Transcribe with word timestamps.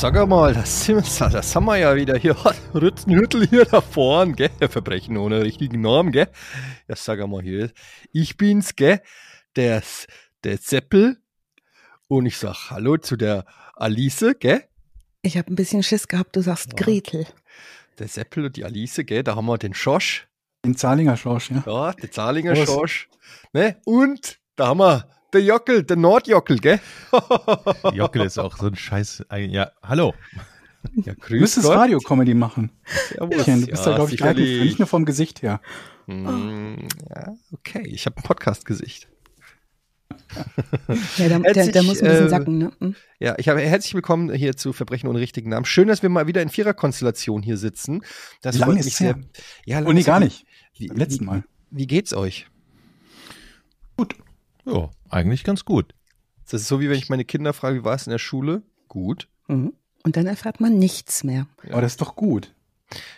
sag 0.00 0.26
mal, 0.26 0.54
das, 0.54 0.86
sind 0.86 1.20
das 1.20 1.54
haben 1.54 1.66
wir 1.66 1.76
ja 1.76 1.94
wieder 1.94 2.16
hier. 2.16 2.34
Rützenhüttel 2.74 3.46
hier 3.46 3.66
da 3.66 3.82
vorne, 3.82 4.32
gell? 4.32 4.50
Verbrechen 4.70 5.18
ohne 5.18 5.42
richtigen 5.42 5.82
Namen, 5.82 6.10
gell? 6.10 6.28
Ja, 6.88 6.96
sag 6.96 7.18
mal 7.28 7.42
hier. 7.42 7.70
Ich 8.10 8.38
bin's, 8.38 8.76
gell? 8.76 9.02
Der, 9.56 9.82
der 10.42 10.56
Seppel. 10.56 11.18
Und 12.08 12.24
ich 12.24 12.38
sag 12.38 12.70
Hallo 12.70 12.96
zu 12.96 13.16
der 13.16 13.44
Alice, 13.76 14.24
gell? 14.40 14.64
Ich 15.20 15.36
habe 15.36 15.52
ein 15.52 15.56
bisschen 15.56 15.82
Schiss 15.82 16.08
gehabt, 16.08 16.34
du 16.34 16.40
sagst 16.40 16.72
Ja. 16.72 16.82
Gretel. 16.82 17.26
Der 17.98 18.08
Seppel 18.08 18.46
und 18.46 18.56
die 18.56 18.64
Alice, 18.64 19.02
gell? 19.04 19.22
Da 19.22 19.36
haben 19.36 19.44
wir 19.44 19.58
den 19.58 19.74
Schorsch. 19.74 20.28
Den 20.64 20.76
Zahlinger 20.76 21.18
Schorsch, 21.18 21.50
ja. 21.50 21.62
Ja, 21.66 21.92
der 21.92 22.10
Zahlinger. 22.10 22.56
Schorsch. 22.56 23.10
Ne? 23.52 23.76
Und 23.84 24.40
da 24.56 24.68
haben 24.68 24.80
wir 24.80 25.06
der 25.32 25.42
Jockel, 25.42 25.82
der 25.82 25.96
Nordjockel, 25.96 26.58
gell? 26.58 26.80
Jockel 27.92 28.22
ist 28.22 28.38
auch 28.38 28.56
so 28.56 28.66
ein 28.66 28.76
Scheiß. 28.76 29.24
Ja, 29.36 29.72
hallo. 29.82 30.14
Ja, 30.94 31.12
Du 31.12 31.20
grüß 31.20 31.40
müsstest 31.42 31.66
Gott. 31.66 31.76
Radio-Comedy 31.76 32.32
machen. 32.32 32.70
Servus. 33.10 33.44
Chen, 33.44 33.60
du 33.60 33.66
bist 33.66 33.84
da, 33.86 33.94
glaube 33.96 34.04
ich, 34.10 34.18
sicherlich. 34.18 34.62
nicht 34.62 34.78
nur 34.78 34.88
vom 34.88 35.04
Gesicht 35.04 35.42
her. 35.42 35.60
Hm, 36.06 36.88
ja, 37.10 37.34
okay. 37.52 37.82
Ich 37.86 38.06
habe 38.06 38.16
ein 38.16 38.22
Podcast-Gesicht. 38.22 39.06
Ja, 41.18 41.28
der, 41.28 41.28
der, 41.28 41.42
Herzlich, 41.42 41.72
der 41.72 41.82
muss 41.82 42.00
ein 42.00 42.08
bisschen 42.08 42.26
äh, 42.26 42.30
sacken, 42.30 42.56
ne? 42.56 42.72
Hm. 42.80 42.96
Ja, 43.18 43.34
ich 43.36 43.50
habe 43.50 43.60
herzlich 43.60 43.92
willkommen 43.92 44.32
hier 44.32 44.56
zu 44.56 44.72
Verbrechen 44.72 45.10
ohne 45.10 45.18
richtigen 45.20 45.50
Namen. 45.50 45.66
Schön, 45.66 45.86
dass 45.86 46.00
wir 46.02 46.08
mal 46.08 46.26
wieder 46.26 46.40
in 46.40 46.48
Viererkonstellation 46.48 47.42
hier 47.42 47.58
sitzen. 47.58 48.02
Das 48.40 48.54
Wie 48.54 48.60
lange 48.60 48.72
freut 48.72 48.80
ist 48.80 48.86
mich 48.86 48.94
es 48.94 48.98
sehr. 48.98 49.18
Ja, 49.66 49.82
Oh, 49.84 49.92
nee, 49.92 50.02
gar 50.02 50.20
nicht. 50.20 50.46
Wie, 50.78 50.86
Beim 50.86 50.96
letzten 50.96 51.24
wie, 51.24 51.26
Mal. 51.26 51.44
Wie 51.70 51.86
geht's 51.86 52.14
euch? 52.14 52.46
Ja, 54.64 54.90
eigentlich 55.08 55.44
ganz 55.44 55.64
gut. 55.64 55.94
Das 56.50 56.62
ist 56.62 56.68
so, 56.68 56.80
wie 56.80 56.88
wenn 56.88 56.98
ich 56.98 57.08
meine 57.08 57.24
Kinder 57.24 57.52
frage, 57.52 57.80
wie 57.80 57.84
war 57.84 57.94
es 57.94 58.06
in 58.06 58.10
der 58.10 58.18
Schule? 58.18 58.62
Gut. 58.88 59.28
Mhm. 59.48 59.72
Und 60.02 60.16
dann 60.16 60.26
erfährt 60.26 60.60
man 60.60 60.78
nichts 60.78 61.24
mehr. 61.24 61.46
Ja. 61.62 61.72
Aber 61.72 61.82
das 61.82 61.92
ist 61.92 62.00
doch 62.00 62.16
gut. 62.16 62.54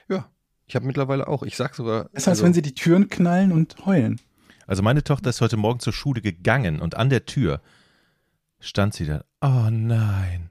Ja. 0.09 0.29
Ich 0.67 0.75
habe 0.75 0.87
mittlerweile 0.87 1.29
auch. 1.29 1.43
Ich 1.43 1.57
sag 1.57 1.75
sogar. 1.75 2.05
Besser 2.11 2.31
als 2.31 2.43
wenn 2.43 2.55
sie 2.55 2.63
die 2.63 2.75
Türen 2.75 3.09
knallen 3.09 3.53
und 3.53 3.85
heulen. 3.87 4.21
Also 4.67 4.83
meine 4.83 5.05
Tochter 5.05 5.31
ist 5.31 5.41
heute 5.41 5.57
Morgen 5.57 5.81
zur 5.81 5.93
Schule 5.93 6.21
gegangen 6.21 6.81
und 6.81 6.97
an 6.97 7.11
der 7.11 7.27
Tür 7.27 7.61
stand 8.61 8.95
sie 8.95 9.07
da. 9.07 9.25
Oh 9.41 9.69
nein. 9.71 10.51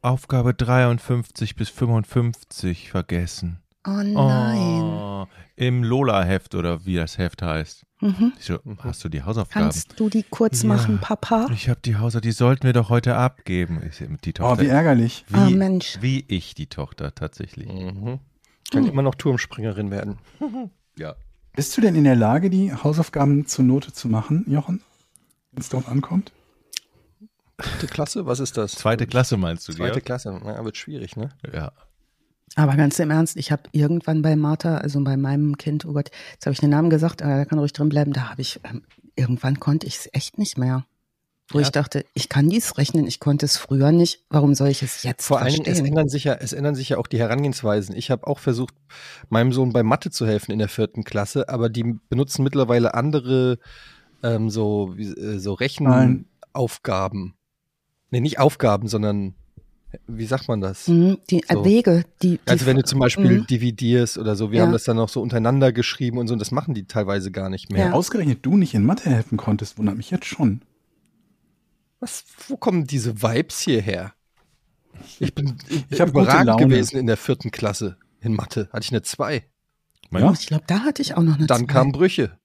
Aufgabe 0.00 0.54
53 0.54 1.56
bis 1.56 1.68
55 1.68 2.90
vergessen. 2.90 3.60
Oh 3.86 3.90
nein. 3.90 4.82
Oh, 4.82 5.26
Im 5.56 5.82
Lola-Heft 5.82 6.54
oder 6.54 6.86
wie 6.86 6.94
das 6.94 7.18
Heft 7.18 7.42
heißt. 7.42 7.84
Mhm. 8.00 8.32
Ich 8.38 8.46
so, 8.46 8.58
hast 8.78 9.04
du 9.04 9.08
die 9.08 9.22
Hausaufgaben? 9.22 9.64
Kannst 9.66 9.98
du 10.00 10.08
die 10.08 10.22
kurz 10.28 10.62
Ja. 10.62 10.68
machen, 10.68 10.98
Papa? 11.00 11.48
Ich 11.52 11.68
habe 11.68 11.80
die 11.84 11.96
Hausaufgaben, 11.96 12.22
die 12.28 12.32
sollten 12.32 12.62
wir 12.64 12.72
doch 12.72 12.88
heute 12.88 13.16
abgeben. 13.16 13.82
Ich, 13.88 13.98
die 13.98 14.30
Oh, 14.30 14.32
Tochter. 14.32 14.62
wie 14.62 14.68
ärgerlich. 14.68 15.24
wie, 15.28 15.36
Ah, 15.36 15.50
Mensch. 15.50 15.98
wie 16.00 16.24
ich 16.28 16.54
die 16.54 16.66
Tochter 16.66 17.14
tatsächlich. 17.14 17.68
Mhm. 17.68 18.20
Kann 18.72 18.86
immer 18.86 19.02
noch 19.02 19.14
Turmspringerin 19.14 19.90
werden. 19.90 20.18
Ja. 20.98 21.14
Bist 21.54 21.76
du 21.76 21.80
denn 21.80 21.94
in 21.94 22.04
der 22.04 22.16
Lage, 22.16 22.50
die 22.50 22.72
Hausaufgaben 22.74 23.46
zur 23.46 23.64
Note 23.64 23.92
zu 23.92 24.08
machen, 24.08 24.44
Jochen? 24.48 24.82
Wenn 25.52 25.60
es 25.62 25.68
darauf 25.68 25.88
ankommt? 25.88 26.32
Dritte 27.56 27.86
Klasse? 27.86 28.26
Was 28.26 28.40
ist 28.40 28.56
das? 28.56 28.72
Zweite 28.72 29.06
Klasse 29.06 29.36
meinst 29.36 29.66
du, 29.68 29.72
Zweite 29.72 29.92
Georg? 29.92 30.04
Klasse. 30.04 30.40
Ja, 30.44 30.64
wird 30.64 30.76
schwierig, 30.76 31.16
ne? 31.16 31.30
Ja. 31.52 31.72
Aber 32.56 32.76
ganz 32.76 32.98
im 32.98 33.10
Ernst, 33.10 33.36
ich 33.36 33.52
habe 33.52 33.62
irgendwann 33.72 34.22
bei 34.22 34.34
Martha, 34.36 34.78
also 34.78 35.02
bei 35.04 35.16
meinem 35.16 35.56
Kind, 35.56 35.84
oh 35.84 35.92
Gott, 35.92 36.10
jetzt 36.32 36.46
habe 36.46 36.52
ich 36.52 36.60
den 36.60 36.70
Namen 36.70 36.90
gesagt, 36.90 37.22
aber 37.22 37.36
der 37.36 37.46
kann 37.46 37.58
ruhig 37.58 37.72
drin 37.72 37.88
bleiben, 37.88 38.12
da 38.12 38.28
habe 38.30 38.42
ich, 38.42 38.60
ähm, 38.64 38.82
irgendwann 39.14 39.60
konnte 39.60 39.86
ich 39.86 39.96
es 39.96 40.08
echt 40.12 40.36
nicht 40.38 40.58
mehr. 40.58 40.84
Wo 41.52 41.58
Ja. 41.58 41.64
ich 41.64 41.70
dachte, 41.72 42.04
ich 42.14 42.28
kann 42.28 42.48
dies 42.48 42.76
rechnen, 42.78 43.06
ich 43.06 43.18
konnte 43.18 43.44
es 43.46 43.56
früher 43.56 43.90
nicht, 43.92 44.24
warum 44.30 44.54
soll 44.54 44.68
ich 44.68 44.82
es 44.82 45.02
jetzt 45.02 45.26
Vor 45.26 45.38
allen 45.40 45.48
Dingen, 45.52 45.62
es 45.62 45.78
verstehen? 45.78 45.86
ändern, 45.86 46.08
sich 46.08 46.24
ja, 46.24 46.34
es 46.34 46.52
ändern 46.52 46.74
sich 46.76 46.90
ja 46.90 46.98
auch 46.98 47.06
die 47.08 47.18
Herangehensweisen. 47.18 47.94
Ich 47.96 48.10
habe 48.10 48.26
auch 48.26 48.38
versucht, 48.38 48.74
meinem 49.30 49.52
Sohn 49.52 49.72
bei 49.72 49.82
Mathe 49.82 50.10
zu 50.10 50.26
helfen 50.26 50.52
in 50.52 50.58
der 50.60 50.68
vierten 50.68 51.02
Klasse, 51.04 51.48
aber 51.48 51.68
die 51.68 51.98
benutzen 52.08 52.42
mittlerweile 52.44 52.94
andere 52.94 53.58
ähm, 54.22 54.50
so, 54.50 54.94
äh, 54.96 55.38
so. 55.38 55.54
Rechenaufgaben. 55.54 57.34
Nee, 58.10 58.20
nicht 58.20 58.38
Aufgaben, 58.38 58.86
sondern 58.88 59.34
wie 60.06 60.26
sagt 60.26 60.48
man 60.48 60.60
das? 60.60 60.86
Mhm, 60.88 61.18
die 61.30 61.42
So. 61.50 61.64
Wege, 61.64 62.04
die, 62.22 62.32
die 62.38 62.40
Also 62.46 62.66
wenn 62.66 62.76
du 62.76 62.84
zum 62.84 62.98
Beispiel 63.00 63.40
Mhm. 63.40 63.46
dividierst 63.46 64.18
oder 64.18 64.36
so, 64.36 64.50
wir 64.52 64.58
Ja. 64.58 64.64
haben 64.64 64.72
das 64.72 64.84
dann 64.84 64.98
auch 64.98 65.08
so 65.08 65.20
untereinander 65.20 65.72
geschrieben 65.72 66.18
und 66.18 66.28
so, 66.28 66.32
und 66.34 66.38
das 66.38 66.50
machen 66.52 66.74
die 66.74 66.84
teilweise 66.86 67.30
gar 67.30 67.48
nicht 67.50 67.70
mehr. 67.72 67.86
Ja. 67.86 67.92
Ausgerechnet 67.92 68.44
du 68.46 68.56
nicht 68.56 68.74
in 68.74 68.84
Mathe 68.84 69.10
helfen 69.10 69.36
konntest, 69.38 69.78
wundert 69.78 69.96
mich 69.96 70.10
jetzt 70.10 70.26
schon. 70.26 70.62
Was, 71.98 72.24
wo 72.48 72.56
kommen 72.56 72.86
diese 72.86 73.22
Vibes 73.22 73.60
hierher? 73.60 74.12
Ich 75.18 75.34
bin 75.34 75.56
Ich 75.68 75.90
gute 75.98 76.04
überragend 76.04 76.46
Laune. 76.46 76.66
gewesen 76.66 76.98
in 76.98 77.06
der 77.06 77.16
vierten 77.16 77.50
Klasse 77.50 77.96
in 78.20 78.34
Mathe. 78.34 78.68
Hatte 78.72 78.84
ich 78.84 78.90
eine 78.92 79.02
2. 79.02 79.44
Mein, 80.10 80.22
Ja. 80.24 80.32
ich 80.32 80.46
glaube, 80.46 80.64
da 80.66 80.80
hatte 80.80 81.02
ich 81.02 81.14
auch 81.16 81.22
noch 81.22 81.36
eine 81.36 81.46
Dann 81.46 81.66
zwei. 81.66 81.72
kamen 81.72 81.92
Brüche. 81.92 82.38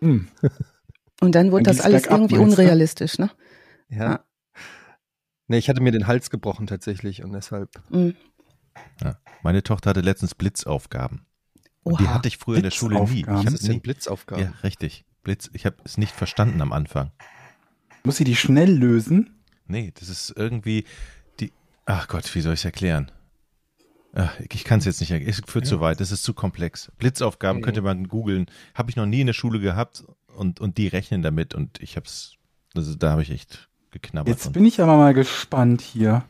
Hm. 0.00 0.28
Und 1.20 1.34
dann 1.34 1.50
wurde 1.52 1.64
Dann 1.64 1.76
das 1.76 1.84
alles 1.84 2.06
irgendwie 2.06 2.34
du? 2.36 2.42
unrealistisch, 2.42 3.18
ne? 3.18 3.30
Ja. 3.88 4.20
Ja. 5.48 5.52
Nee, 5.54 5.58
ich 5.58 5.68
hatte 5.68 5.80
mir 5.80 5.92
den 5.92 6.06
Hals 6.06 6.30
gebrochen 6.30 6.66
tatsächlich 6.66 7.22
und 7.22 7.32
deshalb. 7.32 7.70
Mhm. 7.90 8.14
ja. 9.02 9.16
Meine 9.42 9.62
Tochter 9.62 9.90
hatte 9.90 10.00
letztens 10.00 10.34
Blitzaufgaben. 10.34 11.24
Und 11.84 12.00
die 12.00 12.04
Oha. 12.04 12.14
hatte 12.14 12.26
ich 12.28 12.36
früher 12.38 12.56
in 12.56 12.64
der 12.64 12.70
Schule 12.72 13.00
nie. 13.04 13.20
Ich? 13.20 13.26
Was 13.28 13.44
ist 13.54 13.66
denn 13.66 13.74
nie 13.74 13.80
Blitzaufgaben? 13.80 14.42
ja, 14.42 14.52
richtig. 14.64 15.04
Blitz. 15.22 15.50
Ich 15.52 15.66
habe 15.66 15.76
es 15.84 15.98
nicht 15.98 16.12
verstanden 16.12 16.60
am 16.60 16.72
Anfang. 16.72 17.12
Muss 18.04 18.16
sie 18.16 18.24
die 18.24 18.36
schnell 18.36 18.72
lösen? 18.72 19.30
Nee, 19.66 19.92
das 19.98 20.08
ist 20.08 20.32
irgendwie 20.36 20.84
die. 21.40 21.52
Ach 21.84 22.08
Gott, 22.08 22.32
wie 22.34 22.40
soll 22.40 22.54
ich 22.54 22.60
es 22.60 22.64
erklären? 22.64 23.10
Ach, 24.14 24.34
ich 24.40 24.64
kann 24.64 24.78
es 24.80 24.84
jetzt 24.84 25.00
nicht 25.00 25.10
erklären. 25.10 25.30
Es 25.30 25.42
führt 25.50 25.66
zu 25.66 25.80
weit. 25.80 26.00
Das 26.00 26.10
ist 26.10 26.22
zu 26.24 26.32
komplex. 26.34 26.90
Blitzaufgaben 26.98 27.60
Mhm. 27.60 27.64
könnte 27.64 27.82
man 27.82 28.08
googeln. 28.08 28.46
Habe 28.74 28.90
ich 28.90 28.96
noch 28.96 29.06
nie 29.06 29.20
in 29.20 29.26
der 29.26 29.34
Schule 29.34 29.60
gehabt 29.60 30.04
und, 30.36 30.58
und 30.60 30.78
die 30.78 30.88
rechnen 30.88 31.22
damit 31.22 31.54
und 31.54 31.80
ich 31.80 31.96
habe 31.96 32.06
es. 32.06 32.34
Also 32.74 32.94
da 32.94 33.10
habe 33.12 33.22
ich 33.22 33.30
echt 33.30 33.68
geknabbert. 34.00 34.34
Jetzt 34.34 34.52
bin 34.52 34.64
ich 34.64 34.80
aber 34.80 34.96
mal 34.96 35.14
gespannt 35.14 35.80
hier. 35.80 36.24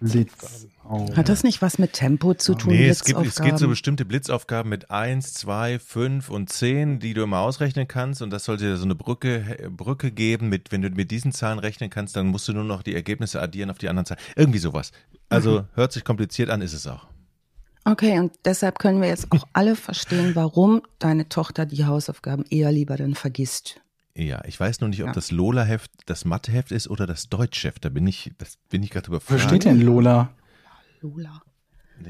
Blitz. 0.00 0.66
Hat 1.14 1.28
das 1.28 1.44
nicht 1.44 1.62
was 1.62 1.78
mit 1.78 1.94
Tempo 1.94 2.34
zu 2.34 2.54
tun? 2.54 2.72
Nee, 2.72 2.88
es, 2.88 3.04
gibt, 3.04 3.20
es 3.20 3.40
gibt 3.40 3.58
so 3.58 3.68
bestimmte 3.68 4.04
Blitzaufgaben 4.04 4.68
mit 4.68 4.90
1, 4.90 5.32
2, 5.34 5.78
5 5.78 6.28
und 6.30 6.50
10, 6.50 7.00
die 7.00 7.14
du 7.14 7.22
immer 7.22 7.38
ausrechnen 7.40 7.88
kannst. 7.88 8.20
Und 8.22 8.30
das 8.30 8.44
sollte 8.44 8.64
dir 8.64 8.76
so 8.76 8.84
eine 8.84 8.94
Brücke, 8.94 9.70
Brücke 9.70 10.10
geben. 10.10 10.48
Mit, 10.50 10.72
wenn 10.72 10.82
du 10.82 10.90
mit 10.90 11.10
diesen 11.10 11.32
Zahlen 11.32 11.58
rechnen 11.58 11.88
kannst, 11.90 12.16
dann 12.16 12.26
musst 12.26 12.48
du 12.48 12.52
nur 12.52 12.64
noch 12.64 12.82
die 12.82 12.94
Ergebnisse 12.94 13.40
addieren 13.40 13.70
auf 13.70 13.78
die 13.78 13.88
anderen 13.88 14.06
Zahlen. 14.06 14.20
Irgendwie 14.36 14.58
sowas. 14.58 14.92
Also 15.30 15.60
Mhm. 15.62 15.68
hört 15.74 15.92
sich 15.92 16.04
kompliziert 16.04 16.50
an, 16.50 16.60
ist 16.60 16.74
es 16.74 16.86
auch. 16.86 17.06
Okay, 17.86 18.18
und 18.18 18.32
deshalb 18.44 18.78
können 18.78 19.02
wir 19.02 19.08
jetzt 19.08 19.30
auch 19.32 19.46
alle 19.52 19.76
verstehen, 19.76 20.34
warum 20.34 20.80
deine 20.98 21.28
Tochter 21.28 21.66
die 21.66 21.84
Hausaufgaben 21.84 22.44
eher 22.48 22.72
lieber 22.72 22.96
dann 22.96 23.14
vergisst. 23.14 23.80
Ja, 24.16 24.44
ich 24.44 24.58
weiß 24.60 24.80
nur 24.80 24.90
nicht, 24.90 25.00
ob 25.02 25.08
Ja. 25.08 25.12
das 25.12 25.30
Lola-Heft 25.32 25.90
das 26.06 26.24
Matheheft 26.24 26.70
ist 26.72 26.88
oder 26.88 27.06
das 27.06 27.28
Deutschheft. 27.28 27.84
Da 27.84 27.88
bin 27.88 28.06
ich, 28.06 28.32
das 28.38 28.58
bin 28.70 28.82
ich 28.82 28.90
gerade 28.90 29.08
Wo 29.08 29.12
überfragt. 29.12 29.40
steht 29.40 29.64
denn 29.64 29.80
Lola? 29.80 30.30
Lola. 31.00 31.42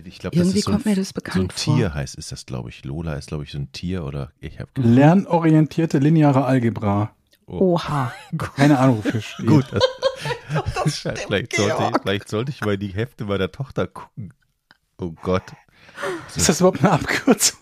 Ich 0.05 0.19
glaube, 0.19 0.37
Irgendwie 0.37 0.51
das 0.53 0.59
ist 0.61 0.65
so 0.65 0.71
kommt 0.73 0.87
ein, 0.87 0.91
mir 0.91 0.97
das 0.97 1.09
so 1.09 1.13
ein 1.13 1.15
bekannt 1.15 1.57
Tier 1.57 1.91
vor. 1.91 1.95
heißt, 1.95 2.15
ist 2.17 2.33
das, 2.33 2.47
glaube 2.47 2.69
ich. 2.71 2.85
Lola 2.85 3.15
ist, 3.15 3.29
glaube 3.29 3.45
ich, 3.45 3.53
so 3.53 3.59
ein 3.59 3.71
Tier 3.73 4.05
oder 4.05 4.33
ich 4.41 4.59
habe 4.61 4.71
Lernorientierte 4.77 5.99
lineare 5.99 6.45
Algebra. 6.45 7.15
Oha. 7.47 8.13
Keine 8.57 8.79
Ahnung, 8.79 8.99
wofür 9.05 9.21
steht. 9.21 9.47
Gut. 9.47 9.67
Das 10.85 10.99
vielleicht, 10.99 11.57
sollte, 11.57 11.91
ich- 11.95 12.03
vielleicht 12.03 12.29
sollte 12.29 12.51
ich 12.51 12.61
mal 12.61 12.79
die 12.79 12.89
Hefte 12.95 13.25
meiner 13.25 13.51
Tochter 13.51 13.87
gucken. 13.87 14.33
Oh 14.99 15.11
Gott. 15.11 15.43
Ist 16.37 16.49
das 16.49 16.61
überhaupt 16.61 16.81
eine 16.81 16.93
Abkürzung? 16.93 17.59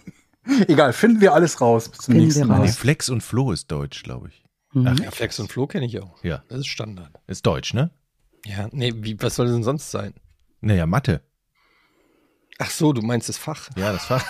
Egal, 0.69 0.93
finden 0.93 1.21
wir 1.21 1.33
alles 1.33 1.61
raus 1.61 1.89
bis 1.89 2.01
zum 2.01 2.13
Finden 2.13 2.25
nächsten 2.27 2.49
wir 2.49 2.59
Mal. 2.59 2.69
Flex 2.69 3.09
und 3.09 3.23
Flo 3.23 3.53
ist 3.53 3.71
deutsch, 3.71 4.03
glaube 4.03 4.29
ich. 4.29 4.42
Mhm. 4.73 4.87
Ach, 4.89 4.99
Ja, 4.99 5.11
Flex 5.11 5.39
und 5.39 5.51
Flo 5.53 5.67
kenne 5.67 5.87
ich 5.87 6.01
auch. 6.01 6.23
Ja, 6.25 6.43
Das 6.49 6.61
ist 6.61 6.67
Standard. 6.69 7.11
ist 7.27 7.45
deutsch, 7.47 7.75
ne? 7.75 7.91
Ja, 8.45 8.69
nee, 8.73 8.93
wie, 8.97 9.21
was 9.21 9.37
soll 9.37 9.47
denn 9.47 9.63
sonst 9.63 9.91
sein? 9.91 10.15
Naja, 10.61 10.87
Mathe. 10.87 11.21
Ach 12.59 12.71
so, 12.71 12.93
du 12.93 13.03
meinst 13.03 13.29
das 13.29 13.39
Fach. 13.39 13.69
Ja, 13.77 13.93
das 13.93 14.09
war. 14.11 14.23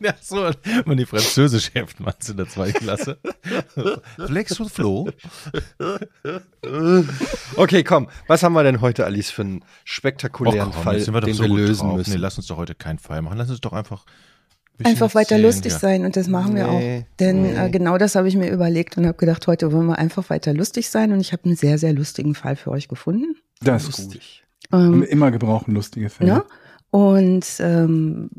ja, 0.00 0.14
so, 0.20 0.50
man 0.84 0.96
die 0.96 1.06
französische 1.06 1.70
Heft 1.74 2.00
meinst 2.00 2.28
du 2.28 2.32
in 2.32 2.36
der 2.38 2.48
zweiten 2.48 2.78
Klasse. 2.78 3.18
Flex 4.26 4.58
und 4.60 4.70
Flo. 4.70 5.08
Okay, 7.56 7.84
komm. 7.84 8.08
Was 8.26 8.42
haben 8.42 8.52
wir 8.52 8.62
denn 8.64 8.80
heute, 8.80 9.04
Alice, 9.04 9.30
für 9.30 9.42
einen 9.42 9.64
spektakulären 9.84 10.68
Och, 10.68 10.74
komm, 10.74 10.82
Fall, 10.82 11.06
wir 11.06 11.20
den 11.20 11.34
so 11.34 11.42
wir 11.44 11.48
gut 11.48 11.58
lösen 11.58 11.88
drauf. 11.88 11.96
müssen? 11.98 12.10
Nee, 12.12 12.16
lass 12.18 12.36
uns 12.36 12.46
doch 12.48 12.56
heute 12.56 12.74
keinen 12.74 12.98
Fall 12.98 13.22
machen. 13.22 13.38
Lass 13.38 13.50
uns 13.50 13.60
doch 13.60 13.72
einfach. 13.72 14.04
Einfach 14.82 15.14
weiter 15.14 15.36
erzählen, 15.36 15.42
lustig 15.42 15.72
ja. 15.72 15.78
sein 15.78 16.04
und 16.04 16.16
das 16.16 16.26
machen 16.26 16.56
wir 16.56 16.66
Nee, 16.66 16.98
auch. 16.98 17.16
Denn 17.20 17.42
nee. 17.42 17.54
äh, 17.56 17.70
genau 17.70 17.96
das 17.96 18.16
habe 18.16 18.26
ich 18.26 18.36
mir 18.36 18.50
überlegt 18.50 18.98
und 18.98 19.06
habe 19.06 19.16
gedacht, 19.16 19.46
heute 19.46 19.72
wollen 19.72 19.86
wir 19.86 19.98
einfach 19.98 20.30
weiter 20.30 20.52
lustig 20.52 20.90
sein 20.90 21.12
und 21.12 21.20
ich 21.20 21.32
habe 21.32 21.44
einen 21.44 21.56
sehr, 21.56 21.78
sehr 21.78 21.92
lustigen 21.92 22.34
Fall 22.34 22.56
für 22.56 22.70
euch 22.70 22.88
gefunden. 22.88 23.36
Das 23.62 23.88
ist 23.88 23.96
gut. 23.96 24.04
Lustig. 24.06 24.44
Wir 24.70 24.78
Ähm, 24.78 25.02
immer 25.04 25.30
gebrauchen 25.30 25.74
lustige 25.74 26.10
Fälle. 26.10 26.32
ne? 26.34 26.44
Und 26.90 27.46
ähm, 27.60 28.30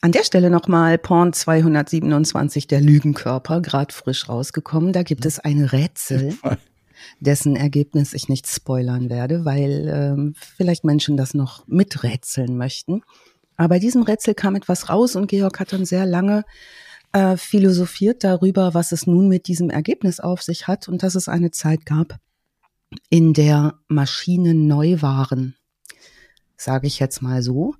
an 0.00 0.12
der 0.12 0.22
Stelle 0.22 0.50
nochmal 0.50 0.98
Porn 0.98 1.32
227, 1.32 2.68
der 2.68 2.80
Lügenkörper, 2.80 3.60
gerade 3.60 3.92
frisch 3.92 4.28
rausgekommen. 4.28 4.92
Da 4.92 5.02
gibt 5.02 5.26
es 5.26 5.40
ein 5.40 5.64
Rätsel. 5.64 6.34
dessen 7.20 7.56
Ergebnis 7.56 8.12
ich 8.12 8.28
nicht 8.28 8.46
spoilern 8.46 9.10
werde, 9.10 9.44
weil 9.44 9.88
ähm, 9.88 10.34
vielleicht 10.36 10.84
Menschen 10.84 11.16
das 11.16 11.34
noch 11.34 11.66
miträtseln 11.66 12.56
möchten. 12.56 13.02
Aber 13.58 13.68
bei 13.70 13.78
diesem 13.78 14.02
Rätsel 14.02 14.34
kam 14.34 14.54
etwas 14.56 14.88
raus 14.88 15.14
und 15.16 15.26
Georg 15.26 15.60
hat 15.60 15.72
dann 15.72 15.84
sehr 15.84 16.06
lange 16.06 16.44
äh, 17.12 17.36
philosophiert 17.36 18.24
darüber, 18.24 18.72
was 18.72 18.92
es 18.92 19.06
nun 19.06 19.28
mit 19.28 19.48
diesem 19.48 19.68
Ergebnis 19.68 20.20
auf 20.20 20.42
sich 20.42 20.66
hat 20.68 20.88
und 20.88 21.02
dass 21.02 21.14
es 21.14 21.28
eine 21.28 21.50
Zeit 21.50 21.84
gab, 21.84 22.18
in 23.10 23.34
der 23.34 23.74
Maschinen 23.88 24.66
neu 24.66 25.02
waren. 25.02 25.56
Sage 26.56 26.86
ich 26.86 26.98
jetzt 26.98 27.20
mal 27.20 27.42
so. 27.42 27.74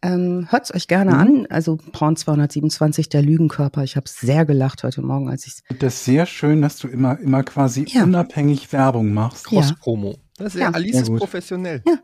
Ähm, 0.00 0.46
hört's 0.50 0.72
euch 0.72 0.86
gerne 0.86 1.12
Mhm. 1.12 1.18
an. 1.18 1.46
Also 1.50 1.76
Porn 1.76 2.14
227, 2.16 3.08
der 3.08 3.22
Lügenkörper. 3.22 3.82
Ich 3.82 3.96
habe 3.96 4.08
sehr 4.08 4.44
gelacht 4.46 4.84
heute 4.84 5.02
Morgen, 5.02 5.28
als 5.28 5.46
ich 5.46 5.54
Und 5.70 5.82
das 5.82 5.94
ist 5.94 6.04
sehr 6.04 6.24
schön, 6.26 6.62
dass 6.62 6.76
du 6.78 6.86
immer, 6.88 7.18
immer 7.18 7.42
quasi 7.42 7.84
Ja. 7.88 8.04
unabhängig 8.04 8.72
Werbung 8.72 9.12
machst. 9.12 9.50
Ja. 9.50 9.60
Cross-Promo. 9.60 10.18
Das 10.36 10.54
ist 10.54 10.60
ja, 10.60 10.68
Ja. 10.68 10.74
Alice 10.74 11.00
ist 11.00 11.14
professionell. 11.16 11.82
Ja. 11.86 11.98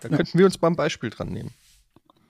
Da 0.00 0.08
könnten 0.08 0.38
wir 0.38 0.44
uns 0.46 0.58
beim 0.58 0.74
Beispiel 0.74 1.10
dran 1.10 1.28
nehmen. 1.28 1.50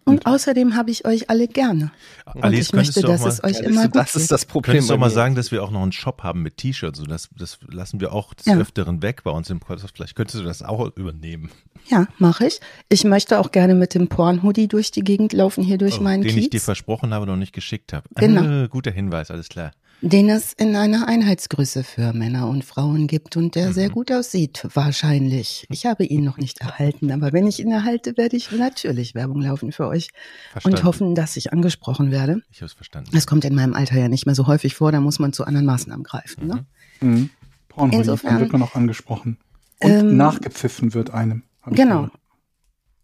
Und 0.08 0.24
außerdem 0.24 0.76
habe 0.76 0.92
ich 0.92 1.04
euch 1.04 1.30
alle 1.30 1.48
gerne. 1.48 1.90
Und 2.32 2.44
Alice, 2.44 2.68
ich 2.68 2.72
möchte, 2.72 3.02
könntest 3.02 3.02
du 3.02 3.08
auch 3.08 3.12
dass 3.12 3.42
mal, 3.42 3.50
es 3.50 3.56
euch 3.58 3.62
Ja, 3.64 3.68
immer 3.68 3.82
gut 3.88 3.96
das 3.96 4.14
ist 4.14 4.30
das 4.30 4.44
Problem. 4.44 4.74
könntest 4.74 4.90
du 4.90 4.96
mal 4.96 5.10
sagen, 5.10 5.34
dass 5.34 5.50
wir 5.50 5.64
auch 5.64 5.72
noch 5.72 5.82
einen 5.82 5.90
Shop 5.90 6.22
haben 6.22 6.42
mit 6.42 6.58
T-Shirts. 6.58 7.00
So, 7.00 7.06
das, 7.06 7.28
das 7.36 7.58
lassen 7.68 8.00
wir 8.00 8.12
auch 8.12 8.32
des 8.32 8.46
Ja. 8.46 8.56
Öfteren 8.56 9.02
weg 9.02 9.24
bei 9.24 9.32
uns 9.32 9.50
im 9.50 9.58
Podcast. 9.58 9.92
Vielleicht 9.96 10.14
könntest 10.14 10.38
du 10.38 10.44
das 10.44 10.62
auch 10.62 10.96
übernehmen. 10.96 11.50
Ja, 11.88 12.06
mache 12.18 12.46
ich. 12.46 12.60
Ich 12.88 13.02
möchte 13.02 13.40
auch 13.40 13.50
gerne 13.50 13.74
mit 13.74 13.94
dem 13.94 14.06
Porn-Hoodie 14.06 14.68
durch 14.68 14.92
die 14.92 15.02
Gegend 15.02 15.32
laufen, 15.32 15.64
hier 15.64 15.76
durch 15.76 15.98
Oh, 15.98 16.02
meinen 16.02 16.22
den 16.22 16.38
ich 16.38 16.44
dir 16.44 16.50
Kiez, 16.50 16.64
versprochen 16.64 17.12
habe, 17.12 17.26
noch 17.26 17.36
nicht 17.36 17.52
geschickt 17.52 17.92
habe. 17.92 18.08
Genau. 18.14 18.64
Äh, 18.64 18.68
guter 18.68 18.92
Hinweis, 18.92 19.32
alles 19.32 19.48
klar. 19.48 19.72
Den 20.02 20.28
es 20.28 20.52
in 20.52 20.76
einer 20.76 21.08
Einheitsgröße 21.08 21.82
für 21.82 22.12
Männer 22.12 22.48
und 22.48 22.64
Frauen 22.64 23.06
gibt 23.06 23.36
und 23.36 23.54
der 23.54 23.68
Mhm. 23.68 23.72
sehr 23.72 23.88
gut 23.90 24.12
aussieht, 24.12 24.66
wahrscheinlich. 24.74 25.66
Ich 25.70 25.86
habe 25.86 26.04
ihn 26.04 26.22
noch 26.22 26.36
nicht 26.36 26.60
erhalten, 26.60 27.10
aber 27.10 27.32
wenn 27.32 27.46
ich 27.46 27.60
ihn 27.60 27.72
erhalte, 27.72 28.16
werde 28.16 28.36
ich 28.36 28.52
natürlich 28.52 29.14
Werbung 29.14 29.40
laufen 29.40 29.72
für 29.72 29.86
euch 29.88 30.10
Verstanden. 30.52 30.78
und 30.78 30.84
hoffen, 30.84 31.14
dass 31.14 31.36
ich 31.36 31.52
angesprochen 31.52 32.10
werde. 32.10 32.42
Ich 32.50 32.58
habe 32.58 32.66
es 32.66 32.72
verstanden. 32.74 33.10
Das 33.14 33.26
kommt 33.26 33.44
in 33.44 33.54
meinem 33.54 33.74
Alter 33.74 33.98
ja 33.98 34.08
nicht 34.08 34.26
mehr 34.26 34.34
so 34.34 34.46
häufig 34.46 34.74
vor, 34.74 34.92
da 34.92 35.00
muss 35.00 35.18
man 35.18 35.32
zu 35.32 35.44
anderen 35.44 35.66
Maßnahmen 35.66 36.04
greifen. 36.04 36.46
Ne? 36.46 36.66
Mhm. 37.00 37.30
Pornhoodie, 37.68 37.96
Insofern- 37.98 38.32
dann 38.32 38.40
wird 38.40 38.52
man 38.52 38.62
auch 38.62 38.74
angesprochen. 38.74 39.38
Und 39.80 39.90
Ähm, 39.90 40.16
nachgepfiffen 40.16 40.94
wird 40.94 41.10
einem. 41.12 41.42
Genau. 41.70 41.96
gehört. 42.04 42.12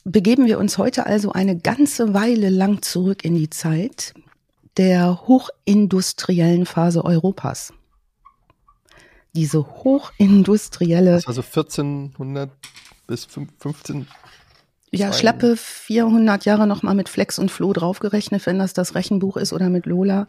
Begeben 0.04 0.46
wir 0.46 0.58
uns 0.58 0.78
heute 0.78 1.06
also 1.06 1.32
eine 1.32 1.56
ganze 1.58 2.12
Weile 2.14 2.48
lang 2.50 2.82
zurück 2.82 3.24
in 3.24 3.34
die 3.34 3.50
Zeit 3.50 4.14
der 4.76 5.26
hochindustriellen 5.26 6.66
Phase 6.66 7.04
Europas. 7.04 7.72
Diese 9.34 9.66
hochindustrielle, 9.66 11.12
Das 11.12 11.26
war 11.26 11.34
so 11.34 11.42
1400 11.42 12.50
bis 13.06 13.24
15. 13.24 14.06
ja, 14.90 15.12
schleppe 15.12 15.56
400 15.56 16.44
Jahre 16.44 16.66
nochmal 16.66 16.94
mit 16.94 17.08
Flex 17.08 17.38
und 17.38 17.50
Floh 17.50 17.72
draufgerechnet, 17.72 18.44
wenn 18.46 18.58
das 18.58 18.74
das 18.74 18.94
Rechenbuch 18.94 19.36
ist 19.38 19.52
oder 19.52 19.70
mit 19.70 19.86
Lola. 19.86 20.26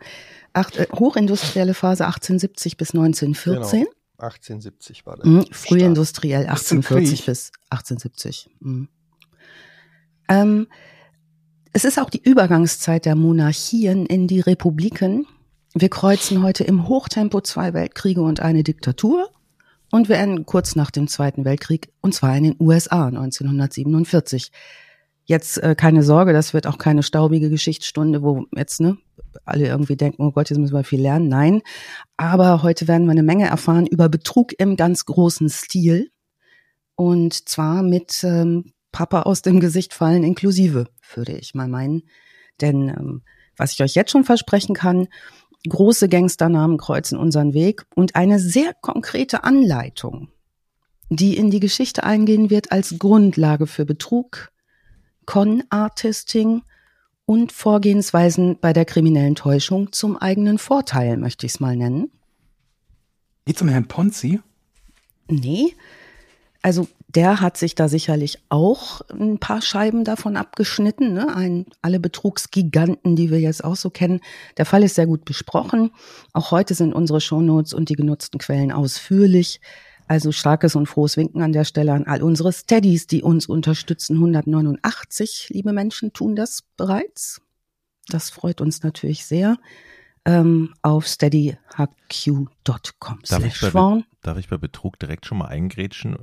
Acht, 0.53 0.77
äh, 0.77 0.87
hochindustrielle 0.93 1.73
Phase 1.73 2.05
1870 2.05 2.77
bis 2.77 2.93
1914. 2.93 3.81
Genau. 3.81 3.91
1870 4.19 5.05
war 5.05 5.17
das. 5.17 5.25
Mhm, 5.25 5.45
frühindustriell 5.51 6.47
Bis 6.47 6.65
zum 6.65 6.77
1840 6.77 7.19
Krieg. 7.19 7.25
bis 7.25 7.51
1870. 7.71 8.49
Mhm. 8.61 8.87
Ähm, 10.29 10.67
es 11.73 11.85
ist 11.85 11.99
auch 11.99 12.11
die 12.11 12.21
Übergangszeit 12.21 13.05
der 13.05 13.15
Monarchien 13.15 14.05
in 14.05 14.27
die 14.27 14.39
Republiken. 14.39 15.25
Wir 15.73 15.89
kreuzen 15.89 16.43
heute 16.43 16.63
im 16.63 16.87
Hochtempo 16.87 17.41
zwei 17.41 17.73
Weltkriege 17.73 18.21
und 18.21 18.41
eine 18.41 18.61
Diktatur. 18.61 19.29
Und 19.91 20.07
wir 20.07 20.17
enden 20.17 20.45
kurz 20.45 20.75
nach 20.75 20.91
dem 20.91 21.07
Zweiten 21.07 21.45
Weltkrieg, 21.45 21.91
und 22.01 22.13
zwar 22.13 22.35
in 22.37 22.43
den 22.43 22.55
USA 22.59 23.07
1947. 23.07 24.51
Jetzt 25.25 25.57
äh, 25.63 25.75
keine 25.75 26.03
Sorge, 26.03 26.31
das 26.33 26.53
wird 26.53 26.67
auch 26.67 26.77
keine 26.77 27.01
staubige 27.01 27.49
Geschichtsstunde, 27.49 28.21
wo 28.21 28.45
jetzt 28.55 28.79
ne, 28.79 28.97
alle 29.45 29.67
irgendwie 29.67 29.95
denken, 29.95 30.23
oh 30.23 30.31
Gott, 30.31 30.49
jetzt 30.49 30.59
müssen 30.59 30.75
wir 30.75 30.83
viel 30.83 31.01
lernen. 31.01 31.27
Nein, 31.27 31.61
aber 32.17 32.61
heute 32.61 32.87
werden 32.87 33.05
wir 33.05 33.11
eine 33.11 33.23
Menge 33.23 33.47
erfahren 33.47 33.87
über 33.87 34.09
Betrug 34.09 34.53
im 34.59 34.77
ganz 34.77 35.05
großen 35.05 35.49
Stil. 35.49 36.11
Und 36.95 37.49
zwar 37.49 37.81
mit 37.81 38.23
ähm, 38.23 38.73
Papa 38.91 39.23
aus 39.23 39.41
dem 39.41 39.59
Gesicht 39.59 39.93
fallen 39.93 40.23
inklusive, 40.23 40.85
würde 41.15 41.33
ich 41.33 41.53
mal 41.53 41.67
meinen. 41.67 42.03
Denn 42.61 42.89
ähm, 42.89 43.21
was 43.57 43.73
ich 43.73 43.81
euch 43.81 43.95
jetzt 43.95 44.11
schon 44.11 44.23
versprechen 44.23 44.75
kann, 44.75 45.07
große 45.67 46.09
Gangsternamen 46.09 46.77
kreuzen 46.77 47.17
unseren 47.17 47.53
Weg 47.53 47.85
und 47.95 48.15
eine 48.15 48.39
sehr 48.39 48.73
konkrete 48.73 49.43
Anleitung, 49.43 50.29
die 51.09 51.37
in 51.37 51.51
die 51.51 51.59
Geschichte 51.59 52.03
eingehen 52.03 52.49
wird 52.49 52.71
als 52.71 52.97
Grundlage 52.99 53.67
für 53.67 53.85
Betrug, 53.85 54.51
Con-Artisting 55.25 56.63
und 57.25 57.51
Vorgehensweisen 57.51 58.59
bei 58.59 58.73
der 58.73 58.85
kriminellen 58.85 59.35
Täuschung 59.35 59.91
zum 59.93 60.17
eigenen 60.17 60.57
Vorteil, 60.57 61.17
möchte 61.17 61.45
ich 61.45 61.53
es 61.53 61.59
mal 61.59 61.75
nennen. 61.75 62.11
Geht's 63.45 63.61
um 63.61 63.69
Herrn 63.69 63.87
Ponzi? 63.87 64.41
Nee. 65.29 65.75
Also 66.61 66.87
der 67.15 67.41
hat 67.41 67.57
sich 67.57 67.75
da 67.75 67.87
sicherlich 67.87 68.39
auch 68.49 69.01
ein 69.09 69.37
paar 69.37 69.61
Scheiben 69.61 70.03
davon 70.03 70.35
abgeschnitten. 70.35 71.13
Ne? 71.13 71.35
Ein, 71.35 71.65
alle 71.81 71.99
Betrugsgiganten, 71.99 73.15
die 73.15 73.29
wir 73.29 73.39
jetzt 73.39 73.63
auch 73.63 73.75
so 73.75 73.89
kennen. 73.89 74.21
Der 74.57 74.65
Fall 74.65 74.83
ist 74.83 74.95
sehr 74.95 75.05
gut 75.05 75.25
besprochen. 75.25 75.91
Auch 76.33 76.51
heute 76.51 76.73
sind 76.73 76.93
unsere 76.93 77.21
Shownotes 77.21 77.73
und 77.73 77.89
die 77.89 77.95
genutzten 77.95 78.39
Quellen 78.39 78.71
ausführlich. 78.71 79.61
Also 80.07 80.31
starkes 80.31 80.75
und 80.75 80.87
frohes 80.87 81.15
Winken 81.15 81.41
an 81.41 81.53
der 81.53 81.63
Stelle 81.63 81.93
an 81.93 82.05
all 82.05 82.23
unsere 82.23 82.51
Steadies, 82.51 83.07
die 83.07 83.21
uns 83.21 83.47
unterstützen. 83.47 84.15
189 84.15 85.49
liebe 85.49 85.71
Menschen 85.71 86.13
tun 86.13 86.35
das 86.35 86.63
bereits. 86.77 87.41
Das 88.07 88.29
freut 88.29 88.59
uns 88.59 88.83
natürlich 88.83 89.25
sehr. 89.25 89.57
Ähm, 90.25 90.73
auf 90.81 91.05
steadyhq.com 91.05 91.57
Darf 93.27 93.43
darf 94.21 94.37
ich 94.37 94.47
bei 94.49 94.57
Betrug 94.57 94.97
direkt 94.99 95.25
schon 95.25 95.37
mal 95.37 95.47
eingrätschen? 95.47 96.17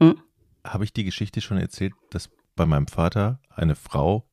Hm? 0.00 0.16
Habe 0.64 0.84
ich 0.84 0.92
die 0.92 1.04
Geschichte 1.04 1.40
schon 1.40 1.58
erzählt, 1.58 1.94
dass 2.10 2.28
bei 2.54 2.66
meinem 2.66 2.86
Vater 2.86 3.40
eine 3.54 3.74
Frau 3.76 4.26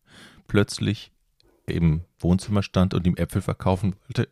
plötzlich 0.48 1.12
im 1.68 2.02
Wohnzimmer 2.20 2.64
stand 2.64 2.94
und 2.94 3.06
ihm 3.08 3.16
Äpfel 3.16 3.42
verkaufen 3.42 3.96
wollte? 4.08 4.30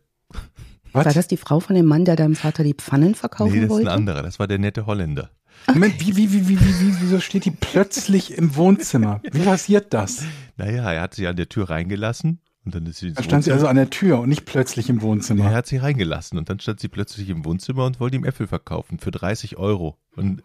Was? 0.92 1.06
War 1.06 1.14
das 1.14 1.26
die 1.28 1.36
Frau 1.38 1.60
von 1.60 1.74
dem 1.74 1.86
Mann, 1.86 2.04
der 2.04 2.16
deinem 2.16 2.34
Vater 2.34 2.64
die 2.64 2.74
Pfannen 2.74 3.14
verkaufen 3.14 3.52
nee, 3.52 3.60
das 3.60 3.66
ist 3.66 3.70
wollte? 3.70 3.90
ein 3.90 3.96
anderer. 3.96 4.22
Das 4.22 4.38
war 4.38 4.46
der 4.46 4.58
nette 4.58 4.84
Holländer. 4.84 5.30
Moment, 5.68 6.00
wie, 6.00 6.16
wie, 6.16 6.32
wie, 6.32 6.48
wie, 6.48 6.60
wie, 6.60 6.80
wie, 6.80 6.94
wieso 7.00 7.20
steht 7.20 7.44
die 7.44 7.50
plötzlich 7.50 8.36
im 8.36 8.56
Wohnzimmer? 8.56 9.20
Wie 9.30 9.40
passiert 9.42 9.94
das? 9.94 10.24
Naja, 10.56 10.90
er 10.92 11.00
hat 11.02 11.14
sie 11.14 11.26
an 11.26 11.36
der 11.36 11.48
Tür 11.48 11.70
reingelassen 11.70 12.40
und 12.64 12.74
dann 12.74 12.84
ist 12.86 12.98
sie 12.98 13.12
Da 13.12 13.22
stand 13.22 13.44
sie 13.44 13.50
Wohnzimmer- 13.50 13.54
also 13.54 13.66
an 13.68 13.76
der 13.76 13.90
Tür 13.90 14.20
und 14.20 14.28
nicht 14.28 14.44
plötzlich 14.44 14.90
im 14.90 15.00
Wohnzimmer. 15.02 15.44
er 15.44 15.54
hat 15.54 15.66
sie 15.66 15.76
reingelassen 15.78 16.36
und 16.38 16.50
dann 16.50 16.60
stand 16.60 16.80
sie 16.80 16.88
plötzlich 16.88 17.28
im 17.30 17.44
Wohnzimmer 17.44 17.86
und 17.86 18.00
wollte 18.00 18.16
ihm 18.16 18.24
Äpfel 18.24 18.46
verkaufen 18.46 18.98
für 18.98 19.10
30 19.10 19.56
Euro. 19.56 19.98
Und, 20.16 20.42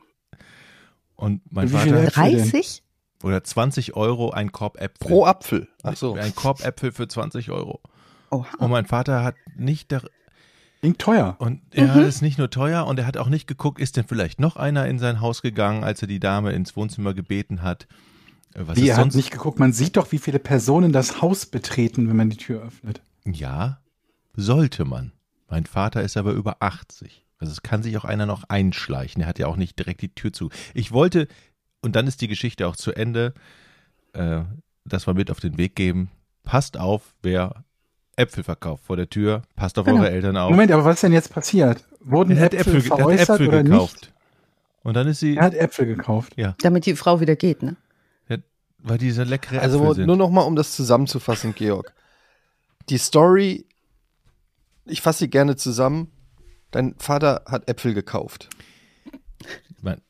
und 1.17 1.41
mein 1.51 1.67
Wie 1.69 1.73
Vater, 1.73 2.03
Äpfel 2.03 2.31
denn? 2.31 2.37
30? 2.49 2.83
oder 3.23 3.43
20 3.43 3.95
Euro 3.95 4.29
ein 4.31 4.51
Korb 4.53 4.77
Äpfel. 4.79 5.07
Pro 5.07 5.25
Apfel. 5.25 5.67
Ach 5.83 5.97
so. 5.97 6.13
Ein 6.13 6.33
Korb 6.35 6.63
Äpfel 6.63 6.91
für 6.93 7.07
20 7.09 7.51
Euro. 7.51 7.81
Oha. 8.31 8.45
Und 8.59 8.71
mein 8.71 8.85
Vater 8.85 9.23
hat 9.23 9.35
nicht, 9.57 9.91
dar- 9.91 10.03
Klingt 10.81 10.99
teuer. 10.99 11.35
und 11.39 11.61
er 11.71 11.95
Mhm. 11.95 12.03
ist 12.03 12.21
nicht 12.21 12.37
nur 12.37 12.49
teuer 12.51 12.85
und 12.85 12.99
er 12.99 13.05
hat 13.07 13.17
auch 13.17 13.29
nicht 13.29 13.47
geguckt, 13.47 13.79
ist 13.81 13.97
denn 13.97 14.05
vielleicht 14.07 14.39
noch 14.39 14.55
einer 14.55 14.85
in 14.87 14.99
sein 14.99 15.19
Haus 15.21 15.41
gegangen, 15.41 15.83
als 15.83 16.01
er 16.01 16.07
die 16.07 16.19
Dame 16.19 16.51
ins 16.53 16.75
Wohnzimmer 16.75 17.13
gebeten 17.15 17.63
hat. 17.63 17.87
Äh, 18.53 18.61
Was 18.67 18.77
Wie, 18.77 18.83
ist 18.83 18.89
er 18.89 18.95
hat 18.97 19.03
sonst? 19.03 19.15
nicht 19.15 19.31
geguckt. 19.31 19.57
Man 19.59 19.73
sieht 19.73 19.97
doch, 19.97 20.11
wie 20.11 20.19
viele 20.19 20.39
Personen 20.39 20.91
das 20.93 21.21
Haus 21.21 21.45
betreten, 21.47 22.07
wenn 22.07 22.15
man 22.15 22.29
die 22.29 22.37
Tür 22.37 22.61
öffnet. 22.61 23.01
Ja, 23.25 23.79
sollte 24.35 24.85
man. 24.85 25.13
Mein 25.49 25.65
Vater 25.65 26.03
ist 26.03 26.15
aber 26.17 26.33
über 26.33 26.57
80. 26.61 27.25
Also 27.39 27.51
es 27.51 27.61
kann 27.61 27.83
sich 27.83 27.97
auch 27.97 28.05
einer 28.05 28.25
noch 28.25 28.43
einschleichen. 28.49 29.21
Er 29.21 29.27
hat 29.27 29.39
ja 29.39 29.47
auch 29.47 29.57
nicht 29.57 29.77
direkt 29.77 30.01
die 30.01 30.13
Tür 30.13 30.33
zu. 30.33 30.49
Ich 30.73 30.91
wollte, 30.91 31.27
und 31.81 31.95
dann 31.95 32.07
ist 32.07 32.21
die 32.21 32.27
Geschichte 32.27 32.67
auch 32.67 32.75
zu 32.75 32.93
Ende, 32.93 33.33
äh, 34.13 34.41
das 34.85 35.05
mal 35.05 35.13
mit 35.13 35.29
auf 35.29 35.39
den 35.39 35.57
Weg 35.57 35.75
geben. 35.75 36.09
Passt 36.43 36.77
auf, 36.79 37.13
wer 37.21 37.63
Äpfel 38.15 38.43
verkauft 38.43 38.85
vor 38.85 38.95
der 38.95 39.09
Tür. 39.09 39.43
Passt 39.55 39.77
auf 39.77 39.85
Genau. 39.85 39.99
eure 39.99 40.09
Eltern 40.09 40.37
auf. 40.37 40.49
Moment, 40.49 40.71
aber 40.71 40.85
was 40.85 40.95
ist 40.95 41.03
denn 41.03 41.13
jetzt 41.13 41.31
passiert? 41.31 41.83
Wurden 41.99 42.35
er 42.37 42.45
hat 42.45 42.53
Äpfel, 42.53 42.77
Äpfel, 42.77 42.91
er 42.91 42.91
hat 42.91 42.99
veräußert 42.99 43.29
Äpfel 43.41 43.47
oder 43.49 43.63
gekauft. 43.63 43.95
nicht? 44.01 44.13
Und 44.83 44.93
dann 44.95 45.07
ist 45.07 45.19
sie, 45.19 45.35
Er 45.35 45.43
hat 45.43 45.53
Äpfel 45.53 45.85
gekauft. 45.85 46.35
Damit 46.61 46.85
die 46.85 46.95
Frau 46.95 47.19
wieder 47.19 47.35
geht, 47.35 47.61
ne? 47.63 47.75
weil 48.79 48.99
diese 48.99 49.23
leckere 49.23 49.59
Also 49.61 49.79
Äpfel 49.81 49.95
sind. 49.95 50.05
nur 50.05 50.15
noch 50.15 50.29
mal, 50.29 50.43
um 50.43 50.55
das 50.55 50.73
zusammenzufassen, 50.75 51.53
Georg. 51.55 51.93
Die 52.89 52.97
Story, 52.99 53.65
ich 54.85 55.01
fasse 55.01 55.19
sie 55.25 55.29
gerne 55.29 55.55
zusammen. 55.57 56.09
Dein 56.71 56.95
Vater 56.97 57.43
hat 57.47 57.67
Äpfel 57.69 57.93
gekauft. 57.93 58.49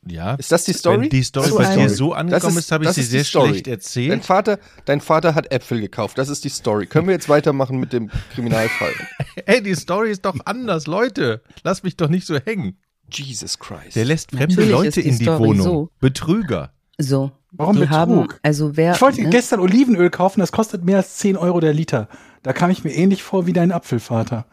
Ja, 0.06 0.34
Ist 0.34 0.50
das 0.50 0.64
die 0.64 0.72
Story? 0.72 1.02
wenn 1.02 1.10
die 1.10 1.22
Story 1.22 1.50
So 1.50 1.58
bei 1.58 1.76
dir 1.76 1.88
so 1.90 2.12
angekommen 2.12 2.56
ist- 2.56 2.64
ist, 2.64 2.72
habe 2.72 2.84
ich 2.84 2.90
sie 2.90 3.02
sehr 3.02 3.22
Story. 3.22 3.50
schlecht 3.50 3.66
Dein 3.66 3.74
erzählt. 3.74 4.24
Vater, 4.24 4.58
dein 4.86 5.00
Vater 5.00 5.36
hat 5.36 5.52
Äpfel 5.52 5.80
gekauft. 5.80 6.18
Das 6.18 6.28
ist 6.28 6.42
die 6.44 6.48
Story. 6.48 6.86
Können 6.86 7.06
wir 7.06 7.14
jetzt 7.14 7.28
weitermachen 7.28 7.78
mit 7.78 7.92
dem 7.92 8.10
Kriminalfall? 8.34 8.92
Ey, 9.46 9.62
die 9.62 9.74
Story 9.76 10.10
ist 10.10 10.24
doch 10.24 10.34
anders, 10.46 10.88
Leute. 10.88 11.42
Lass 11.62 11.84
mich 11.84 11.96
doch 11.96 12.08
nicht 12.08 12.26
so 12.26 12.38
hängen. 12.40 12.78
Jesus 13.12 13.58
Christ. 13.60 13.94
Der 13.94 14.04
lässt 14.04 14.30
fremde 14.30 14.46
Natürlich 14.48 14.70
Leute 14.70 15.00
die 15.02 15.08
in 15.08 15.18
die 15.18 15.24
Story 15.24 15.38
Wohnung. 15.48 15.64
so. 15.64 15.90
Betrüger. 16.00 16.72
So. 16.98 17.30
Warum 17.52 17.76
die 17.76 17.80
Betrug? 17.82 17.94
haben, 17.96 18.28
also 18.42 18.76
wer. 18.76 18.94
Ich 18.94 19.00
wollte 19.00 19.22
ne? 19.22 19.30
gestern 19.30 19.60
Olivenöl 19.60 20.10
kaufen, 20.10 20.40
das 20.40 20.50
kostet 20.50 20.84
mehr 20.84 20.96
als 20.98 21.16
10 21.18 21.36
Euro 21.36 21.60
der 21.60 21.72
Liter. 21.72 22.08
Da 22.42 22.52
kam 22.52 22.70
ich 22.70 22.82
mir 22.84 22.90
ähnlich 22.94 23.22
vor 23.22 23.46
wie 23.46 23.52
dein 23.52 23.70
Apfelvater. 23.70 24.46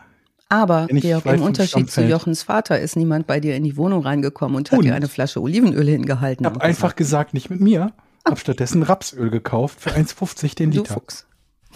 Aber 0.56 0.88
ich 0.90 1.02
Georg, 1.02 1.26
im 1.26 1.42
Unterschied 1.42 1.92
zu. 1.92 2.02
Jochens 2.02 2.44
Vater 2.44 2.80
ist 2.80 2.96
niemand 2.96 3.28
bei 3.28 3.42
dir 3.42 3.58
in 3.58 3.66
die 3.66 3.76
Wohnung 3.76 4.04
reingekommen 4.04 4.56
und 4.56 4.72
hat 4.72 4.80
Und? 4.80 4.86
dir 4.86 4.96
eine 4.96 5.10
Flasche 5.10 5.42
Olivenöl 5.42 5.86
hingehalten. 5.86 6.46
Ich 6.46 6.50
habe 6.50 6.62
einfach 6.62 6.96
gesagt, 6.96 7.34
nicht 7.34 7.50
mit 7.50 7.60
mir. 7.60 7.92
Hab 8.24 8.40
stattdessen 8.40 8.82
Rapsöl 8.82 9.30
gekauft 9.30 9.82
für 9.82 9.90
1,50 9.92 10.56
den 10.56 10.72
Du 10.72 10.78
Liter. 10.78 10.94
Fuchs. 10.94 11.28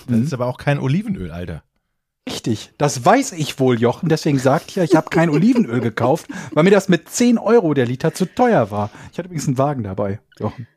Das 0.08 0.20
ist 0.20 0.34
aber 0.34 0.46
auch 0.46 0.58
kein 0.58 0.80
Olivenöl, 0.80 1.30
Alter. 1.30 1.64
Richtig, 2.28 2.72
das 2.78 3.04
weiß 3.04 3.34
ich 3.34 3.60
wohl, 3.60 3.80
Jochen. 3.80 4.08
Deswegen 4.08 4.40
sagt 4.40 4.70
ich 4.70 4.76
ja, 4.76 4.84
ich 4.84 4.96
habe 4.96 5.10
kein 5.10 5.30
Olivenöl 5.30 5.82
gekauft, 5.82 6.28
weil 6.54 6.64
mir 6.64 6.72
das 6.72 6.88
mit 6.88 7.10
10 7.10 7.38
Euro 7.38 7.74
der 7.74 7.86
Liter 7.86 8.14
zu 8.14 8.26
teuer 8.26 8.72
war. 8.72 8.92
Ich 9.12 9.18
hatte 9.18 9.28
übrigens 9.28 9.48
einen 9.48 9.58
Wagen 9.58 9.84
dabei, 9.84 10.22
Jochen. 10.40 10.68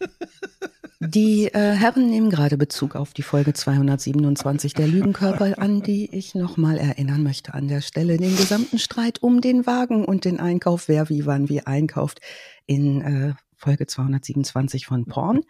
Die 1.04 1.46
äh, 1.46 1.72
Herren 1.72 2.10
nehmen 2.10 2.30
gerade 2.30 2.56
Bezug 2.56 2.94
auf 2.94 3.12
die 3.12 3.24
Folge 3.24 3.54
227 3.54 4.72
der 4.72 4.86
Lügenkörper, 4.86 5.58
an 5.58 5.82
die 5.82 6.08
ich 6.14 6.36
nochmal 6.36 6.78
erinnern 6.78 7.24
möchte 7.24 7.54
an 7.54 7.66
der 7.66 7.80
Stelle. 7.80 8.18
Den 8.18 8.36
gesamten 8.36 8.78
Streit 8.78 9.20
um 9.20 9.40
den 9.40 9.66
Wagen 9.66 10.04
und 10.04 10.24
den 10.24 10.38
Einkauf, 10.38 10.86
wer 10.86 11.08
wie 11.08 11.26
wann 11.26 11.48
wie 11.48 11.66
einkauft, 11.66 12.20
in 12.66 13.00
äh, 13.00 13.34
Folge 13.56 13.88
227 13.88 14.86
von 14.86 15.06
Porn. 15.06 15.40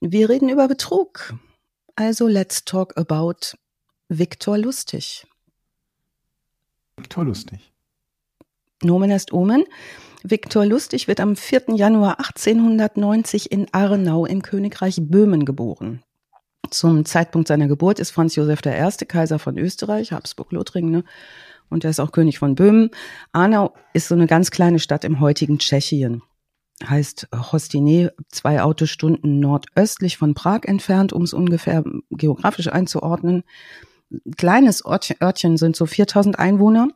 Wir 0.00 0.28
reden 0.28 0.48
über 0.48 0.68
Betrug. 0.68 1.34
Also 1.96 2.28
let's 2.28 2.64
talk 2.64 2.96
about 2.96 3.56
Viktor 4.08 4.58
Lustig. 4.58 5.26
Toll 7.08 7.26
lustig. 7.26 7.72
Nomen 8.84 9.10
est 9.10 9.32
Omen. 9.32 9.64
Viktor 10.24 10.64
Lustig 10.64 11.08
wird 11.08 11.20
am 11.20 11.34
4. 11.34 11.74
Januar 11.74 12.20
1890 12.20 13.50
in 13.50 13.66
Arnau 13.72 14.24
im 14.24 14.42
Königreich 14.42 14.98
Böhmen 15.00 15.44
geboren. 15.44 16.02
Zum 16.70 17.04
Zeitpunkt 17.04 17.48
seiner 17.48 17.66
Geburt 17.66 17.98
ist 17.98 18.12
Franz 18.12 18.36
Josef 18.36 18.60
I. 18.64 19.04
Kaiser 19.04 19.38
von 19.38 19.58
Österreich, 19.58 20.12
Habsburg-Lothringen, 20.12 20.90
ne? 20.90 21.04
und 21.68 21.84
er 21.84 21.90
ist 21.90 22.00
auch 22.00 22.12
König 22.12 22.38
von 22.38 22.54
Böhmen. 22.54 22.90
Arnau 23.32 23.74
ist 23.94 24.08
so 24.08 24.14
eine 24.14 24.26
ganz 24.26 24.50
kleine 24.50 24.78
Stadt 24.78 25.04
im 25.04 25.20
heutigen 25.20 25.58
Tschechien. 25.58 26.22
Heißt 26.84 27.28
Hostine, 27.52 28.12
zwei 28.28 28.62
Autostunden 28.62 29.40
nordöstlich 29.40 30.16
von 30.16 30.34
Prag 30.34 30.60
entfernt, 30.64 31.12
um 31.12 31.22
es 31.22 31.32
ungefähr 31.32 31.84
geografisch 32.10 32.68
einzuordnen. 32.68 33.42
Kleines 34.36 34.84
Örtchen 34.84 35.56
sind 35.56 35.76
so 35.76 35.86
4000 35.86 36.38
Einwohner 36.38 36.88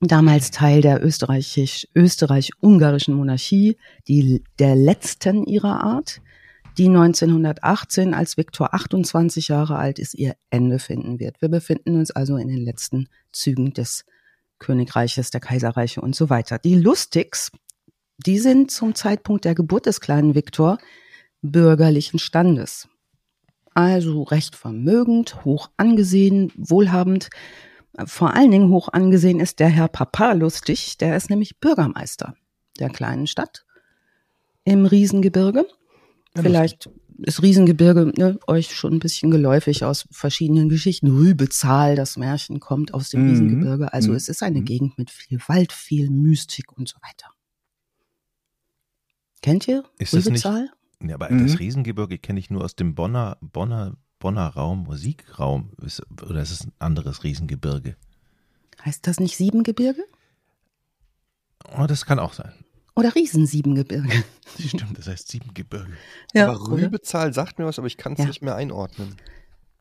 damals 0.00 0.50
Teil 0.50 0.80
der 0.80 1.04
österreich-ungarischen 1.04 3.14
Monarchie, 3.14 3.76
die, 4.08 4.42
der 4.58 4.74
letzten 4.74 5.44
ihrer 5.44 5.84
Art, 5.84 6.20
die 6.78 6.86
1918, 6.86 8.14
als 8.14 8.36
Viktor 8.36 8.72
28 8.72 9.48
Jahre 9.48 9.76
alt 9.76 9.98
ist, 9.98 10.14
ihr 10.14 10.36
Ende 10.48 10.78
finden 10.78 11.20
wird. 11.20 11.42
Wir 11.42 11.48
befinden 11.48 11.96
uns 11.96 12.10
also 12.10 12.36
in 12.36 12.48
den 12.48 12.64
letzten 12.64 13.08
Zügen 13.32 13.74
des 13.74 14.04
Königreiches, 14.58 15.30
der 15.30 15.40
Kaiserreiche 15.40 16.00
und 16.00 16.14
so 16.14 16.30
weiter. 16.30 16.58
Die 16.58 16.76
Lustigs, 16.76 17.50
die 18.18 18.38
sind 18.38 18.70
zum 18.70 18.94
Zeitpunkt 18.94 19.44
der 19.44 19.54
Geburt 19.54 19.86
des 19.86 20.00
kleinen 20.00 20.34
Viktor 20.34 20.78
bürgerlichen 21.42 22.18
Standes. 22.18 22.88
Also 23.74 24.22
recht 24.22 24.56
vermögend, 24.56 25.44
hoch 25.44 25.70
angesehen, 25.76 26.52
wohlhabend, 26.56 27.30
vor 28.04 28.34
allen 28.34 28.50
Dingen 28.50 28.70
hoch 28.70 28.88
angesehen 28.92 29.40
ist 29.40 29.58
der 29.60 29.68
Herr 29.68 29.88
Papa 29.88 30.32
lustig, 30.32 30.96
der 30.98 31.16
ist 31.16 31.30
nämlich 31.30 31.58
Bürgermeister 31.58 32.34
der 32.78 32.88
kleinen 32.90 33.26
Stadt 33.26 33.64
im 34.64 34.86
Riesengebirge. 34.86 35.66
Ja, 36.36 36.42
Vielleicht 36.42 36.88
ist 37.18 37.42
Riesengebirge 37.42 38.12
ne, 38.16 38.38
euch 38.46 38.74
schon 38.74 38.94
ein 38.94 38.98
bisschen 39.00 39.30
geläufig 39.30 39.84
aus 39.84 40.06
verschiedenen 40.10 40.68
Geschichten. 40.68 41.08
Rübezahl, 41.08 41.96
das 41.96 42.16
Märchen 42.16 42.60
kommt 42.60 42.94
aus 42.94 43.10
dem 43.10 43.24
Mhm. 43.24 43.30
Riesengebirge. 43.30 43.92
Also 43.92 44.10
Mhm. 44.10 44.16
es 44.16 44.28
ist 44.28 44.42
eine 44.42 44.60
Mhm. 44.60 44.64
Gegend 44.64 44.98
mit 44.98 45.10
viel 45.10 45.38
Wald, 45.48 45.72
viel 45.72 46.08
Mystik 46.10 46.72
und 46.72 46.88
so 46.88 46.96
weiter. 47.02 47.30
Kennt 49.42 49.66
ihr 49.68 49.84
Ist 49.98 50.12
das 50.12 50.24
nicht- 50.26 50.44
Rübezahl? 50.46 50.70
Ja, 51.02 51.14
aber 51.14 51.30
Mhm. 51.30 51.46
das 51.46 51.58
Riesengebirge 51.58 52.18
kenne 52.18 52.38
ich 52.38 52.50
nur 52.50 52.62
aus 52.64 52.76
dem 52.76 52.94
Bonner, 52.94 53.38
Bonner, 53.40 53.96
Bonner 54.20 54.48
Raum, 54.48 54.84
Musikraum. 54.84 55.70
Ist, 55.82 56.02
oder 56.22 56.40
ist 56.42 56.52
es 56.52 56.64
ein 56.66 56.72
anderes 56.78 57.24
Riesengebirge? 57.24 57.96
Heißt 58.84 59.06
das 59.06 59.18
nicht 59.18 59.36
Siebengebirge? 59.36 60.04
Oh, 61.76 61.86
das 61.86 62.06
kann 62.06 62.18
auch 62.18 62.32
sein. 62.34 62.52
Oder 62.96 63.14
Riesensiebengebirge? 63.14 64.22
Stimmt, 64.58 64.98
das 64.98 65.06
heißt 65.08 65.28
Siebengebirge. 65.28 65.92
aber 66.34 66.60
oder? 66.60 66.70
Rübezahl 66.86 67.32
sagt 67.32 67.58
mir 67.58 67.64
was, 67.64 67.78
aber 67.78 67.86
ich 67.86 67.96
kann 67.96 68.12
es 68.12 68.18
Ja. 68.20 68.26
nicht 68.26 68.42
mehr 68.42 68.56
einordnen. 68.56 69.16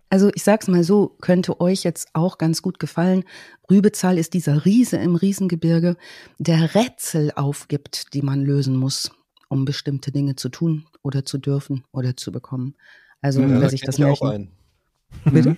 Also 0.10 0.32
ich 0.34 0.44
sag's 0.44 0.68
mal 0.68 0.84
so, 0.84 1.10
könnte 1.22 1.60
euch 1.62 1.84
jetzt 1.84 2.08
auch 2.14 2.38
ganz 2.40 2.62
gut 2.62 2.80
gefallen. 2.80 3.26
Rübezahl 3.70 4.18
ist 4.18 4.34
dieser 4.34 4.66
Riese 4.66 4.98
im 4.98 5.16
Riesengebirge, 5.16 5.98
der 6.40 6.74
Rätsel 6.74 7.32
aufgibt, 7.36 8.14
die 8.14 8.22
man 8.24 8.42
lösen 8.42 8.76
muss, 8.76 9.12
um 9.50 9.66
bestimmte 9.66 10.12
Dinge 10.12 10.36
zu 10.36 10.50
tun 10.50 10.88
oder 11.04 11.26
zu 11.26 11.38
dürfen 11.38 11.84
oder 11.92 12.18
zu 12.18 12.32
bekommen. 12.32 12.76
Also 13.22 13.42
Ja, 13.42 13.50
wer 13.50 13.60
da 13.62 13.70
sich 13.70 13.82
kenne 13.82 13.88
das 13.88 14.00
ich 14.00 14.06
auch 14.06 14.22
Märchen. 14.22 14.52
einen. 15.26 15.34
Bitte? 15.34 15.58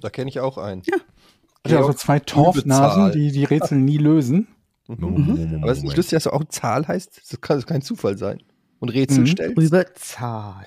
Da 0.00 0.10
kenne 0.10 0.30
ich 0.30 0.40
auch 0.40 0.58
einen. 0.58 0.82
Ja. 0.86 0.96
Ja 1.66 1.78
also 1.78 1.92
zwei 1.92 2.20
Torfnasen, 2.20 3.12
die 3.12 3.32
die 3.32 3.44
Rätsel 3.44 3.78
nie 3.78 3.98
lösen. 3.98 4.48
Mhm. 4.88 5.60
Aber 5.62 5.72
es 5.72 5.78
ist 5.78 5.84
nicht 5.84 5.96
lustig, 5.96 6.16
dass 6.16 6.26
auch 6.26 6.44
Zahl 6.46 6.86
heißt. 6.88 7.20
Das 7.30 7.40
kann 7.40 7.64
kein 7.66 7.82
Zufall 7.82 8.16
sein. 8.18 8.42
Und 8.78 8.88
Rätsel 8.90 9.20
Mhm. 9.20 9.26
stellst. 9.26 9.56
Rübezahl. 9.58 10.66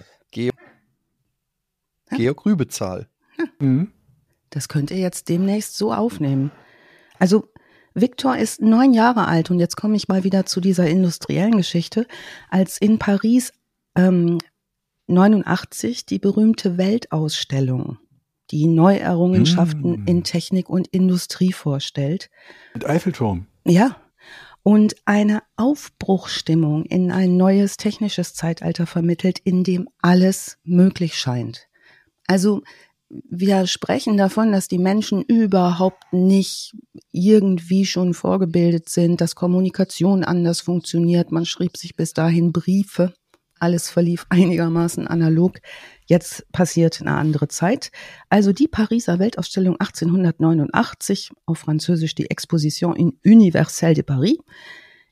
Georg 2.15 2.45
Rübezahl. 2.45 3.07
Mhm. 3.59 3.91
Das 4.51 4.67
könnt 4.67 4.91
ihr 4.91 4.97
jetzt 4.99 5.29
demnächst 5.29 5.75
so 5.77 5.91
aufnehmen. 5.93 6.51
Also 7.17 7.47
Viktor 7.95 8.37
ist 8.37 8.61
neun 8.61 8.93
Jahre 8.93 9.27
alt 9.27 9.49
und 9.51 9.59
jetzt 9.59 9.75
komme 9.77 9.95
ich 9.95 10.07
mal 10.07 10.23
wieder 10.23 10.45
zu 10.45 10.61
dieser 10.61 10.87
industriellen 10.87 11.57
Geschichte, 11.57 12.05
als 12.49 12.77
in 12.77 12.99
Paris 12.99 13.51
ähm, 13.95 14.37
89 15.07 16.05
die 16.05 16.19
berühmte 16.19 16.77
Weltausstellung, 16.77 17.97
die 18.51 18.67
Neuerrungenschaften 18.67 20.03
Mm. 20.03 20.07
in 20.07 20.23
Technik 20.23 20.69
und 20.69 20.87
Industrie 20.87 21.53
vorstellt. 21.53 22.29
Mit 22.73 22.85
Eiffelturm. 22.85 23.47
Ja. 23.65 23.97
Und 24.65 24.95
eine 25.03 25.43
Aufbruchstimmung 25.57 26.85
in 26.85 27.11
ein 27.11 27.35
neues 27.35 27.75
technisches 27.75 28.33
Zeitalter 28.33 28.85
vermittelt, 28.85 29.39
in 29.39 29.63
dem 29.65 29.89
alles 30.01 30.57
möglich 30.63 31.15
scheint. 31.15 31.67
Also 32.27 32.61
wir 33.29 33.67
sprechen 33.67 34.17
davon, 34.17 34.51
dass 34.53 34.67
die 34.67 34.77
Menschen 34.79 35.21
überhaupt 35.21 36.13
nicht 36.13 36.73
irgendwie 37.11 37.85
schon 37.85 38.13
vorgebildet 38.13 38.89
sind, 38.89 39.21
dass 39.21 39.35
Kommunikation 39.35 40.23
anders 40.23 40.61
funktioniert. 40.61 41.31
Man 41.31 41.45
schrieb 41.45 41.77
sich 41.77 41.95
bis 41.95 42.13
dahin 42.13 42.51
Briefe. 42.51 43.13
Alles 43.63 43.89
verlief 43.89 44.25
einigermaßen 44.29 45.07
analog. 45.07 45.59
Jetzt 46.05 46.51
passiert 46.51 46.99
eine 46.99 47.15
andere 47.15 47.47
Zeit. 47.47 47.91
Also 48.27 48.51
die 48.51 48.67
Pariser 48.67 49.19
Weltausstellung 49.19 49.77
1889, 49.79 51.31
auf 51.45 51.59
Französisch 51.59 52.13
die 52.13 52.29
Exposition 52.29 53.13
Universelle 53.23 53.93
de 53.93 54.03
Paris, 54.03 54.37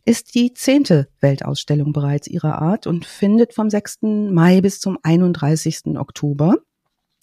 ist 0.03 0.35
die 0.35 0.53
zehnte 0.53 1.07
Weltausstellung 1.21 1.93
bereits 1.93 2.27
ihrer 2.27 2.61
Art 2.61 2.87
und 2.87 3.05
findet 3.05 3.53
vom 3.53 3.69
6. 3.69 3.99
Mai 4.31 4.59
bis 4.59 4.81
zum 4.81 4.97
31. 5.01 5.97
Oktober 5.97 6.57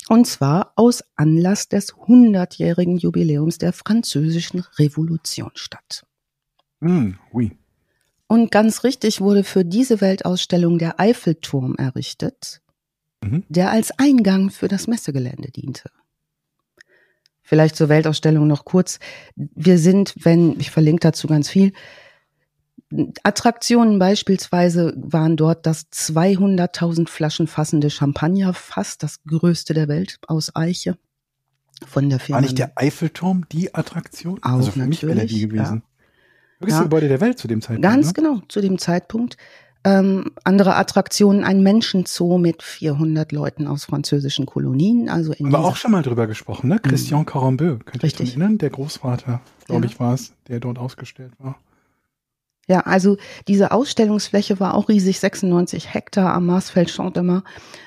und 0.09 0.27
zwar 0.27 0.73
aus 0.77 1.05
Anlass 1.15 1.69
des 1.69 1.93
100-jährigen 1.93 2.97
Jubiläums 2.97 3.59
der 3.59 3.75
Französischen 3.75 4.65
Revolution 4.79 5.51
statt. 5.55 6.07
Mhm. 6.81 7.19
Ui. 7.35 7.53
Und 8.29 8.51
ganz 8.51 8.85
richtig 8.85 9.21
wurde 9.21 9.43
für 9.43 9.65
diese 9.65 10.01
Weltausstellung 10.01 10.79
der 10.79 11.01
Eiffelturm 11.01 11.75
errichtet, 11.77 12.61
Mhm. 13.21 13.43
der 13.49 13.71
als 13.73 13.91
Eingang 13.99 14.51
für 14.51 14.69
das 14.69 14.87
Messegelände 14.87 15.51
diente. 15.51 15.91
Vielleicht 17.43 17.75
zur 17.75 17.89
Weltausstellung 17.89 18.47
noch 18.47 18.65
kurz. 18.65 19.01
Wir 19.35 19.79
sind, 19.79 20.15
wenn, 20.21 20.61
ich 20.61 20.71
verlinke 20.71 21.01
dazu 21.01 21.27
ganz 21.27 21.49
viel, 21.49 21.73
Attraktionen 23.23 23.99
beispielsweise 23.99 24.95
waren 24.97 25.37
dort 25.37 25.67
das 25.67 25.91
200.000 25.91 27.09
Flaschen 27.09 27.47
fassende 27.47 27.91
Champagnerfass, 27.91 28.99
das 28.99 29.23
größte 29.25 29.75
der 29.75 29.89
Welt 29.89 30.19
aus 30.27 30.55
Eiche 30.55 30.97
von 31.87 32.09
der 32.09 32.19
Firma. 32.19 32.37
War 32.37 32.43
nicht 32.43 32.59
der 32.59 32.73
Eiffelturm 32.77 33.47
die 33.51 33.75
Attraktion? 33.75 34.43
Auch 34.43 34.51
also 34.51 34.71
für 34.73 34.87
mich 34.87 35.03
wäre 35.03 35.15
die 35.15 35.21
natürlich, 35.21 35.49
gewesen. 35.49 35.83
Höchste 36.61 36.79
Ja. 36.79 36.83
Gebäude 36.83 37.09
der 37.09 37.21
Welt 37.21 37.39
zu 37.39 37.49
dem 37.49 37.61
Zeitpunkt. 37.61 37.83
Ganz 37.83 38.09
ne? 38.09 38.13
genau, 38.15 38.43
zu 38.49 38.61
dem 38.61 38.79
Zeitpunkt. 38.79 39.37
Ähm, 39.85 40.33
andere 40.43 40.75
Attraktionen, 40.75 41.45
ein 41.45 41.63
Menschenzoo 41.63 42.37
mit 42.37 42.63
400 42.65 43.31
Leuten 43.31 43.67
aus 43.69 43.85
französischen 43.85 44.45
Kolonien. 44.45 45.09
Also 45.09 45.33
in 45.33 45.47
Haben 45.47 45.53
wir 45.53 45.61
auch 45.61 45.77
schon 45.77 45.93
mal 45.93 46.03
drüber 46.03 46.27
gesprochen, 46.27 46.69
ne? 46.69 46.81
Christian 46.81 47.25
Corambeu, 47.25 47.77
könnt 47.85 48.03
ihr 48.03 48.09
euch 48.09 48.19
erinnern? 48.21 48.59
Der 48.59 48.71
Großvater, 48.71 49.41
glaube 49.67 49.87
Ja. 49.87 49.91
ich, 49.91 50.01
war 50.01 50.15
es, 50.15 50.33
der 50.49 50.59
dort 50.59 50.79
ausgestellt 50.79 51.33
war. 51.39 51.57
Ja, 52.67 52.81
also 52.81 53.17
diese 53.47 53.71
Ausstellungsfläche 53.71 54.61
war 54.61 54.75
auch 54.75 54.89
riesig, 54.91 55.21
96 55.21 55.95
Hektar 55.95 56.35
am 56.35 56.47
Marsfeld 56.47 56.91
Chantemar. 56.91 57.43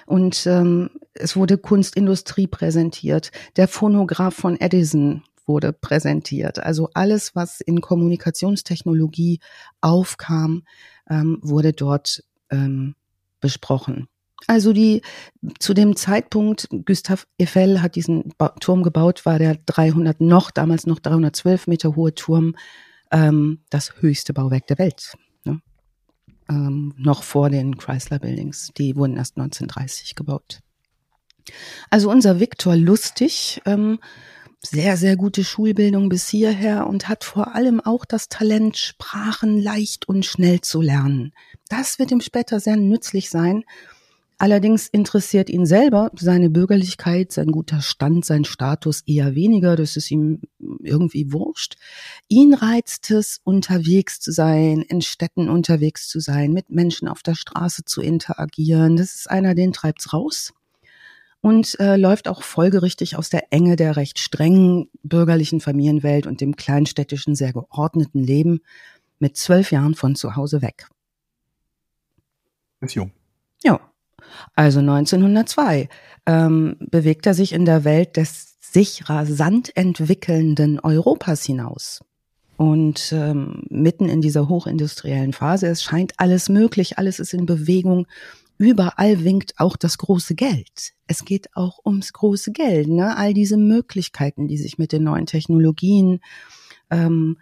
Und 0.08 0.48
ähm, 0.48 0.90
es 1.13 1.36
wurde 1.36 1.58
Kunstindustrie 1.60 2.48
präsentiert. 2.48 3.32
Der 3.58 3.68
Phonograph 3.68 4.34
von 4.34 4.60
Edison 4.60 5.22
wurde 5.51 5.74
präsentiert. 5.74 6.60
Also 6.60 6.89
alles, 6.93 7.36
was 7.36 7.60
in 7.60 7.81
Kommunikationstechnologie 7.81 9.39
aufkam, 9.81 10.63
ähm, 11.10 11.39
wurde 11.41 11.74
dort 11.74 12.24
ähm, 12.50 12.96
besprochen. 13.41 14.08
Also 14.48 14.72
die 14.72 15.01
zu 15.60 15.74
dem 15.74 15.96
Zeitpunkt 15.96 16.67
Gustave 16.86 17.25
Eiffel 17.39 17.81
hat 17.81 17.96
diesen 17.96 18.34
ba 18.38 18.50
Turm 18.60 18.81
gebaut, 18.81 19.25
war 19.25 19.38
der 19.38 19.58
300 19.65 20.22
noch 20.22 20.51
damals 20.51 20.88
noch 20.88 21.00
312 21.00 21.67
Meter 21.67 21.96
hohe 21.96 22.15
Turm 22.15 22.55
ähm, 23.12 23.60
das 23.70 24.01
höchste 24.01 24.34
Bauwerk 24.34 24.67
der 24.67 24.79
Welt. 24.79 25.13
Ne? 25.43 25.62
Ähm, 26.50 26.93
noch 26.98 27.24
vor 27.24 27.50
den 27.50 27.77
Chrysler 27.77 28.20
Buildings. 28.20 28.72
Die 28.77 28.96
wurden 28.96 29.17
erst 29.17 29.38
1930 29.38 30.15
gebaut. 30.15 30.62
Also 31.89 32.10
unser 32.10 32.39
Viktor 32.39 32.75
Lustig, 32.75 33.62
ähm, 33.65 34.00
sehr, 34.63 34.96
sehr 34.98 35.15
gute 35.15 35.44
Schulbildung 35.44 36.10
bis 36.10 36.27
hierher 36.30 36.88
und 36.88 37.08
hat 37.10 37.24
vor 37.24 37.56
allem 37.56 37.80
auch 37.80 38.06
das 38.06 38.30
Talent, 38.30 38.77
Sprachen 38.77 39.60
leicht 39.60 40.08
und 40.08 40.25
schnell 40.25 40.62
zu 40.62 40.82
lernen. 40.82 41.34
Das 41.70 42.00
wird 42.00 42.12
ihm 42.12 42.22
später 42.22 42.60
sehr 42.60 42.77
nützlich 42.77 43.30
sein 43.30 43.63
Allerdings 44.41 44.88
interessiert 44.88 45.51
ihn 45.51 45.68
selber 45.68 46.10
seine 46.15 46.50
Bürgerlichkeit, 46.50 47.32
sein 47.32 47.51
guter 47.51 47.80
Stand, 47.80 48.25
sein 48.25 48.44
Status 48.44 49.03
eher 49.06 49.36
weniger. 49.36 49.75
Das 49.75 49.96
ist 49.98 50.10
ihm 50.10 50.41
irgendwie 50.80 51.32
wurscht. 51.32 51.75
Ihn 52.27 52.56
reizt 52.56 53.12
es, 53.12 53.39
unterwegs 53.44 54.20
zu 54.20 54.32
sein, 54.32 54.82
in 54.82 55.03
Städten 55.03 55.48
unterwegs 55.48 56.08
zu 56.08 56.20
sein, 56.20 56.53
mit 56.53 56.72
Menschen 56.72 57.08
auf 57.08 57.22
der 57.22 57.36
Straße 57.36 57.86
zu 57.86 58.01
interagieren. 58.01 58.98
Das 58.98 59.13
ist 59.13 59.30
einer, 59.30 59.53
den 59.53 59.74
treibt's 59.74 60.12
raus 60.12 60.53
und 61.41 61.79
äh, 61.79 61.98
läuft 61.98 62.27
auch 62.27 62.43
folgerichtig 62.43 63.17
aus 63.17 63.29
der 63.29 63.51
Enge 63.51 63.75
der 63.75 63.98
recht 63.98 64.19
strengen 64.19 64.89
bürgerlichen 65.03 65.60
Familienwelt 65.60 66.27
und 66.27 66.39
dem 66.39 66.55
kleinstädtischen, 66.55 67.36
sehr 67.36 67.53
geordneten 67.53 68.19
Leben 68.19 68.62
mit 69.19 69.38
zwölf 69.38 69.71
Jahren 69.71 69.95
von 69.95 70.15
zu 70.15 70.36
Hause 70.36 70.62
weg. 70.62 70.88
Ist 72.79 72.95
jung. 72.95 73.12
Ja, 73.63 73.79
also 74.55 74.79
1902 74.79 75.89
ähm, 76.25 76.77
bewegt 76.79 77.25
er 77.25 77.33
sich 77.33 77.53
in 77.53 77.65
der 77.65 77.83
Welt 77.83 78.17
des 78.17 78.57
sich 78.62 79.10
rasant 79.10 79.75
entwickelnden 79.75 80.79
Europas 80.79 81.43
hinaus. 81.43 82.01
Und 82.57 83.12
ähm, 83.12 83.63
mitten 83.69 84.07
in 84.07 84.21
dieser 84.21 84.48
hochindustriellen 84.48 85.33
Phase, 85.33 85.67
es 85.67 85.83
scheint 85.83 86.13
alles 86.17 86.48
möglich, 86.48 86.98
alles 86.98 87.19
ist 87.19 87.33
in 87.33 87.45
Bewegung. 87.45 88.07
Überall 88.62 89.24
winkt 89.24 89.56
auch 89.58 89.75
das 89.75 89.98
große 89.98 90.36
Geld. 90.36 90.94
Es 91.08 91.25
geht 91.25 91.50
auch 91.56 91.80
ums 91.84 92.13
große 92.13 92.51
Geld, 92.51 92.89
ne? 92.89 93.18
All 93.18 93.34
diese 93.34 93.58
Möglichkeiten, 93.58 94.48
die 94.48 94.60
sich 94.60 94.77
mit 94.77 94.91
den 94.91 95.03
neuen 95.03 95.25
Technologien 95.25 96.20
ähm, 96.91 97.39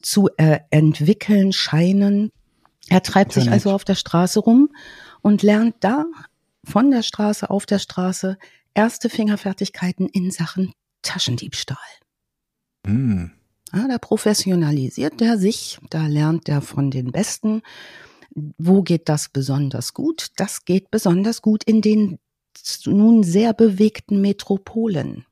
zu 0.00 0.28
äh, 0.36 0.60
entwickeln 0.70 1.52
scheinen. 1.52 2.30
Er 2.88 3.02
treibt 3.02 3.32
Internet. 3.32 3.44
sich 3.46 3.52
also 3.52 3.72
auf 3.72 3.84
der 3.84 3.96
Straße 3.96 4.38
rum 4.38 4.70
und 5.22 5.42
lernt 5.42 5.74
da 5.80 6.04
von 6.62 6.92
der 6.92 7.02
Straße 7.02 7.50
auf 7.50 7.66
der 7.66 7.80
Straße 7.80 8.38
erste 8.72 9.10
Fingerfertigkeiten 9.10 10.08
in 10.08 10.30
Sachen 10.30 10.72
Taschendiebstahl. 11.02 11.78
Mm. 12.86 13.24
Ja, 13.72 13.88
da 13.88 13.98
professionalisiert 13.98 15.20
er 15.20 15.36
sich, 15.36 15.80
da 15.90 16.06
lernt 16.06 16.48
er 16.48 16.60
von 16.62 16.92
den 16.92 17.10
Besten. 17.10 17.62
Wo 18.34 18.82
geht 18.82 19.08
das 19.08 19.28
besonders 19.28 19.94
gut? 19.94 20.28
Das 20.36 20.64
geht 20.64 20.90
besonders 20.90 21.42
gut 21.42 21.64
in 21.64 21.80
den 21.82 22.18
nun 22.86 23.22
sehr 23.22 23.52
bewegten 23.52 24.20
Metropolen. 24.20 25.24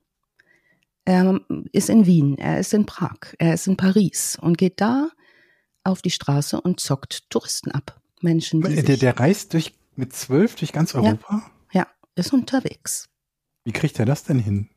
Er 1.05 1.41
ist 1.73 1.89
in 1.89 2.07
Wien, 2.07 2.37
er 2.37 2.61
ist 2.61 2.75
in 2.75 2.87
Prag, 2.87 3.19
er 3.39 3.55
ist 3.55 3.67
in 3.67 3.77
Paris 3.77 4.37
und 4.41 4.59
geht 4.59 4.81
da 4.81 5.09
auf 5.83 6.03
die 6.03 6.11
Straße 6.11 6.61
und 6.61 6.81
zockt 6.81 7.31
Touristen 7.31 7.71
ab. 7.71 8.01
Menschen, 8.21 8.61
die 8.61 8.83
der, 8.83 8.97
der 8.97 9.19
reist 9.19 9.55
durch 9.55 9.75
mit 9.97 10.15
zwölf 10.15 10.55
durch 10.57 10.73
ganz 10.73 10.95
Europa? 10.95 11.51
Ja, 11.73 11.81
ja, 11.81 11.87
ist 12.15 12.33
unterwegs. 12.33 13.09
Wie 13.65 13.73
kriegt 13.73 13.99
er 13.99 14.07
das 14.07 14.25
denn 14.25 14.39
hin? 14.39 14.69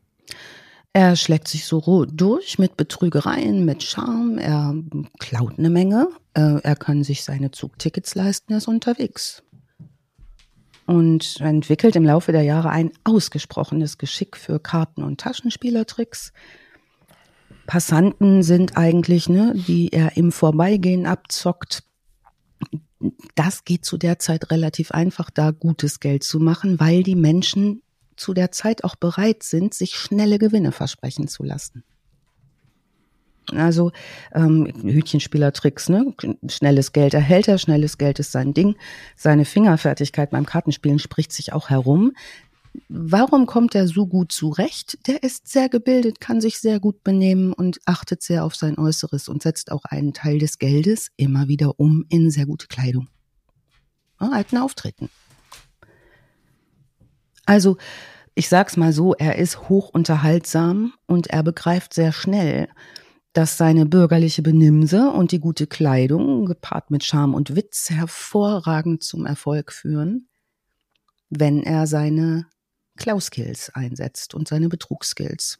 Er 0.94 1.16
schlägt 1.16 1.48
sich 1.48 1.64
so 1.64 2.04
durch 2.04 2.58
mit 2.58 2.76
Betrügereien, 2.76 3.64
mit 3.64 3.82
Charme, 3.82 4.38
er 4.38 4.74
klaut 5.18 5.58
eine 5.58 5.70
Menge, 5.70 6.08
äh, 6.34 6.60
er 6.62 6.76
kann 6.76 7.02
sich 7.02 7.24
seine 7.24 7.50
Zugtickets 7.50 8.14
leisten, 8.14 8.52
er 8.52 8.58
ist 8.58 8.68
unterwegs. 8.68 9.42
Und 10.84 11.40
entwickelt 11.40 11.96
im 11.96 12.04
Laufe 12.04 12.32
der 12.32 12.42
Jahre 12.42 12.70
ein 12.70 12.92
ausgesprochenes 13.04 13.96
Geschick 13.96 14.36
für 14.36 14.58
Karten- 14.58 15.02
und 15.02 15.20
Taschenspielertricks. 15.20 16.32
Passanten 17.66 18.42
sind 18.42 18.76
eigentlich, 18.76 19.30
ne, 19.30 19.54
die 19.54 19.92
er 19.92 20.16
im 20.16 20.30
Vorbeigehen 20.30 21.06
abzockt 21.06 21.84
das 23.34 23.64
geht 23.64 23.84
zu 23.84 23.96
der 23.96 24.18
Zeit 24.18 24.50
relativ 24.50 24.92
einfach, 24.92 25.30
da 25.30 25.50
gutes 25.50 26.00
Geld 26.00 26.22
zu 26.22 26.38
machen, 26.38 26.78
weil 26.80 27.02
die 27.02 27.16
Menschen 27.16 27.82
zu 28.22 28.34
der 28.34 28.52
Zeit 28.52 28.84
auch 28.84 28.96
bereit 28.96 29.42
sind, 29.42 29.74
sich 29.74 29.96
schnelle 29.96 30.38
Gewinne 30.38 30.72
versprechen 30.72 31.28
zu 31.28 31.42
lassen. 31.42 31.84
Also 33.50 33.90
ähm, 34.32 34.72
Hütchenspielertricks, 34.82 35.88
ne? 35.88 36.14
Schnelles 36.48 36.92
Geld 36.92 37.12
erhält 37.12 37.48
er, 37.48 37.58
schnelles 37.58 37.98
Geld 37.98 38.20
ist 38.20 38.32
sein 38.32 38.54
Ding. 38.54 38.76
Seine 39.16 39.44
Fingerfertigkeit 39.44 40.30
beim 40.30 40.46
Kartenspielen 40.46 41.00
spricht 41.00 41.32
sich 41.32 41.52
auch 41.52 41.68
herum. 41.68 42.12
Warum 42.88 43.46
kommt 43.46 43.74
er 43.74 43.86
so 43.88 44.06
gut 44.06 44.32
zurecht? 44.32 45.06
Der 45.06 45.22
ist 45.22 45.48
sehr 45.48 45.68
gebildet, 45.68 46.20
kann 46.20 46.40
sich 46.40 46.58
sehr 46.58 46.80
gut 46.80 47.02
benehmen 47.02 47.52
und 47.52 47.80
achtet 47.84 48.22
sehr 48.22 48.44
auf 48.44 48.54
sein 48.54 48.78
Äußeres 48.78 49.28
und 49.28 49.42
setzt 49.42 49.72
auch 49.72 49.84
einen 49.84 50.14
Teil 50.14 50.38
des 50.38 50.58
Geldes 50.58 51.10
immer 51.16 51.48
wieder 51.48 51.78
um 51.78 52.06
in 52.08 52.30
sehr 52.30 52.46
gute 52.46 52.68
Kleidung. 52.68 53.08
Ja, 54.20 54.30
alten 54.30 54.56
Auftreten. 54.56 55.10
Also, 57.46 57.76
ich 58.34 58.48
sag's 58.48 58.76
mal 58.76 58.92
so, 58.92 59.14
er 59.14 59.36
ist 59.36 59.68
hoch 59.68 59.90
unterhaltsam 59.90 60.94
und 61.06 61.28
er 61.28 61.42
begreift 61.42 61.92
sehr 61.92 62.12
schnell, 62.12 62.68
dass 63.32 63.56
seine 63.56 63.86
bürgerliche 63.86 64.42
Benimse 64.42 65.10
und 65.10 65.32
die 65.32 65.40
gute 65.40 65.66
Kleidung, 65.66 66.46
gepaart 66.46 66.90
mit 66.90 67.04
Charme 67.04 67.34
und 67.34 67.56
Witz, 67.56 67.90
hervorragend 67.90 69.02
zum 69.02 69.26
Erfolg 69.26 69.72
führen, 69.72 70.28
wenn 71.30 71.62
er 71.62 71.86
seine 71.86 72.46
Klauskills 72.96 73.70
einsetzt 73.70 74.34
und 74.34 74.48
seine 74.48 74.68
Betrugsskills. 74.68 75.58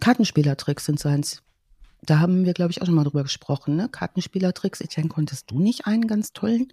Kartenspielertricks 0.00 0.86
sind 0.86 0.98
seins. 0.98 1.42
Da 2.04 2.18
haben 2.18 2.44
wir, 2.44 2.52
glaube 2.52 2.72
ich, 2.72 2.82
auch 2.82 2.86
schon 2.86 2.96
mal 2.96 3.04
drüber 3.04 3.22
gesprochen. 3.22 3.76
Ne? 3.76 3.88
Kartenspielertricks. 3.88 4.80
Etienne, 4.80 5.08
konntest 5.08 5.50
du 5.50 5.60
nicht 5.60 5.86
einen 5.86 6.08
ganz 6.08 6.32
tollen? 6.32 6.72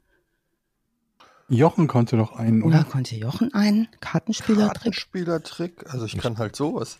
Jochen 1.49 1.87
konnte 1.87 2.17
doch 2.17 2.33
einen, 2.33 2.61
oder? 2.61 2.79
Oder 2.79 2.83
konnte 2.85 3.15
Jochen 3.15 3.53
einen 3.53 3.87
Kartenspielertrick? 3.99 4.73
Kartenspielertrick? 4.73 5.93
Also 5.93 6.05
ich 6.05 6.17
kann 6.17 6.37
halt 6.37 6.55
sowas. 6.55 6.99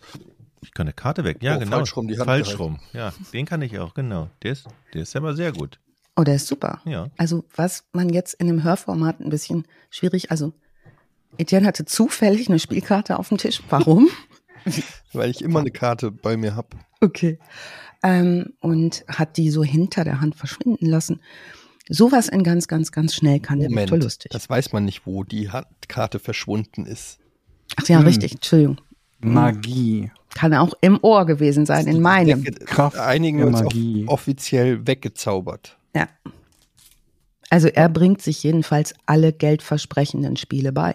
Ich 0.62 0.74
kann 0.74 0.86
eine 0.86 0.92
Karte 0.92 1.24
weg. 1.24 1.38
Ja, 1.40 1.56
oh, 1.56 1.60
genau. 1.60 1.76
Falsch 1.76 1.96
rum, 1.96 2.08
die 2.08 2.18
Hand 2.18 2.26
Falsch 2.26 2.58
rum. 2.58 2.80
Ja, 2.92 3.12
den 3.32 3.46
kann 3.46 3.62
ich 3.62 3.78
auch, 3.78 3.94
genau. 3.94 4.28
Der 4.42 4.52
ist, 4.52 4.66
der 4.92 5.02
ist 5.02 5.16
aber 5.16 5.34
sehr 5.34 5.52
gut. 5.52 5.78
Oh, 6.16 6.22
der 6.22 6.34
ist 6.34 6.48
super. 6.48 6.82
Ja. 6.84 7.08
Also, 7.16 7.44
was 7.56 7.84
man 7.92 8.10
jetzt 8.10 8.34
in 8.34 8.48
einem 8.48 8.62
Hörformat 8.62 9.20
ein 9.20 9.30
bisschen 9.30 9.64
schwierig, 9.88 10.30
also 10.30 10.52
Etienne 11.38 11.66
hatte 11.66 11.84
zufällig 11.84 12.48
eine 12.48 12.58
Spielkarte 12.58 13.18
auf 13.18 13.28
dem 13.28 13.38
Tisch. 13.38 13.62
Warum? 13.70 14.08
Weil 15.12 15.30
ich 15.30 15.42
immer 15.42 15.60
eine 15.60 15.70
Karte 15.70 16.10
bei 16.10 16.36
mir 16.36 16.56
habe. 16.56 16.76
Okay. 17.00 17.38
Ähm, 18.02 18.54
und 18.60 19.04
hat 19.08 19.36
die 19.36 19.50
so 19.50 19.62
hinter 19.62 20.04
der 20.04 20.20
Hand 20.20 20.34
verschwinden 20.34 20.86
lassen. 20.86 21.20
Sowas 21.92 22.28
in 22.28 22.42
ganz, 22.42 22.68
ganz, 22.68 22.92
ganz 22.92 23.14
schnell 23.14 23.40
kann 23.40 23.58
Moment, 23.58 23.76
der 23.76 23.82
Viktor 23.82 23.98
lustig. 23.98 24.30
Das 24.32 24.48
weiß 24.48 24.72
man 24.72 24.84
nicht, 24.84 25.06
wo 25.06 25.24
die 25.24 25.50
Handkarte 25.50 26.18
verschwunden 26.18 26.86
ist. 26.86 27.18
Ach 27.76 27.86
ja, 27.88 27.98
hm. 27.98 28.06
richtig, 28.06 28.32
Entschuldigung. 28.32 28.80
Magie. 29.18 30.10
Kann 30.34 30.54
auch 30.54 30.74
im 30.80 30.98
Ohr 31.02 31.26
gewesen 31.26 31.66
sein, 31.66 31.86
in 31.86 32.00
meinem. 32.00 32.44
Kraft 32.44 32.96
Einigen 32.96 33.42
uns 33.42 33.62
offiziell 34.06 34.86
weggezaubert. 34.86 35.76
Ja. 35.94 36.08
Also 37.50 37.68
er 37.68 37.88
bringt 37.88 38.22
sich 38.22 38.42
jedenfalls 38.44 38.94
alle 39.06 39.32
geldversprechenden 39.32 40.36
Spiele 40.36 40.72
bei 40.72 40.94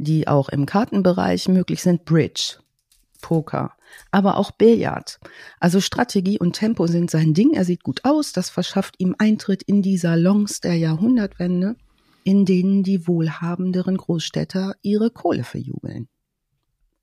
die 0.00 0.26
auch 0.26 0.48
im 0.48 0.66
Kartenbereich 0.66 1.48
möglich 1.48 1.82
sind, 1.82 2.04
Bridge, 2.04 2.56
Poker, 3.20 3.72
aber 4.10 4.36
auch 4.36 4.50
Billard. 4.50 5.20
Also 5.58 5.80
Strategie 5.80 6.38
und 6.38 6.54
Tempo 6.54 6.86
sind 6.86 7.10
sein 7.10 7.34
Ding. 7.34 7.54
Er 7.54 7.64
sieht 7.64 7.82
gut 7.82 8.04
aus. 8.04 8.32
Das 8.32 8.50
verschafft 8.50 8.96
ihm 8.98 9.14
Eintritt 9.18 9.62
in 9.62 9.82
die 9.82 9.98
Salons 9.98 10.60
der 10.60 10.74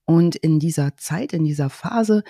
Und 0.05 0.37
in 0.37 0.59
dieser 0.59 0.95
Zeit, 0.95 1.33
in 1.33 1.43
dieser 1.43 1.69
Phase 1.69 2.23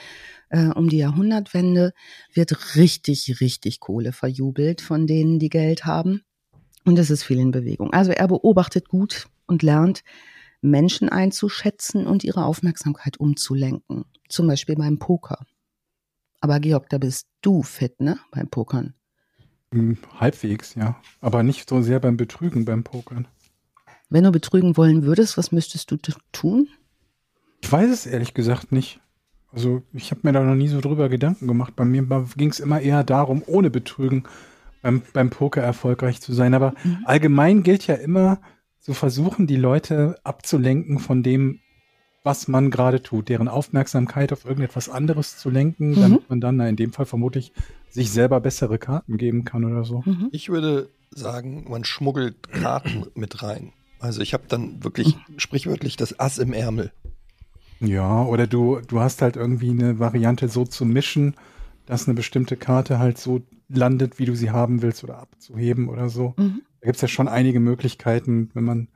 äh, 0.50 0.66
um 0.70 0.90
die 0.90 0.98
Jahrhundertwende 0.98 1.94
wird 2.34 2.76
richtig, 2.76 3.40
richtig 3.40 3.80
Kohle 3.80 4.14
verjubelt 4.14 4.82
von 4.82 5.06
denen, 5.06 5.38
die 5.38 5.50
Geld 5.50 5.86
haben. 5.86 6.24
Und 6.86 6.98
es 6.98 7.12
ist 7.12 7.24
viel 7.24 7.40
in 7.40 7.52
Bewegung. 7.52 7.94
Also 7.94 8.12
er 8.12 8.28
beobachtet 8.28 8.90
gut 8.90 9.28
und 9.46 9.62
lernt, 9.62 10.04
Menschen 10.68 11.10
einzuschätzen 11.10 12.06
und 12.06 12.24
ihre 12.24 12.46
Aufmerksamkeit 12.46 13.20
umzulenken. 13.20 14.06
Zum 14.30 14.48
Beispiel 14.48 14.76
beim 14.76 15.00
Poker. 15.00 15.46
Aber 16.40 16.60
Georg, 16.60 16.90
da 16.90 16.98
bist 16.98 17.28
du 17.42 17.64
fit, 17.64 18.00
ne? 18.00 18.20
Beim 18.32 18.48
Pokern. 18.50 18.94
Hm, 19.74 19.98
Halbwegs, 20.20 20.76
ja. 20.76 21.02
Aber 21.20 21.44
nicht 21.44 21.68
so 21.68 21.82
sehr 21.82 22.00
beim 22.00 22.18
Betrügen, 22.18 22.66
beim 22.66 22.84
Pokern. 22.84 23.28
Wenn 24.10 24.24
du 24.24 24.32
betrügen 24.32 24.78
wollen 24.78 25.04
würdest, 25.04 25.38
was 25.38 25.52
müsstest 25.52 25.92
du 25.92 25.98
tun? 26.32 26.70
Ich 27.62 27.72
weiß 27.72 27.90
es 27.90 28.06
ehrlich 28.06 28.34
gesagt 28.34 28.72
nicht. 28.72 29.02
Also 29.52 29.82
ich 29.94 30.12
habe 30.12 30.22
mir 30.24 30.34
da 30.34 30.44
noch 30.44 30.56
nie 30.56 30.68
so 30.68 30.80
drüber 30.80 31.10
Gedanken 31.10 31.48
gemacht. 31.48 31.76
Bei 31.76 31.84
mir 31.84 32.04
ging 32.38 32.50
es 32.50 32.60
immer 32.60 32.80
eher 32.80 33.04
darum, 33.04 33.44
ohne 33.48 33.70
Betrügen 33.70 34.24
beim, 34.82 35.02
beim 35.14 35.30
Poker 35.30 35.62
erfolgreich 35.62 36.22
zu 36.22 36.34
sein. 36.34 36.54
Aber 36.54 36.74
mhm. 36.84 37.00
allgemein 37.06 37.64
gilt 37.64 37.88
ja 37.88 37.96
immer, 37.96 38.40
zu 38.80 38.94
versuchen, 38.94 39.48
die 39.48 39.56
Leute 39.56 40.18
abzulenken 40.24 41.00
von 41.00 41.24
dem, 41.24 41.60
was 42.24 42.48
man 42.48 42.72
gerade 42.72 43.02
tut, 43.02 43.30
deren 43.30 43.48
Aufmerksamkeit 43.48 44.34
auf 44.34 44.46
irgendetwas 44.46 44.90
anderes 44.90 45.38
zu 45.38 45.50
lenken, 45.50 45.92
mhm. 45.92 46.02
damit 46.02 46.30
man 46.30 46.42
dann 46.42 46.58
na, 46.58 46.68
in 46.68 46.76
dem 46.76 46.92
Fall 46.92 47.06
vermutlich 47.06 47.54
sich 47.90 48.12
selber 48.12 48.40
bessere 48.42 48.78
Karten 48.78 49.18
geben 49.18 49.46
kann 49.46 49.64
oder 49.66 49.84
so. 49.84 50.04
Mhm. 50.06 50.30
Ich 50.32 50.50
würde 50.50 50.90
sagen, 51.12 51.66
man 51.70 51.86
schmuggelt 51.86 52.52
Karten 52.52 53.06
mit 53.16 53.44
rein. 53.44 53.72
Also 54.00 54.22
ich 54.22 54.34
habe 54.34 54.44
dann 54.48 54.84
wirklich 54.84 55.16
mhm. 55.16 55.40
sprichwörtlich 55.40 55.96
das 55.96 56.20
Ass 56.20 56.38
im 56.38 56.54
Ärmel. 56.54 56.92
Ja, 57.80 58.24
oder 58.24 58.48
du, 58.48 58.82
du 58.88 59.00
hast 59.00 59.22
halt 59.22 59.36
irgendwie 59.36 59.70
eine 59.70 60.00
Variante 60.00 60.50
so 60.50 60.66
zu 60.66 60.86
mischen, 60.86 61.36
dass 61.86 62.08
eine 62.08 62.16
bestimmte 62.16 62.58
Karte 62.58 63.00
halt 63.00 63.18
so 63.18 63.42
landet, 63.70 64.20
wie 64.20 64.26
du 64.26 64.36
sie 64.36 64.52
haben 64.52 64.82
willst 64.82 65.04
oder 65.04 65.20
abzuheben 65.20 65.90
oder 65.90 66.10
so. 66.10 66.34
Mhm. 66.38 66.62
Da 66.82 66.86
gibt 66.86 66.98
es 66.98 67.02
ja 67.02 67.08
schon 67.08 67.28
einige 67.28 67.60
Möglichkeiten, 67.60 68.50
wenn 68.54 68.64
man, 68.64 68.88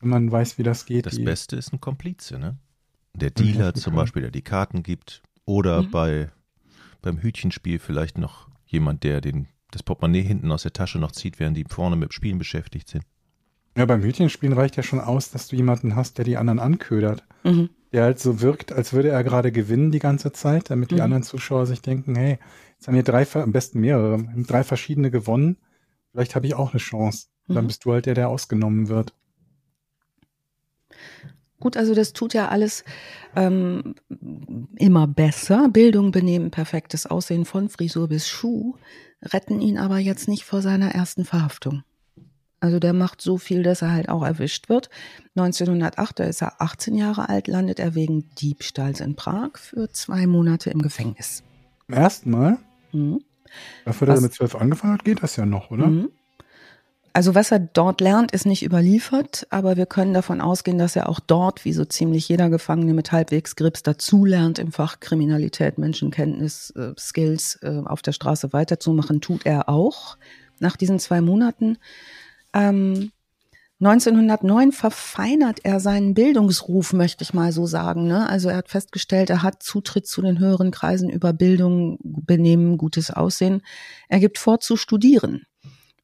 wenn 0.00 0.10
man 0.10 0.30
weiß, 0.30 0.58
wie 0.58 0.62
das 0.62 0.86
geht. 0.86 1.06
Das 1.06 1.22
Beste 1.22 1.56
ist 1.56 1.72
ein 1.72 1.80
Komplize, 1.80 2.38
ne? 2.38 2.56
Der 3.14 3.30
Dealer 3.30 3.74
zum 3.74 3.94
Beispiel, 3.94 4.22
der 4.22 4.30
die 4.30 4.42
Karten 4.42 4.82
gibt. 4.82 5.22
Oder 5.44 5.82
mhm. 5.82 5.90
bei, 5.90 6.30
beim 7.02 7.22
Hütchenspiel 7.22 7.78
vielleicht 7.78 8.18
noch 8.18 8.48
jemand, 8.66 9.04
der 9.04 9.20
den, 9.20 9.48
das 9.70 9.82
Portemonnaie 9.82 10.22
hinten 10.22 10.52
aus 10.52 10.62
der 10.62 10.72
Tasche 10.72 10.98
noch 10.98 11.12
zieht, 11.12 11.38
während 11.40 11.56
die 11.56 11.64
vorne 11.64 11.96
mit 11.96 12.12
Spielen 12.12 12.38
beschäftigt 12.38 12.88
sind. 12.88 13.04
Ja, 13.76 13.84
beim 13.86 14.02
Hütchenspielen 14.02 14.56
reicht 14.56 14.76
ja 14.76 14.82
schon 14.82 15.00
aus, 15.00 15.30
dass 15.30 15.48
du 15.48 15.56
jemanden 15.56 15.96
hast, 15.96 16.18
der 16.18 16.24
die 16.24 16.36
anderen 16.36 16.58
anködert. 16.58 17.24
Mhm. 17.44 17.70
Der 17.92 18.04
halt 18.04 18.18
so 18.18 18.40
wirkt, 18.40 18.72
als 18.72 18.92
würde 18.92 19.08
er 19.08 19.24
gerade 19.24 19.52
gewinnen 19.52 19.90
die 19.90 19.98
ganze 19.98 20.32
Zeit, 20.32 20.70
damit 20.70 20.90
die 20.90 20.96
mhm. 20.96 21.02
anderen 21.02 21.22
Zuschauer 21.22 21.66
sich 21.66 21.80
denken, 21.80 22.14
hey, 22.14 22.38
jetzt 22.74 22.88
haben 22.88 22.94
wir 22.94 23.02
drei, 23.02 23.26
am 23.34 23.52
besten 23.52 23.80
mehrere, 23.80 24.22
drei 24.46 24.64
verschiedene 24.64 25.10
gewonnen 25.10 25.56
vielleicht 26.16 26.34
habe 26.34 26.46
ich 26.46 26.54
auch 26.54 26.72
eine 26.72 26.80
Chance. 26.80 27.26
Dann 27.46 27.64
mhm. 27.64 27.66
bist 27.68 27.84
du 27.84 27.92
halt 27.92 28.06
der, 28.06 28.14
der 28.14 28.30
ausgenommen 28.30 28.88
wird. 28.88 29.12
Gut, 31.60 31.76
also 31.76 31.94
das 31.94 32.12
tut 32.12 32.34
ja 32.34 32.48
alles 32.48 32.84
ähm, 33.34 33.94
immer 34.76 35.06
besser. 35.06 35.68
Bildung, 35.68 36.10
Benehmen, 36.10 36.50
perfektes 36.50 37.06
Aussehen 37.06 37.44
von 37.44 37.68
Frisur 37.68 38.08
bis 38.08 38.28
Schuh 38.28 38.74
retten 39.22 39.60
ihn 39.60 39.78
aber 39.78 39.98
jetzt 39.98 40.28
nicht 40.28 40.44
vor 40.44 40.62
seiner 40.62 40.90
ersten 40.94 41.24
Verhaftung. 41.24 41.82
Also 42.60 42.78
der 42.78 42.92
macht 42.92 43.20
so 43.20 43.36
viel, 43.36 43.62
dass 43.62 43.82
er 43.82 43.92
halt 43.92 44.08
auch 44.08 44.22
erwischt 44.22 44.68
wird. 44.68 44.88
1908, 45.34 46.20
da 46.20 46.24
ist 46.24 46.42
er 46.42 46.60
18 46.60 46.94
Jahre 46.94 47.28
alt, 47.28 47.48
landet 47.48 47.78
er 47.78 47.94
wegen 47.94 48.30
Diebstahls 48.36 49.00
in 49.00 49.16
Prag 49.16 49.56
für 49.56 49.90
zwei 49.90 50.26
Monate 50.26 50.70
im 50.70 50.80
Gefängnis. 50.80 51.42
Zum 51.86 51.94
ersten 51.94 52.30
Mal? 52.30 52.58
Mhm. 52.92 53.22
Dafür, 53.84 54.06
dass 54.06 54.18
er 54.18 54.22
mit 54.22 54.34
zwölf 54.34 54.54
angefangen 54.54 54.94
hat, 54.94 55.04
geht 55.04 55.22
das 55.22 55.36
ja 55.36 55.46
noch, 55.46 55.70
oder? 55.70 55.86
Mhm. 55.86 56.08
Also 57.16 57.34
was 57.34 57.50
er 57.50 57.60
dort 57.60 58.02
lernt, 58.02 58.32
ist 58.32 58.44
nicht 58.44 58.62
überliefert, 58.62 59.46
aber 59.48 59.78
wir 59.78 59.86
können 59.86 60.12
davon 60.12 60.42
ausgehen, 60.42 60.76
dass 60.76 60.96
er 60.96 61.08
auch 61.08 61.18
dort, 61.18 61.64
wie 61.64 61.72
so 61.72 61.86
ziemlich 61.86 62.28
jeder 62.28 62.50
Gefangene 62.50 62.92
mit 62.92 63.10
halbwegs 63.10 63.56
Grips, 63.56 63.82
dazulernt, 63.82 64.58
im 64.58 64.70
Fach 64.70 65.00
Kriminalität, 65.00 65.78
Menschenkenntnis, 65.78 66.74
äh, 66.76 66.92
Skills 66.98 67.58
äh, 67.62 67.80
auf 67.86 68.02
der 68.02 68.12
Straße 68.12 68.52
weiterzumachen, 68.52 69.22
tut 69.22 69.46
er 69.46 69.70
auch 69.70 70.18
nach 70.58 70.76
diesen 70.76 70.98
zwei 70.98 71.22
Monaten. 71.22 71.78
Ähm, 72.52 73.12
1909 73.78 74.72
verfeinert 74.72 75.60
er 75.64 75.80
seinen 75.80 76.14
Bildungsruf, 76.14 76.94
möchte 76.94 77.22
ich 77.22 77.34
mal 77.34 77.52
so 77.52 77.66
sagen. 77.66 78.06
Ne? 78.06 78.26
Also 78.28 78.48
er 78.48 78.56
hat 78.56 78.70
festgestellt, 78.70 79.28
er 79.28 79.42
hat 79.42 79.62
Zutritt 79.62 80.06
zu 80.06 80.22
den 80.22 80.38
höheren 80.38 80.70
Kreisen 80.70 81.10
über 81.10 81.34
Bildung, 81.34 81.98
Benehmen, 82.02 82.78
gutes 82.78 83.10
Aussehen. 83.10 83.60
Er 84.08 84.18
gibt 84.18 84.38
vor 84.38 84.60
zu 84.60 84.76
studieren. 84.76 85.42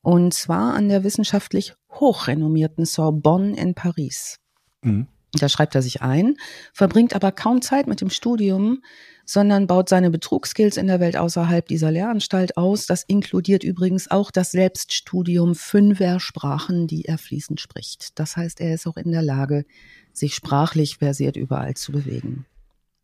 Und 0.03 0.35
zwar 0.35 0.75
an 0.75 0.89
der 0.89 1.03
wissenschaftlich 1.03 1.75
hochrenommierten 1.91 2.85
Sorbonne 2.85 3.57
in 3.57 3.75
Paris. 3.75 4.37
Mhm. 4.83 5.07
Da 5.39 5.49
schreibt 5.49 5.75
er 5.75 5.83
sich 5.83 6.03
ein, 6.03 6.37
verbringt 6.73 7.15
aber 7.15 7.33
kaum 7.33 7.63
Zeit 7.63 7.87
mit 7.87 8.01
dem 8.01 8.11
Studium, 8.11 8.83
sondern 9.25 9.67
baut 9.67 9.89
seine 9.89 10.11
Betrugsskills 10.11 10.77
in 10.77 10.89
der 10.89 11.01
Welt 11.01 11.17
außerhalb 11.17 11.67
dieser 11.67 11.91
Lehranstalt 11.91 12.57
aus. 12.57 12.87
Das 12.87 13.03
inkludiert 13.05 13.65
übrigens 13.65 14.11
auch 14.11 14.31
das 14.31 14.51
Selbststudium 14.51 15.55
fünfer 15.55 16.21
Sprachen, 16.21 16.87
die 16.87 17.07
er 17.07 17.19
fließend 17.19 17.61
spricht. 17.61 18.19
Das 18.19 18.37
heißt, 18.37 18.61
er 18.61 18.75
ist 18.75 18.87
auch 18.87 18.97
in 18.97 19.13
der 19.13 19.23
Lage, 19.23 19.65
sich 20.13 20.35
sprachlich 20.35 20.99
versiert 20.99 21.37
überall 21.37 21.75
zu 21.75 21.93
bewegen. 21.93 22.45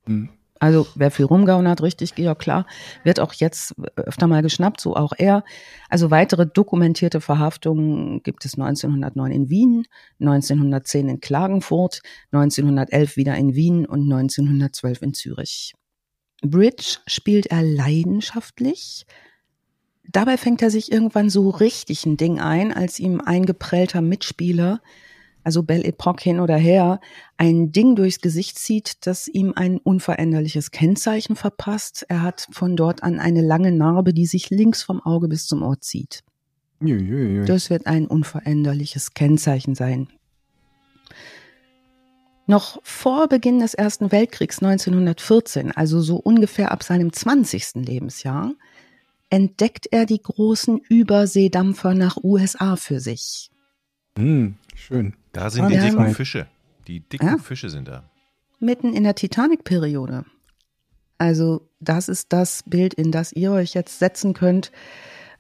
Mhm. 0.07 0.31
Also 0.61 0.87
wer 0.95 1.11
viel 1.11 1.27
rumgaunert, 1.27 1.83
richtig, 1.83 2.15
Georg, 2.15 2.39
klar, 2.39 2.67
wird 3.05 3.21
auch 3.21 3.33
jetzt 3.33 3.75
öfter 3.97 4.27
mal 4.27 4.43
geschnappt, 4.43 4.81
so 4.81 4.97
auch 4.97 5.13
er. 5.17 5.45
Also 5.89 6.11
weitere 6.11 6.47
dokumentierte 6.47 7.21
Verhaftungen 7.21 8.23
gibt 8.23 8.45
es 8.45 8.55
1909 8.55 9.33
in 9.33 9.51
Wien, 9.51 9.85
1910 10.21 11.09
in 11.09 11.21
Klagenfurt, 11.21 12.01
1911 12.33 13.17
wieder 13.17 13.35
in 13.37 13.55
Wien 13.55 13.87
und 13.87 14.03
1912 14.03 15.03
in 15.03 15.15
Zürich. 15.15 15.75
Bridge 16.43 16.99
spielt 17.07 17.47
er 17.47 17.63
leidenschaftlich. 17.63 19.07
Dabei 20.11 20.37
fängt 20.37 20.63
er 20.63 20.71
sich 20.71 20.91
irgendwann 20.91 21.31
so 21.31 21.51
richtig 21.51 22.07
ein 22.07 22.17
Ding 22.17 22.41
ein, 22.41 22.73
als 22.73 22.99
ihm 22.99 23.21
ein 23.21 23.45
geprellter 23.45 24.01
Mitspieler, 24.01 24.81
also 25.49 25.63
Belle 25.63 25.85
Epoque 25.85 26.21
hin 26.21 26.41
oder 26.41 26.59
her, 26.59 27.01
ein 27.39 27.73
Ding 27.73 27.97
durchs 27.97 28.21
Gesicht 28.21 28.59
zieht, 28.59 29.07
das 29.07 29.29
ihm 29.29 29.55
ein 29.57 29.79
unveränderliches 29.79 30.73
Kennzeichen 30.73 31.37
verpasst. 31.37 32.05
Er 32.11 32.21
hat 32.21 32.49
von 32.51 32.77
dort 32.77 33.03
an 33.03 33.19
eine 33.19 33.41
lange 33.41 33.73
Narbe, 33.73 34.13
die 34.13 34.27
sich 34.27 34.51
links 34.51 34.83
vom 34.83 35.01
Auge 35.01 35.27
bis 35.27 35.47
zum 35.47 35.63
Ohr 35.63 35.81
zieht. 35.81 36.23
Das 37.47 37.71
wird 37.71 37.87
ein 37.87 38.07
unveränderliches 38.07 39.15
Kennzeichen 39.15 39.75
sein. 39.75 40.09
Noch 42.47 42.79
vor 42.83 43.27
Beginn 43.29 43.61
des 43.61 43.73
Ersten 43.73 44.13
Weltkriegs 44.13 44.63
1914, 44.63 45.73
also 45.73 46.03
so 46.03 46.17
ungefähr 46.17 46.73
ab 46.73 46.83
seinem 46.83 47.11
20. 47.11 47.87
Lebensjahr, 47.87 48.53
entdeckt 49.31 49.87
er 49.93 50.05
die 50.05 50.21
großen 50.21 50.77
Überseedampfer 50.77 51.95
nach 51.95 52.19
USA 52.23 52.77
für 52.77 53.01
sich. 53.01 53.51
Mm, 54.19 54.49
schön. 54.75 55.15
Da 55.39 55.51
sind 55.51 55.67
Und 55.67 55.71
die 55.71 55.79
dicken 55.79 56.15
Fische. 56.15 56.49
Die 56.89 56.99
dicken 56.99 57.27
ja, 57.27 57.39
Fische 57.39 57.71
sind 57.71 57.87
da. 57.87 58.03
Mitten 58.59 58.93
in 58.93 59.05
der 59.05 59.15
Titanic-Periode. 59.15 60.25
Also 61.17 61.71
das 61.79 62.09
ist 62.09 62.33
das 62.33 62.65
Bild, 62.67 62.93
in 62.93 63.13
das 63.13 63.33
ihr 63.33 63.53
euch 63.53 63.73
jetzt 63.75 64.01
setzen 64.01 64.35
könnt. 64.35 64.73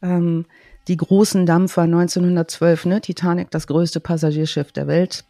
Ähm, 0.00 0.46
die 0.86 0.96
großen 0.96 1.46
Dampfer 1.46 1.82
1912, 1.82 2.86
ne? 2.86 3.00
Titanic, 3.00 3.50
das 3.50 3.66
größte 3.66 3.98
Passagierschiff 3.98 4.70
der 4.70 4.86
Welt, 4.86 5.24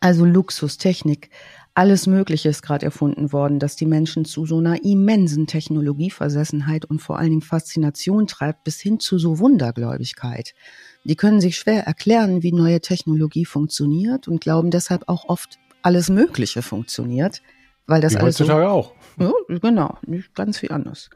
also 0.00 0.24
Luxus, 0.24 0.78
Technik, 0.78 1.28
alles 1.74 2.06
Mögliche 2.06 2.48
ist 2.48 2.62
gerade 2.62 2.86
erfunden 2.86 3.32
worden, 3.32 3.58
dass 3.58 3.74
die 3.74 3.86
Menschen 3.86 4.24
zu 4.24 4.46
so 4.46 4.58
einer 4.58 4.84
immensen 4.84 5.48
Technologieversessenheit 5.48 6.84
und 6.84 7.00
vor 7.00 7.18
allen 7.18 7.30
Dingen 7.30 7.42
Faszination 7.42 8.28
treibt, 8.28 8.62
bis 8.62 8.80
hin 8.80 9.00
zu 9.00 9.18
so 9.18 9.40
Wundergläubigkeit. 9.40 10.54
Die 11.02 11.16
können 11.16 11.40
sich 11.40 11.56
schwer 11.58 11.84
erklären, 11.84 12.44
wie 12.44 12.52
neue 12.52 12.80
Technologie 12.80 13.44
funktioniert 13.44 14.28
und 14.28 14.40
glauben 14.40 14.70
deshalb 14.70 15.08
auch 15.08 15.28
oft, 15.28 15.58
alles 15.82 16.08
Mögliche 16.08 16.62
funktioniert, 16.62 17.42
weil 17.86 18.00
das 18.00 18.14
wie 18.14 18.18
alles 18.18 18.38
heutzutage 18.40 18.64
so, 18.64 18.70
auch. 18.70 18.92
Ja, 19.18 19.32
genau, 19.60 19.98
nicht 20.06 20.34
ganz 20.34 20.58
viel 20.58 20.72
anders. 20.72 21.10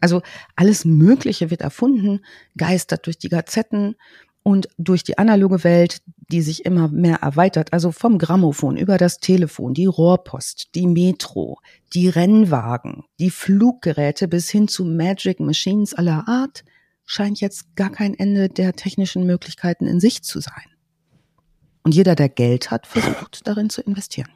Also 0.00 0.20
alles 0.56 0.84
Mögliche 0.84 1.50
wird 1.50 1.62
erfunden, 1.62 2.20
geistert 2.56 3.06
durch 3.06 3.16
die 3.16 3.30
Gazetten 3.30 3.94
und 4.44 4.68
durch 4.76 5.02
die 5.02 5.16
analoge 5.16 5.64
Welt, 5.64 6.02
die 6.30 6.42
sich 6.42 6.66
immer 6.66 6.88
mehr 6.88 7.16
erweitert, 7.16 7.72
also 7.72 7.90
vom 7.90 8.18
Grammophon 8.18 8.76
über 8.76 8.98
das 8.98 9.18
Telefon, 9.18 9.72
die 9.72 9.86
Rohrpost, 9.86 10.68
die 10.74 10.86
Metro, 10.86 11.58
die 11.94 12.08
Rennwagen, 12.08 13.04
die 13.18 13.30
Fluggeräte 13.30 14.28
bis 14.28 14.50
hin 14.50 14.68
zu 14.68 14.84
Magic 14.84 15.40
Machines 15.40 15.94
aller 15.94 16.28
Art, 16.28 16.62
scheint 17.06 17.40
jetzt 17.40 17.74
gar 17.74 17.90
kein 17.90 18.14
Ende 18.14 18.50
der 18.50 18.74
technischen 18.74 19.24
Möglichkeiten 19.24 19.86
in 19.86 19.98
sich 19.98 20.22
zu 20.22 20.40
sein. 20.40 20.64
Und 21.82 21.94
jeder, 21.94 22.14
der 22.14 22.28
Geld 22.28 22.70
hat, 22.70 22.86
versucht 22.86 23.46
darin 23.46 23.70
zu 23.70 23.80
investieren. 23.80 24.30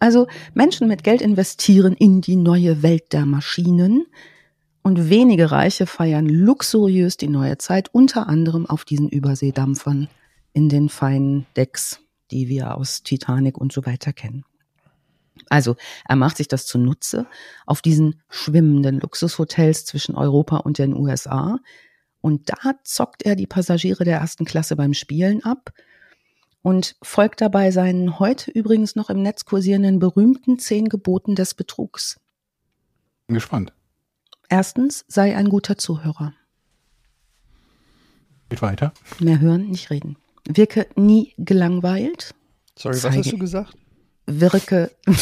Also 0.00 0.26
Menschen 0.52 0.88
mit 0.88 1.04
Geld 1.04 1.22
investieren 1.22 1.94
in 1.94 2.20
die 2.20 2.36
neue 2.36 2.82
Welt 2.82 3.12
der 3.12 3.24
Maschinen 3.24 4.06
und 4.84 5.08
wenige 5.08 5.50
Reiche 5.50 5.86
feiern 5.86 6.28
luxuriös 6.28 7.16
die 7.16 7.28
neue 7.28 7.56
Zeit, 7.58 7.88
unter 7.92 8.28
anderem 8.28 8.66
auf 8.66 8.84
diesen 8.84 9.08
Überseedampfern 9.08 10.08
in 10.52 10.68
den 10.68 10.90
feinen 10.90 11.46
Decks, 11.56 12.00
die 12.30 12.48
wir 12.48 12.76
aus 12.76 13.02
Titanic 13.02 13.56
und 13.56 13.72
so 13.72 13.86
weiter 13.86 14.12
kennen. 14.12 14.44
Also 15.48 15.76
er 16.06 16.16
macht 16.16 16.36
sich 16.36 16.48
das 16.48 16.66
zunutze 16.66 17.26
auf 17.66 17.80
diesen 17.80 18.20
schwimmenden 18.28 19.00
Luxushotels 19.00 19.86
zwischen 19.86 20.14
Europa 20.14 20.58
und 20.58 20.78
den 20.78 20.94
USA. 20.94 21.58
Und 22.20 22.50
da 22.50 22.74
zockt 22.84 23.24
er 23.24 23.36
die 23.36 23.46
Passagiere 23.46 24.04
der 24.04 24.18
ersten 24.18 24.44
Klasse 24.44 24.76
beim 24.76 24.92
Spielen 24.92 25.42
ab 25.44 25.72
und 26.62 26.96
folgt 27.02 27.40
dabei 27.40 27.70
seinen 27.70 28.18
heute 28.18 28.50
übrigens 28.50 28.96
noch 28.96 29.08
im 29.08 29.22
Netz 29.22 29.46
kursierenden 29.46 29.98
berühmten 29.98 30.58
zehn 30.58 30.90
Geboten 30.90 31.34
des 31.34 31.54
Betrugs. 31.54 32.20
Bin 33.26 33.34
gespannt. 33.34 33.72
Erstens, 34.48 35.04
sei 35.08 35.36
ein 35.36 35.48
guter 35.48 35.78
Zuhörer. 35.78 36.34
Geht 38.50 38.62
weiter. 38.62 38.92
Mehr 39.20 39.40
hören, 39.40 39.68
nicht 39.70 39.90
reden. 39.90 40.16
Wirke 40.46 40.86
nie 40.96 41.32
gelangweilt. 41.38 42.34
Sorry, 42.78 42.94
was 42.94 43.02
Zeige- 43.02 43.18
hast 43.18 43.32
du 43.32 43.38
gesagt? 43.38 43.74
Wirke, 44.26 44.90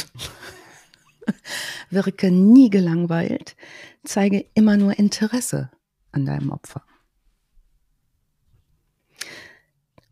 wirke 1.90 2.30
nie 2.30 2.70
gelangweilt. 2.70 3.56
Zeige 4.04 4.44
immer 4.54 4.76
nur 4.76 4.98
Interesse 4.98 5.70
an 6.10 6.26
deinem 6.26 6.50
Opfer. 6.50 6.82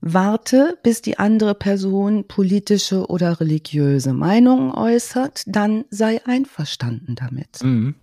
Warte, 0.02 0.78
bis 0.82 1.02
die 1.02 1.18
andere 1.18 1.54
Person 1.54 2.26
politische 2.26 3.06
oder 3.08 3.38
religiöse 3.38 4.14
Meinungen 4.14 4.72
äußert, 4.72 5.42
dann 5.46 5.84
sei 5.90 6.24
einverstanden 6.24 7.16
damit. 7.16 7.62
Mhm. 7.62 7.96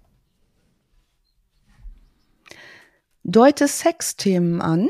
Deute 3.29 3.67
Sexthemen 3.67 4.61
an, 4.61 4.87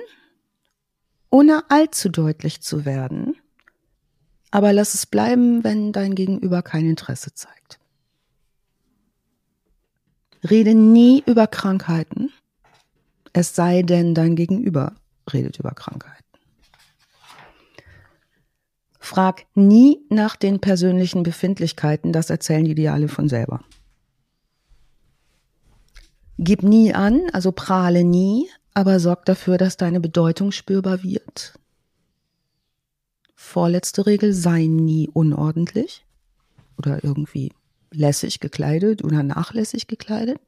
ohne 1.31 1.63
allzu 1.71 2.07
deutlich 2.07 2.61
zu 2.61 2.85
werden, 2.85 3.35
aber 4.51 4.73
lass 4.73 4.93
es 4.93 5.07
bleiben, 5.07 5.63
wenn 5.63 5.91
dein 5.91 6.13
Gegenüber 6.13 6.61
kein 6.61 6.87
Interesse 6.87 7.33
zeigt. 7.33 7.79
Rede 10.47 10.75
nie 10.75 11.23
über 11.25 11.47
Krankheiten, 11.47 12.31
es 13.33 13.55
sei 13.55 13.81
denn, 13.81 14.13
dein 14.13 14.35
Gegenüber 14.35 14.93
redet 15.33 15.57
über 15.57 15.71
Krankheiten. 15.71 16.23
Frag 18.99 19.47
nie 19.55 20.05
nach 20.09 20.35
den 20.35 20.59
persönlichen 20.59 21.23
Befindlichkeiten, 21.23 22.13
das 22.13 22.29
erzählen 22.29 22.65
die 22.65 22.71
Ideale 22.71 23.07
von 23.07 23.29
selber. 23.29 23.63
Gib 26.37 26.63
nie 26.63 26.93
an, 26.93 27.23
also 27.33 27.51
prahle 27.51 28.03
nie, 28.03 28.47
aber 28.73 28.99
sorg 28.99 29.25
dafür, 29.25 29.57
dass 29.57 29.77
deine 29.77 29.99
Bedeutung 29.99 30.51
spürbar 30.51 31.03
wird. 31.03 31.57
Vorletzte 33.33 34.05
Regel, 34.05 34.33
sei 34.33 34.65
nie 34.65 35.09
unordentlich 35.11 36.05
oder 36.77 37.03
irgendwie 37.03 37.51
lässig 37.91 38.39
gekleidet 38.39 39.03
oder 39.03 39.23
nachlässig 39.23 39.87
gekleidet. 39.87 40.39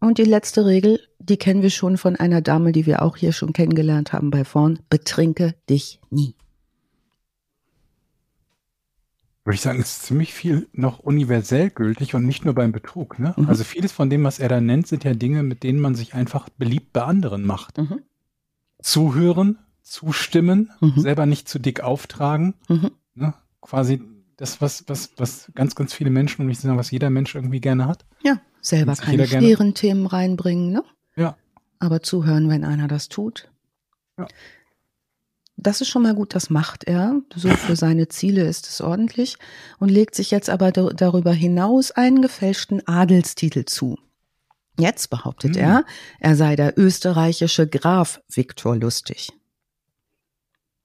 Und 0.00 0.18
die 0.18 0.24
letzte 0.24 0.64
Regel, 0.64 1.00
die 1.18 1.36
kennen 1.36 1.62
wir 1.62 1.70
schon 1.70 1.98
von 1.98 2.16
einer 2.16 2.40
Dame, 2.40 2.72
die 2.72 2.86
wir 2.86 3.02
auch 3.02 3.16
hier 3.16 3.32
schon 3.32 3.52
kennengelernt 3.52 4.12
haben 4.12 4.30
bei 4.30 4.44
vorn, 4.44 4.78
betrinke 4.88 5.54
dich 5.68 6.00
nie. 6.10 6.34
Würde 9.44 9.54
ich 9.54 9.62
sagen, 9.62 9.80
ist 9.80 10.02
ziemlich 10.02 10.34
viel 10.34 10.68
noch 10.72 10.98
universell 10.98 11.70
gültig 11.70 12.14
und 12.14 12.26
nicht 12.26 12.44
nur 12.44 12.54
beim 12.54 12.72
Betrug. 12.72 13.18
Ne? 13.18 13.32
Mhm. 13.36 13.48
Also 13.48 13.64
vieles 13.64 13.90
von 13.90 14.10
dem, 14.10 14.22
was 14.22 14.38
er 14.38 14.48
da 14.48 14.60
nennt, 14.60 14.86
sind 14.86 15.04
ja 15.04 15.14
Dinge, 15.14 15.42
mit 15.42 15.62
denen 15.62 15.80
man 15.80 15.94
sich 15.94 16.14
einfach 16.14 16.48
beliebt 16.50 16.92
bei 16.92 17.02
anderen 17.02 17.46
macht. 17.46 17.78
Mhm. 17.78 18.00
Zuhören, 18.82 19.58
zustimmen, 19.82 20.70
Mhm. 20.80 21.00
selber 21.00 21.26
nicht 21.26 21.48
zu 21.48 21.58
dick 21.58 21.80
auftragen. 21.80 22.54
Mhm. 22.68 22.90
Ne? 23.14 23.34
Quasi 23.60 24.02
das, 24.36 24.60
was, 24.60 24.84
was, 24.88 25.10
was 25.16 25.50
ganz, 25.54 25.74
ganz 25.74 25.92
viele 25.92 26.10
Menschen, 26.10 26.42
und 26.44 26.50
ich 26.50 26.58
sagen, 26.58 26.78
was 26.78 26.90
jeder 26.90 27.10
Mensch 27.10 27.34
irgendwie 27.34 27.60
gerne 27.60 27.86
hat. 27.86 28.04
Ja, 28.22 28.40
selber 28.60 28.94
keine 28.96 29.26
schweren 29.26 29.74
Themen 29.74 30.06
reinbringen, 30.06 30.70
ne? 30.72 30.82
Ja. 31.16 31.36
Aber 31.78 32.02
zuhören, 32.02 32.48
wenn 32.48 32.64
einer 32.64 32.88
das 32.88 33.08
tut. 33.08 33.50
Ja. 34.18 34.26
Das 35.62 35.80
ist 35.80 35.88
schon 35.88 36.02
mal 36.02 36.14
gut, 36.14 36.34
das 36.34 36.48
macht 36.48 36.84
er. 36.84 37.20
So 37.34 37.48
für 37.50 37.76
seine 37.76 38.08
Ziele 38.08 38.46
ist 38.48 38.66
es 38.68 38.80
ordentlich 38.80 39.36
und 39.78 39.90
legt 39.90 40.14
sich 40.14 40.30
jetzt 40.30 40.48
aber 40.48 40.72
da- 40.72 40.90
darüber 40.90 41.32
hinaus 41.32 41.90
einen 41.90 42.22
gefälschten 42.22 42.86
Adelstitel 42.86 43.64
zu. 43.66 43.98
Jetzt 44.78 45.10
behauptet 45.10 45.56
Hm. 45.56 45.62
er, 45.62 45.84
er 46.20 46.36
sei 46.36 46.56
der 46.56 46.78
österreichische 46.78 47.66
Graf 47.68 48.20
Viktor 48.28 48.76
Lustig. 48.76 49.30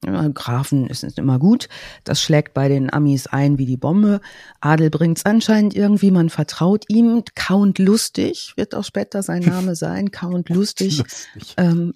Ja, 0.04 0.28
Grafen 0.28 0.86
ist 0.88 1.02
nicht 1.04 1.18
immer 1.18 1.38
gut. 1.38 1.68
Das 2.04 2.20
schlägt 2.20 2.52
bei 2.52 2.68
den 2.68 2.92
Amis 2.92 3.26
ein 3.26 3.56
wie 3.58 3.64
die 3.64 3.78
Bombe. 3.78 4.20
Adel 4.60 4.90
bringt's 4.90 5.24
anscheinend 5.24 5.74
irgendwie, 5.74 6.10
man 6.10 6.28
vertraut 6.28 6.84
ihm. 6.88 7.22
Count 7.34 7.78
Lustig 7.78 8.52
wird 8.56 8.74
auch 8.74 8.84
später 8.84 9.22
sein 9.22 9.40
Name 9.70 9.74
sein. 9.74 10.10
Count 10.10 10.50
Lustig 10.50 10.98
Lustig. 10.98 11.54
ähm, 11.56 11.94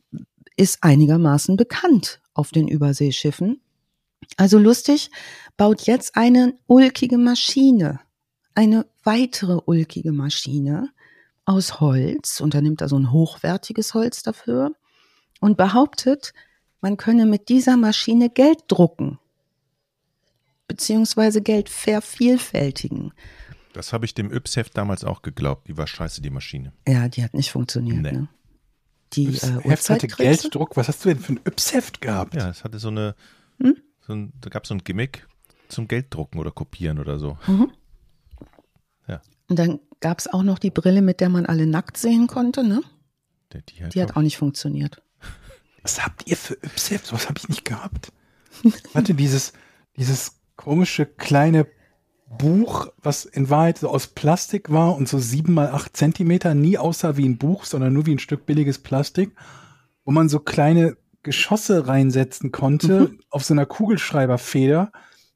ist 0.57 0.79
einigermaßen 0.83 1.57
bekannt 1.57 2.21
auf 2.41 2.51
den 2.51 2.67
Überseeschiffen. 2.67 3.61
Also 4.37 4.59
lustig 4.59 5.11
baut 5.57 5.83
jetzt 5.83 6.17
eine 6.17 6.55
ulkige 6.67 7.19
Maschine, 7.19 8.01
eine 8.55 8.87
weitere 9.05 9.61
ulkige 9.65 10.13
Maschine 10.13 10.91
aus 11.45 11.81
Holz, 11.81 12.41
und 12.41 12.55
da 12.55 12.61
nimmt 12.61 12.81
er 12.81 12.89
so 12.89 12.99
ein 12.99 13.13
hochwertiges 13.13 13.95
Holz 13.95 14.23
dafür 14.23 14.73
und 15.41 15.57
behauptet, 15.57 16.33
man 16.81 16.97
könne 16.97 17.27
mit 17.27 17.49
dieser 17.49 17.77
Maschine 17.77 18.31
Geld 18.31 18.61
drucken, 18.69 19.19
beziehungsweise 20.69 21.43
Geld 21.43 21.69
vervielfältigen. 21.69 23.13
Das 23.73 23.93
habe 23.93 24.05
ich 24.05 24.15
dem 24.15 24.33
Yps-Heft 24.33 24.77
damals 24.77 25.05
auch 25.05 25.23
geglaubt. 25.23 25.69
Die 25.69 25.77
war 25.77 25.87
scheiße, 25.87 26.23
die 26.23 26.31
Maschine. 26.31 26.73
Ja, 26.89 27.09
die 27.09 27.23
hat 27.23 27.35
nicht 27.35 27.51
funktioniert. 27.51 28.03
Nee. 28.03 28.13
Ne? 28.13 28.29
Die 29.15 29.33
Das 29.33 29.45
äh, 29.45 29.61
Heft 29.63 29.91
hatte? 29.91 30.07
Gelddruck. 30.07 30.77
Was 30.77 30.89
hast 30.89 31.05
du 31.05 31.09
denn 31.09 31.19
für 31.19 31.33
ein 31.35 31.41
Yps-Heft 31.45 32.01
gehabt? 32.01 32.35
Ja, 32.35 32.49
es 32.49 32.65
hatte 32.65 32.79
so 32.79 32.89
eine, 32.89 33.15
Hm? 33.61 33.77
so 34.07 34.13
ein, 34.13 34.33
da 34.41 34.51
gab 34.51 34.65
es 34.65 34.69
so 34.69 34.75
ein 34.75 34.85
Gimmick 34.85 35.27
zum 35.69 35.89
Gelddrucken 35.89 36.39
oder 36.41 36.51
Kopieren 36.51 36.99
oder 36.99 37.19
so. 37.19 37.37
Mhm. 37.47 37.73
Ja. 39.09 39.21
Und 39.49 39.59
dann 39.59 39.81
gab 40.01 40.19
es 40.19 40.27
auch 40.29 40.43
noch 40.43 40.59
die 40.59 40.71
Brille, 40.71 41.03
mit 41.03 41.21
der 41.21 41.29
man 41.29 41.47
alle 41.47 41.67
nackt 41.67 41.97
sehen 41.97 42.27
konnte, 42.27 42.63
ne? 42.65 42.83
Die, 43.53 43.63
die, 43.63 43.85
hat, 43.85 43.95
Die 43.95 44.03
hat 44.03 44.17
auch 44.17 44.23
nicht 44.23 44.37
funktioniert. 44.37 45.03
Was 45.83 46.05
habt 46.05 46.27
ihr 46.27 46.37
für 46.37 46.55
Yps-Heft? 46.55 47.07
Sowas 47.07 47.29
habe 47.29 47.39
ich 47.39 47.49
nicht 47.49 47.65
gehabt. 47.65 48.13
Hatte 48.95 49.15
dieses, 49.15 49.53
dieses 49.97 50.41
komische 50.57 51.07
kleine 51.07 51.67
Buch, 52.31 52.93
was 53.03 53.25
in 53.25 53.51
Wahrheit 53.51 53.79
so 53.79 53.91
aus 53.91 54.07
Plastik 54.07 54.71
war 54.71 54.97
und 54.97 55.09
so 55.09 55.19
sieben 55.19 55.53
mal 55.53 55.71
acht 55.71 55.97
Zentimeter, 55.97 56.55
nie 56.55 56.79
aussah 56.79 57.17
wie 57.17 57.29
ein 57.29 57.39
Buch, 57.39 57.65
sondern 57.65 57.93
nur 57.93 58.07
wie 58.07 58.13
ein 58.13 58.21
Stück 58.21 58.47
billiges 58.47 58.79
Plastik, 58.79 59.33
wo 60.05 60.13
man 60.13 60.29
so 60.29 60.39
kleine 60.39 60.97
Geschosse 61.25 61.89
reinsetzen 61.89 62.53
konnte 62.53 63.13
auf 63.31 63.45
so 63.45 63.53
einer 63.53 63.67
Kugelschreiberfeder 63.67 64.93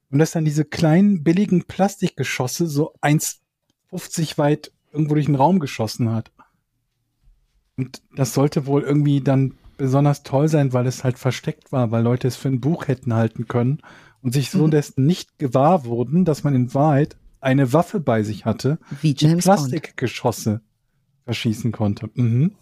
und 0.09 0.19
dass 0.19 0.31
dann 0.31 0.45
diese 0.45 0.63
kleinen 0.63 1.21
billigen 1.23 1.65
Plastikgeschosse 1.65 2.65
so 2.65 2.93
1,50 3.01 4.37
weit 4.37 4.71
irgendwo 4.93 5.15
durch 5.15 5.25
den 5.25 5.35
Raum 5.35 5.59
geschossen 5.59 6.13
hat. 6.13 6.31
Und 7.75 8.01
das 8.15 8.33
sollte 8.33 8.67
wohl 8.67 8.83
irgendwie 8.83 9.19
dann 9.19 9.55
besonders 9.77 10.23
toll 10.23 10.47
sein, 10.47 10.71
weil 10.71 10.87
es 10.87 11.03
halt 11.03 11.19
versteckt 11.19 11.73
war, 11.73 11.91
weil 11.91 12.03
Leute 12.03 12.29
es 12.29 12.37
für 12.37 12.47
ein 12.47 12.61
Buch 12.61 12.87
hätten 12.87 13.13
halten 13.13 13.49
können 13.49 13.81
und 14.25 14.33
sich 14.33 14.49
so 14.49 14.65
Mhm. 14.65 14.71
dessen 14.71 15.05
nicht 15.05 15.37
gewahr 15.37 15.85
wurden, 15.85 16.25
dass 16.25 16.43
man 16.43 16.55
in 16.55 16.73
Wahrheit 16.73 17.15
eine 17.41 17.71
Waffe 17.73 17.99
bei 17.99 18.23
sich 18.23 18.43
hatte, 18.43 18.79
Wie 19.01 19.13
die 19.13 19.25
James 19.27 19.45
Bond. 19.45 19.57
Plastikgeschosse 19.59 20.61
verschießen 21.25 21.71
konnte. 21.71 22.09
Mhm. 22.15 22.53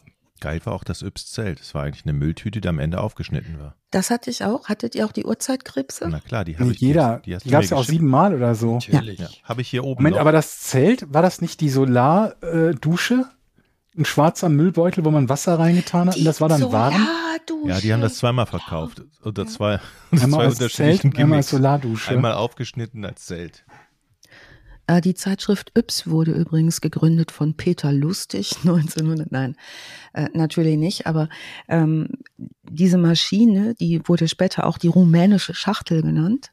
Geil 0.41 0.59
war 0.65 0.73
auch 0.73 0.83
das 0.83 1.01
Yps-Zelt. 1.03 1.61
Es 1.61 1.73
war 1.73 1.83
eigentlich 1.83 2.03
eine 2.03 2.11
Mülltüte, 2.11 2.59
die 2.59 2.67
am 2.67 2.77
Ende 2.79 2.99
aufgeschnitten 2.99 3.59
war. 3.59 3.75
Das 3.91 4.09
hatte 4.09 4.29
ich 4.29 4.43
auch. 4.43 4.67
Hattet 4.67 4.93
ihr 4.93 5.05
auch 5.05 5.13
die 5.13 5.23
Uhrzeitkrebse? 5.23 6.09
Na 6.09 6.19
klar, 6.19 6.43
die 6.43 6.55
habe 6.57 6.65
Nicht 6.65 6.81
ich. 6.81 6.87
jeder, 6.89 7.21
die, 7.25 7.37
die 7.37 7.49
gab 7.49 7.63
es 7.63 7.69
ja 7.69 7.77
auch 7.77 7.85
siebenmal 7.85 8.35
oder 8.35 8.53
so. 8.55 8.73
Natürlich. 8.73 9.19
Ja, 9.19 9.29
habe 9.43 9.61
ich 9.61 9.69
hier 9.69 9.85
oben 9.85 10.01
Moment, 10.01 10.15
noch. 10.15 10.19
aber 10.21 10.33
das 10.33 10.59
Zelt, 10.59 11.13
war 11.13 11.21
das 11.21 11.39
nicht 11.39 11.61
die 11.61 11.69
Solardusche? 11.69 13.25
Ein 13.95 14.05
schwarzer 14.05 14.49
Müllbeutel, 14.49 15.05
wo 15.05 15.11
man 15.11 15.29
Wasser 15.29 15.59
reingetan 15.59 16.09
hat 16.09 16.17
und 16.17 16.25
das 16.25 16.41
war 16.41 16.49
dann 16.49 16.71
warm? 16.71 16.93
Solardusche. 16.93 17.69
ja, 17.69 17.79
die 17.79 17.93
haben 17.93 18.01
das 18.01 18.15
zweimal 18.17 18.45
verkauft. 18.47 19.03
Oder 19.23 19.45
zwei, 19.45 19.79
unter 20.11 20.23
Einmal 20.23 20.51
zwei 20.51 20.63
als 20.65 20.73
Zelt 20.73 21.17
einmal 21.17 21.37
als. 21.37 21.49
Solardusche. 21.49 22.11
Einmal 22.11 22.33
aufgeschnitten 22.33 23.05
als 23.05 23.25
Zelt. 23.25 23.63
Äh, 24.87 24.99
Die 25.01 25.13
Zeitschrift 25.13 25.71
Yps 25.77 26.07
wurde 26.07 26.31
übrigens 26.31 26.81
gegründet 26.81 27.31
von 27.31 27.55
Peter 27.55 27.91
Lustig 27.91 28.55
1900. 28.63 29.31
Nein, 29.31 29.55
äh, 30.13 30.27
natürlich 30.33 30.77
nicht. 30.77 31.05
Aber 31.05 31.29
ähm, 31.67 32.09
diese 32.63 32.97
Maschine, 32.97 33.75
die 33.75 34.01
wurde 34.05 34.27
später 34.27 34.65
auch 34.65 34.77
die 34.77 34.87
rumänische 34.87 35.53
Schachtel 35.53 36.01
genannt. 36.01 36.51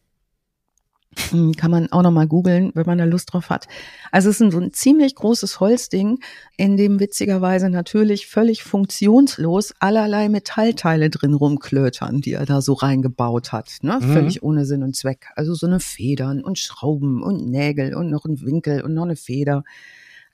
Hm, 1.31 1.55
Kann 1.55 1.73
man 1.73 1.91
auch 1.91 2.03
noch 2.03 2.13
mal 2.13 2.29
googeln, 2.29 2.71
wenn 2.75 2.87
man 2.87 2.99
da 2.99 3.05
Lust 3.05 3.33
drauf 3.33 3.51
hat. 3.51 3.67
Also 4.13 4.31
es 4.31 4.37
ist 4.37 4.43
ein, 4.43 4.51
so 4.53 4.61
ein 4.61 4.73
ziemlich 4.73 5.17
großes 5.17 5.59
Holzding, 5.59 6.21
in 6.57 6.77
dem 6.77 7.01
witzigerweise 7.01 7.69
natürlich 7.69 8.29
völlig 8.29 8.63
funktionslos 8.63 9.75
allerlei 9.81 10.29
Metallteile 10.29 11.11
drin 11.11 11.35
rumklötern, 11.35 12.21
die 12.21 12.35
er 12.35 12.47
da 12.47 12.63
so 12.63 12.75
reingebaut 12.75 13.51
hat. 13.51 13.79
Ne? 13.83 13.99
Mhm. 14.01 14.13
Völlig 14.13 14.43
ohne 14.45 14.65
Sinn 14.65 14.85
und 14.85 14.95
Zweck. 14.95 15.27
Also 15.35 15.55
so 15.55 15.67
eine 15.67 15.81
Federn 15.81 16.45
und 16.45 16.61
Schrauben 16.61 17.23
und 17.25 17.45
Nägel 17.49 17.95
und 17.95 18.09
noch 18.09 18.25
ein 18.25 18.41
Winkel 18.41 18.83
und 18.83 18.95
noch 18.95 19.05
eine 19.05 19.17
Feder. 19.17 19.65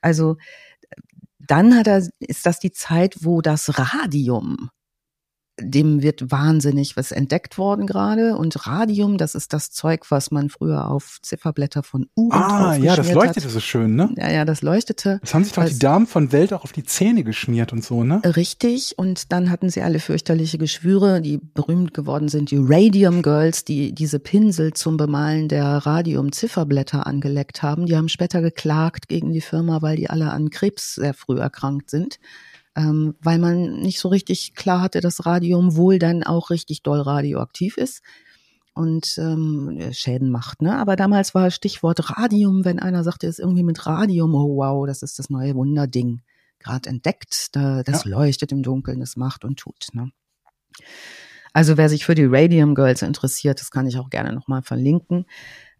Also 0.01 0.37
dann 1.39 1.75
hat 1.75 1.87
er, 1.87 2.07
ist 2.19 2.45
das 2.45 2.59
die 2.59 2.71
Zeit, 2.71 3.17
wo 3.21 3.41
das 3.41 3.79
Radium 3.79 4.69
dem 5.59 6.01
wird 6.01 6.31
wahnsinnig 6.31 6.97
was 6.97 7.11
entdeckt 7.11 7.57
worden 7.57 7.87
gerade. 7.87 8.35
Und 8.37 8.67
Radium, 8.67 9.17
das 9.17 9.35
ist 9.35 9.53
das 9.53 9.71
Zeug, 9.71 10.05
was 10.09 10.31
man 10.31 10.49
früher 10.49 10.89
auf 10.89 11.17
Zifferblätter 11.21 11.83
von 11.83 12.07
Uhren 12.15 12.31
Ah, 12.31 12.75
ja, 12.75 12.95
das 12.95 13.11
leuchtete 13.11 13.45
hat. 13.47 13.51
so 13.51 13.59
schön, 13.59 13.95
ne? 13.95 14.13
Ja, 14.17 14.29
ja, 14.29 14.45
das 14.45 14.61
leuchtete. 14.61 15.19
Das 15.21 15.33
haben 15.33 15.43
sich 15.43 15.53
doch 15.53 15.65
die 15.65 15.79
Damen 15.79 16.05
von 16.07 16.31
Welt 16.31 16.53
auch 16.53 16.63
auf 16.63 16.73
die 16.73 16.83
Zähne 16.83 17.23
geschmiert 17.23 17.73
und 17.73 17.83
so, 17.83 18.03
ne? 18.03 18.21
Richtig. 18.35 18.97
Und 18.97 19.31
dann 19.31 19.49
hatten 19.49 19.69
sie 19.69 19.81
alle 19.81 19.99
fürchterliche 19.99 20.57
Geschwüre, 20.57 21.21
die 21.21 21.37
berühmt 21.37 21.93
geworden 21.93 22.29
sind, 22.29 22.51
die 22.51 22.59
Radium 22.59 23.21
Girls, 23.21 23.65
die 23.65 23.93
diese 23.93 24.19
Pinsel 24.19 24.73
zum 24.73 24.97
Bemalen 24.97 25.47
der 25.47 25.65
Radium-Zifferblätter 25.85 27.07
angeleckt 27.07 27.63
haben. 27.63 27.85
Die 27.85 27.95
haben 27.95 28.09
später 28.09 28.41
geklagt 28.41 29.07
gegen 29.07 29.31
die 29.33 29.41
Firma, 29.41 29.81
weil 29.81 29.95
die 29.95 30.09
alle 30.09 30.31
an 30.31 30.49
Krebs 30.49 30.95
sehr 30.95 31.13
früh 31.13 31.39
erkrankt 31.39 31.89
sind. 31.89 32.19
Ähm, 32.77 33.15
weil 33.19 33.39
man 33.39 33.79
nicht 33.79 33.99
so 33.99 34.07
richtig 34.07 34.53
klar 34.53 34.81
hatte, 34.81 35.01
dass 35.01 35.25
Radium 35.25 35.75
wohl 35.75 35.97
dann 35.97 36.23
auch 36.23 36.51
richtig 36.51 36.83
doll 36.83 37.01
radioaktiv 37.01 37.75
ist 37.75 38.03
und 38.75 39.17
ähm, 39.17 39.91
Schäden 39.91 40.29
macht. 40.29 40.61
Ne? 40.61 40.77
Aber 40.77 40.95
damals 40.95 41.33
war 41.33 41.49
Stichwort 41.49 42.11
Radium, 42.17 42.63
wenn 42.63 42.79
einer 42.79 43.03
sagte, 43.03 43.25
es 43.25 43.39
ist 43.39 43.43
irgendwie 43.43 43.63
mit 43.63 43.87
Radium, 43.87 44.35
oh 44.35 44.57
wow, 44.57 44.85
das 44.85 45.01
ist 45.01 45.17
das 45.17 45.31
neue 45.31 45.55
Wunderding. 45.55 46.21
Gerade 46.59 46.89
entdeckt, 46.89 47.55
da, 47.55 47.81
das 47.81 48.05
leuchtet 48.05 48.51
im 48.51 48.61
Dunkeln, 48.61 48.99
das 48.99 49.15
macht 49.15 49.43
und 49.43 49.57
tut. 49.57 49.87
Ne? 49.93 50.11
Also 51.53 51.77
wer 51.77 51.89
sich 51.89 52.05
für 52.05 52.13
die 52.13 52.25
Radium 52.25 52.75
Girls 52.75 53.01
interessiert, 53.01 53.59
das 53.59 53.71
kann 53.71 53.87
ich 53.87 53.97
auch 53.97 54.11
gerne 54.11 54.33
nochmal 54.33 54.61
verlinken. 54.61 55.25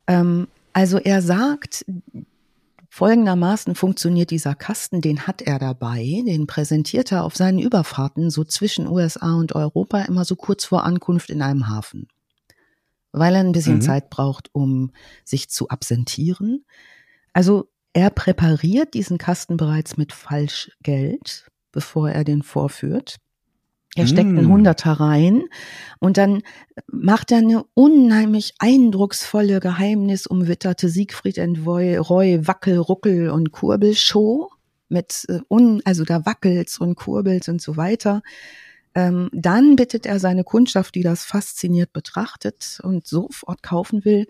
Ähm, 0.08 0.48
also 0.74 0.98
er 0.98 1.22
sagt, 1.22 1.86
folgendermaßen 2.98 3.76
funktioniert 3.76 4.32
dieser 4.32 4.56
Kasten, 4.56 5.02
den 5.02 5.28
hat 5.28 5.44
er 5.44 5.60
dabei, 5.60 6.24
den 6.26 6.48
präsentiert 6.48 7.12
er 7.12 7.26
auf 7.26 7.36
seinen 7.36 7.60
Überfahrten 7.60 8.32
so 8.32 8.44
zwischen 8.44 8.88
USA 8.88 9.36
und 9.36 9.54
Europa 9.54 10.02
immer 10.02 10.26
so 10.26 10.36
kurz 10.36 10.66
vor 10.66 10.84
Ankunft 10.84 11.30
in 11.30 11.44
einem 11.44 11.70
Hafen. 11.70 12.08
Weil 13.12 13.36
er 13.36 13.42
ein 13.42 13.52
bisschen 13.52 13.76
Mhm. 13.76 13.82
Zeit 13.82 14.10
braucht, 14.10 14.50
um 14.52 14.94
sich 15.24 15.48
zu 15.48 15.70
absentieren. 15.70 16.66
Also 17.34 17.70
er 17.94 18.10
präpariert 18.10 18.96
diesen 18.96 19.20
Kasten 19.20 19.58
bereits 19.58 19.98
mit 19.98 20.12
Falschgeld, 20.12 21.52
bevor 21.72 22.10
er 22.10 22.24
den 22.24 22.42
vorführt. 22.42 23.18
Er 23.98 24.08
steckt 24.08 24.28
einen 24.28 24.48
Mm. 24.48 24.52
Hunderter 24.52 24.94
rein 24.94 25.44
und 26.00 26.18
dann 26.18 26.44
macht 26.88 27.32
er 27.32 27.40
eine 27.40 27.64
unheimlich 27.74 28.54
eindrucksvolle, 28.60 29.60
geheimnisumwitterte 29.60 30.90
Siegfried 30.90 31.40
Roy, 31.40 32.48
Wackel, 32.48 32.78
Ruckel 32.78 33.30
und 33.30 33.52
Kurbelshow 33.52 34.52
mit 34.90 35.26
äh, 35.30 35.40
un, 35.50 35.82
also 35.86 36.04
da 36.04 36.26
wackelt's 36.26 36.78
und 36.80 36.96
kurbelt's 36.96 37.50
und 37.50 37.62
so 37.62 37.78
weiter. 37.78 38.22
Ähm, 38.96 39.30
dann 39.34 39.76
bittet 39.76 40.06
er 40.06 40.20
seine 40.20 40.44
Kundschaft, 40.44 40.96
die 40.96 41.04
das 41.04 41.24
fasziniert 41.24 41.94
betrachtet 41.94 42.80
und 42.84 43.06
sofort 43.06 43.62
kaufen 43.62 44.06
will, 44.06 44.28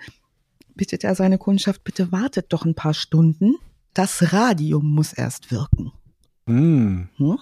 bittet 0.76 1.04
er 1.04 1.16
seine 1.16 1.38
Kundschaft, 1.38 1.84
bitte 1.84 2.12
wartet 2.12 2.48
doch 2.50 2.66
ein 2.66 2.76
paar 2.76 2.94
Stunden. 2.94 3.56
Das 3.94 4.34
Radium 4.34 4.86
muss 4.94 5.14
erst 5.14 5.52
wirken. 5.52 5.92
Hm. 6.48 7.10
Hm? 7.18 7.40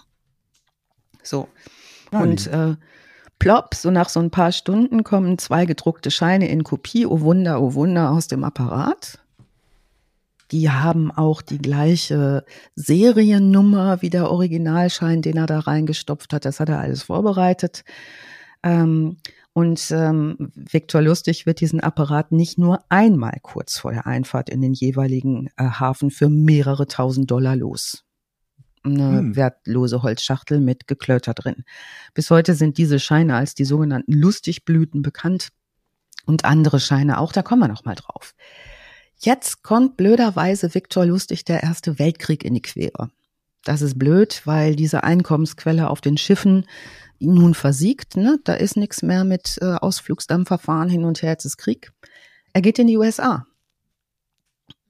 So. 1.23 1.47
Ja, 2.15 2.21
Und 2.21 2.47
äh, 2.47 2.75
plopp, 3.39 3.75
so 3.75 3.91
nach 3.91 4.09
so 4.09 4.19
ein 4.19 4.31
paar 4.31 4.51
Stunden 4.51 5.03
kommen 5.03 5.37
zwei 5.37 5.65
gedruckte 5.65 6.11
Scheine 6.11 6.47
in 6.47 6.63
Kopie, 6.63 7.05
oh 7.05 7.21
Wunder, 7.21 7.61
oh 7.61 7.73
Wunder, 7.73 8.11
aus 8.11 8.27
dem 8.27 8.43
Apparat. 8.43 9.19
Die 10.51 10.69
haben 10.69 11.11
auch 11.11 11.41
die 11.41 11.57
gleiche 11.57 12.45
Seriennummer 12.75 14.01
wie 14.01 14.09
der 14.09 14.31
Originalschein, 14.31 15.21
den 15.21 15.37
er 15.37 15.47
da 15.47 15.59
reingestopft 15.59 16.33
hat. 16.33 16.45
Das 16.45 16.59
hat 16.59 16.69
er 16.69 16.79
alles 16.79 17.03
vorbereitet. 17.03 17.83
Ähm, 18.63 19.17
und 19.53 19.89
ähm, 19.91 20.51
Viktor 20.55 21.01
Lustig 21.01 21.45
wird 21.45 21.61
diesen 21.61 21.79
Apparat 21.79 22.31
nicht 22.31 22.57
nur 22.57 22.79
einmal 22.89 23.39
kurz 23.41 23.77
vor 23.77 23.91
der 23.91 24.05
Einfahrt 24.05 24.49
in 24.49 24.61
den 24.61 24.73
jeweiligen 24.73 25.49
äh, 25.57 25.63
Hafen 25.63 26.11
für 26.11 26.29
mehrere 26.29 26.87
tausend 26.87 27.31
Dollar 27.31 27.55
los. 27.55 28.04
Eine 28.85 29.17
Hm. 29.19 29.35
wertlose 29.35 30.03
Holzschachtel 30.03 30.59
mit 30.59 30.87
Geklöter 30.87 31.33
drin. 31.33 31.63
Bis 32.13 32.29
heute 32.29 32.53
sind 32.53 32.77
diese 32.77 32.99
Scheine 32.99 33.35
als 33.35 33.55
die 33.55 33.65
sogenannten 33.65 34.13
Lustigblüten 34.13 35.01
bekannt 35.01 35.49
und 36.25 36.45
andere 36.45 36.79
Scheine 36.79 37.19
auch. 37.19 37.31
Da 37.31 37.41
kommen 37.41 37.61
wir 37.61 37.67
noch 37.67 37.85
mal 37.85 37.95
drauf. 37.95 38.33
Jetzt 39.17 39.63
kommt 39.63 39.97
blöderweise 39.97 40.73
Viktor 40.75 41.05
Lustig 41.05 41.45
der 41.45 41.63
Erste 41.63 41.99
Weltkrieg 41.99 42.43
in 42.43 42.53
die 42.53 42.61
Quere. 42.61 43.09
Das 43.63 43.81
ist 43.81 43.97
blöd, 43.97 44.41
weil 44.45 44.75
diese 44.75 45.03
Einkommensquelle 45.03 45.89
auf 45.89 45.99
den 46.01 46.17
Schiffen 46.17 46.65
nun 47.19 47.53
versiegt. 47.55 48.17
Ne? 48.17 48.37
Da 48.43 48.53
ist 48.53 48.77
nichts 48.77 49.01
mehr 49.01 49.23
mit 49.23 49.57
äh, 49.61 49.65
Ausflugsdampferfahren 49.65 50.89
hin 50.89 51.03
und 51.05 51.21
her, 51.21 51.31
jetzt 51.31 51.45
ist 51.45 51.57
Krieg. 51.57 51.91
Er 52.53 52.61
geht 52.61 52.77
in 52.77 52.87
die 52.87 52.97
USA. 52.97 53.47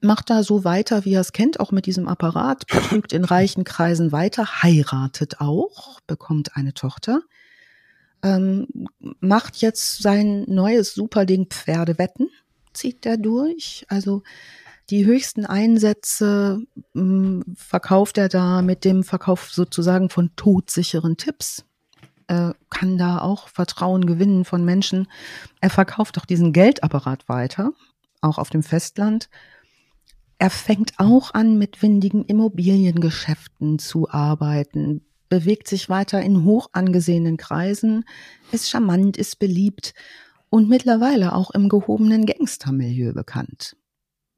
Macht 0.06 0.30
da 0.30 0.44
so 0.44 0.64
weiter, 0.64 1.04
wie 1.04 1.16
er 1.16 1.22
es 1.22 1.32
kennt, 1.32 1.60
auch 1.60 1.72
mit 1.72 1.88
diesem 1.88 2.08
Apparat, 2.08 2.68
betrügt 2.68 3.12
in 3.12 3.26
reichen 3.26 3.64
Kreisen 3.64 4.12
weiter, 4.12 4.62
heiratet 4.62 5.42
auch, 5.42 6.00
bekommt 6.06 6.56
eine 6.56 6.76
Tochter, 6.76 7.22
ähm, 8.22 8.68
macht 9.20 9.58
jetzt 9.58 10.04
sein 10.04 10.46
neues 10.48 10.94
Superding 10.94 11.48
Pferdewetten, 11.48 12.30
zieht 12.74 13.04
der 13.04 13.18
durch. 13.18 13.88
Also 13.90 14.22
die 14.92 15.06
höchsten 15.06 15.48
Einsätze 15.48 16.62
mh, 16.94 17.44
verkauft 17.56 18.20
er 18.20 18.30
da 18.30 18.62
mit 18.62 18.86
dem 18.86 19.04
Verkauf 19.04 19.52
sozusagen 19.52 20.10
von 20.12 20.30
todsicheren 20.36 21.18
Tipps. 21.18 21.66
Äh, 22.28 22.54
kann 22.70 23.00
da 23.00 23.22
auch 23.22 23.48
Vertrauen 23.48 24.06
gewinnen 24.06 24.46
von 24.46 24.64
Menschen. 24.64 25.08
Er 25.62 25.72
verkauft 25.72 26.20
auch 26.20 26.26
diesen 26.26 26.54
Geldapparat 26.54 27.28
weiter, 27.28 27.72
auch 28.22 28.38
auf 28.38 28.52
dem 28.52 28.62
Festland. 28.62 29.30
Er 30.46 30.52
fängt 30.52 31.00
auch 31.00 31.34
an, 31.34 31.58
mit 31.58 31.82
windigen 31.82 32.24
Immobiliengeschäften 32.24 33.80
zu 33.80 34.12
arbeiten, 34.12 35.02
bewegt 35.28 35.68
sich 35.68 35.90
weiter 35.90 36.22
in 36.22 36.44
hoch 36.44 36.70
angesehenen 36.72 37.36
Kreisen, 37.36 38.06
ist 38.52 38.70
charmant, 38.70 39.18
ist 39.18 39.40
beliebt 39.40 39.96
und 40.52 40.70
mittlerweile 40.70 41.34
auch 41.34 41.50
im 41.50 41.68
gehobenen 41.68 42.28
Gangstermilieu 42.28 43.12
bekannt. 43.14 43.76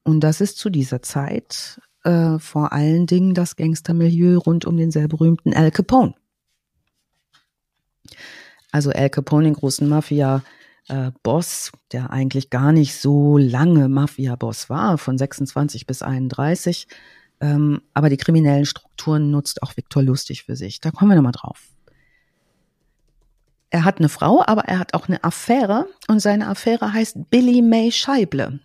Und 0.06 0.22
das 0.22 0.40
ist 0.40 0.58
zu 0.58 0.70
dieser 0.70 1.02
Zeit 1.02 1.82
äh, 2.06 2.40
vor 2.40 2.72
allen 2.72 3.06
Dingen 3.06 3.34
das 3.34 3.58
Gangstermilieu 3.58 4.38
rund 4.38 4.64
um 4.64 4.78
den 4.78 4.92
sehr 4.92 5.10
berühmten 5.10 5.54
Al 5.54 5.72
Capone. 5.72 6.16
Also 8.72 8.92
Al 8.92 9.10
Capone, 9.10 9.44
den 9.44 9.56
großen 9.56 9.90
Mafia, 9.90 10.42
äh, 10.90 11.12
Boss, 11.24 11.72
der 11.92 12.12
eigentlich 12.12 12.50
gar 12.50 12.72
nicht 12.72 12.96
so 12.96 13.38
lange 13.38 13.90
Mafia-Boss 13.90 14.70
war, 14.70 14.98
von 14.98 15.18
26 15.18 15.86
bis 15.88 16.02
31. 16.02 16.88
Ähm, 17.40 17.82
aber 17.94 18.10
die 18.10 18.18
kriminellen 18.18 18.66
Strukturen 18.66 19.30
nutzt 19.32 19.62
auch 19.64 19.78
Viktor 19.78 20.02
Lustig 20.04 20.44
für 20.44 20.56
sich. 20.56 20.82
Da 20.82 20.92
kommen 20.92 21.12
wir 21.12 21.16
nochmal 21.16 21.34
drauf. 21.34 21.70
Er 23.70 23.84
hat 23.84 24.00
eine 24.00 24.10
Frau, 24.10 24.44
aber 24.46 24.64
er 24.64 24.80
hat 24.80 24.94
auch 24.94 25.08
eine 25.08 25.24
Affäre 25.24 25.88
und 26.08 26.20
seine 26.22 26.48
Affäre 26.48 26.94
heißt 26.94 27.30
Billy 27.30 27.62
May 27.62 27.92
Scheible. 27.92 28.60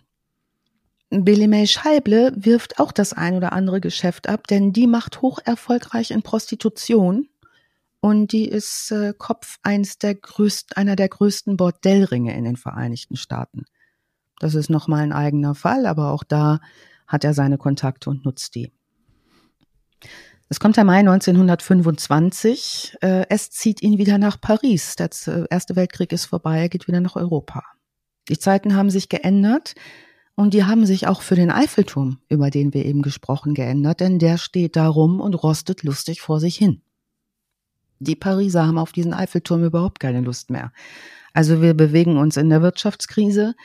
Billy 1.09 1.47
May 1.47 1.67
Scheible 1.67 2.33
wirft 2.35 2.79
auch 2.79 2.91
das 2.91 3.13
ein 3.13 3.35
oder 3.35 3.53
andere 3.53 3.81
Geschäft 3.81 4.27
ab, 4.27 4.47
denn 4.47 4.73
die 4.73 4.87
macht 4.87 5.21
hoch 5.21 5.39
erfolgreich 5.43 6.09
in 6.09 6.23
Prostitution 6.23 7.27
und 8.03 8.33
die 8.33 8.49
ist 8.49 8.91
äh, 8.91 9.13
Kopf 9.17 9.59
eins 9.63 9.97
der 9.97 10.13
größten, 10.15 10.75
einer 10.75 10.97
der 10.97 11.07
größten 11.07 11.55
Bordellringe 11.55 12.35
in 12.35 12.43
den 12.43 12.57
Vereinigten 12.57 13.15
Staaten. 13.15 13.63
Das 14.39 14.55
ist 14.55 14.69
nochmal 14.69 15.03
ein 15.03 15.13
eigener 15.13 15.55
Fall, 15.55 15.85
aber 15.85 16.11
auch 16.11 16.25
da 16.25 16.59
hat 17.07 17.23
er 17.23 17.33
seine 17.33 17.57
Kontakte 17.57 18.09
und 18.09 18.25
nutzt 18.25 18.55
die. 18.55 18.73
Es 20.49 20.59
kommt 20.59 20.75
der 20.75 20.83
Mai 20.83 20.99
1925. 20.99 22.97
Äh, 22.99 23.25
es 23.29 23.51
zieht 23.51 23.81
ihn 23.81 23.97
wieder 23.97 24.17
nach 24.17 24.41
Paris. 24.41 24.97
Der 24.97 25.09
Z- 25.09 25.47
Erste 25.49 25.77
Weltkrieg 25.77 26.11
ist 26.11 26.25
vorbei. 26.25 26.59
Er 26.59 26.67
geht 26.67 26.89
wieder 26.89 26.99
nach 26.99 27.15
Europa. 27.15 27.63
Die 28.27 28.37
Zeiten 28.37 28.75
haben 28.75 28.89
sich 28.89 29.07
geändert 29.07 29.75
und 30.35 30.53
die 30.53 30.65
haben 30.65 30.85
sich 30.85 31.07
auch 31.07 31.21
für 31.21 31.35
den 31.35 31.51
Eiffelturm, 31.51 32.19
über 32.27 32.49
den 32.49 32.73
wir 32.73 32.83
eben 32.83 33.01
gesprochen, 33.01 33.53
geändert, 33.53 34.01
denn 34.01 34.19
der 34.19 34.37
steht 34.37 34.75
da 34.75 34.89
rum 34.89 35.21
und 35.21 35.35
rostet 35.35 35.83
lustig 35.83 36.19
vor 36.19 36.41
sich 36.41 36.57
hin. 36.57 36.81
Die 38.03 38.15
Pariser 38.15 38.67
haben 38.67 38.77
auf 38.77 38.91
diesen 38.91 39.13
Eiffelturm 39.13 39.63
überhaupt 39.63 39.99
keine 39.99 40.21
Lust 40.21 40.49
mehr. 40.49 40.71
Also 41.33 41.61
wir 41.61 41.73
bewegen 41.73 42.17
uns 42.17 42.37
in 42.37 42.49
der 42.49 42.61
Wirtschaftskrise. 42.61 43.55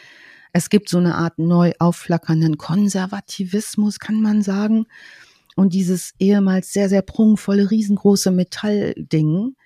Es 0.52 0.70
gibt 0.70 0.88
so 0.88 0.98
eine 0.98 1.16
Art 1.16 1.38
neu 1.38 1.72
aufflackernden 1.78 2.56
Konservativismus, 2.56 3.98
kann 3.98 4.22
man 4.22 4.42
sagen. 4.42 4.86
Und 5.56 5.74
dieses 5.74 6.14
ehemals 6.18 6.72
sehr, 6.72 6.88
sehr 6.88 7.02
prunkvolle, 7.02 7.70
riesengroße 7.70 8.30
Metallding 8.30 9.56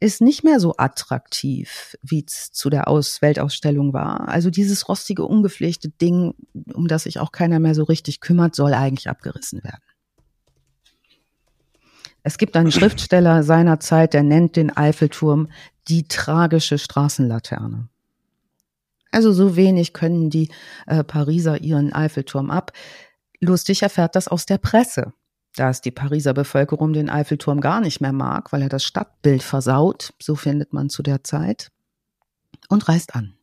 ist 0.00 0.20
nicht 0.20 0.42
mehr 0.42 0.58
so 0.58 0.74
attraktiv, 0.78 1.96
wie 2.02 2.24
es 2.26 2.50
zu 2.50 2.70
der 2.70 2.88
Aus 2.88 3.22
Weltausstellung 3.22 3.92
war. 3.92 4.28
Also 4.28 4.50
dieses 4.50 4.88
rostige, 4.88 5.24
ungepflegte 5.24 5.90
Ding, 5.90 6.34
um 6.74 6.88
das 6.88 7.04
sich 7.04 7.20
auch 7.20 7.30
keiner 7.30 7.60
mehr 7.60 7.74
so 7.74 7.84
richtig 7.84 8.20
kümmert, 8.20 8.56
soll 8.56 8.74
eigentlich 8.74 9.08
abgerissen 9.08 9.62
werden. 9.62 9.82
Es 12.22 12.38
gibt 12.38 12.56
einen 12.56 12.72
Schriftsteller 12.72 13.42
seiner 13.42 13.80
Zeit, 13.80 14.14
der 14.14 14.22
nennt 14.22 14.56
den 14.56 14.76
Eiffelturm 14.76 15.48
die 15.88 16.06
tragische 16.06 16.78
Straßenlaterne. 16.78 17.88
Also 19.10 19.32
so 19.32 19.56
wenig 19.56 19.92
können 19.92 20.30
die 20.30 20.50
äh, 20.86 21.04
Pariser 21.04 21.60
ihren 21.60 21.92
Eiffelturm 21.92 22.50
ab. 22.50 22.72
Lustig 23.40 23.82
erfährt 23.82 24.14
das 24.14 24.28
aus 24.28 24.46
der 24.46 24.58
Presse 24.58 25.12
dass 25.54 25.80
die 25.80 25.90
Pariser 25.90 26.34
Bevölkerung 26.34 26.92
den 26.92 27.10
Eiffelturm 27.10 27.60
gar 27.60 27.80
nicht 27.80 28.00
mehr 28.00 28.12
mag, 28.12 28.52
weil 28.52 28.62
er 28.62 28.68
das 28.68 28.84
Stadtbild 28.84 29.42
versaut, 29.42 30.14
so 30.20 30.34
findet 30.34 30.72
man 30.72 30.88
zu 30.88 31.02
der 31.02 31.24
Zeit, 31.24 31.70
und 32.68 32.88
reist 32.88 33.14
an. 33.14 33.34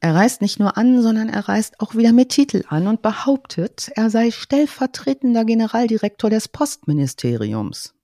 Er 0.00 0.14
reist 0.14 0.42
nicht 0.42 0.60
nur 0.60 0.76
an, 0.76 1.02
sondern 1.02 1.28
er 1.28 1.48
reist 1.48 1.80
auch 1.80 1.94
wieder 1.94 2.12
mit 2.12 2.28
Titel 2.28 2.64
an 2.68 2.86
und 2.86 3.02
behauptet, 3.02 3.90
er 3.96 4.10
sei 4.10 4.30
stellvertretender 4.30 5.44
Generaldirektor 5.44 6.30
des 6.30 6.48
Postministeriums. 6.48 7.94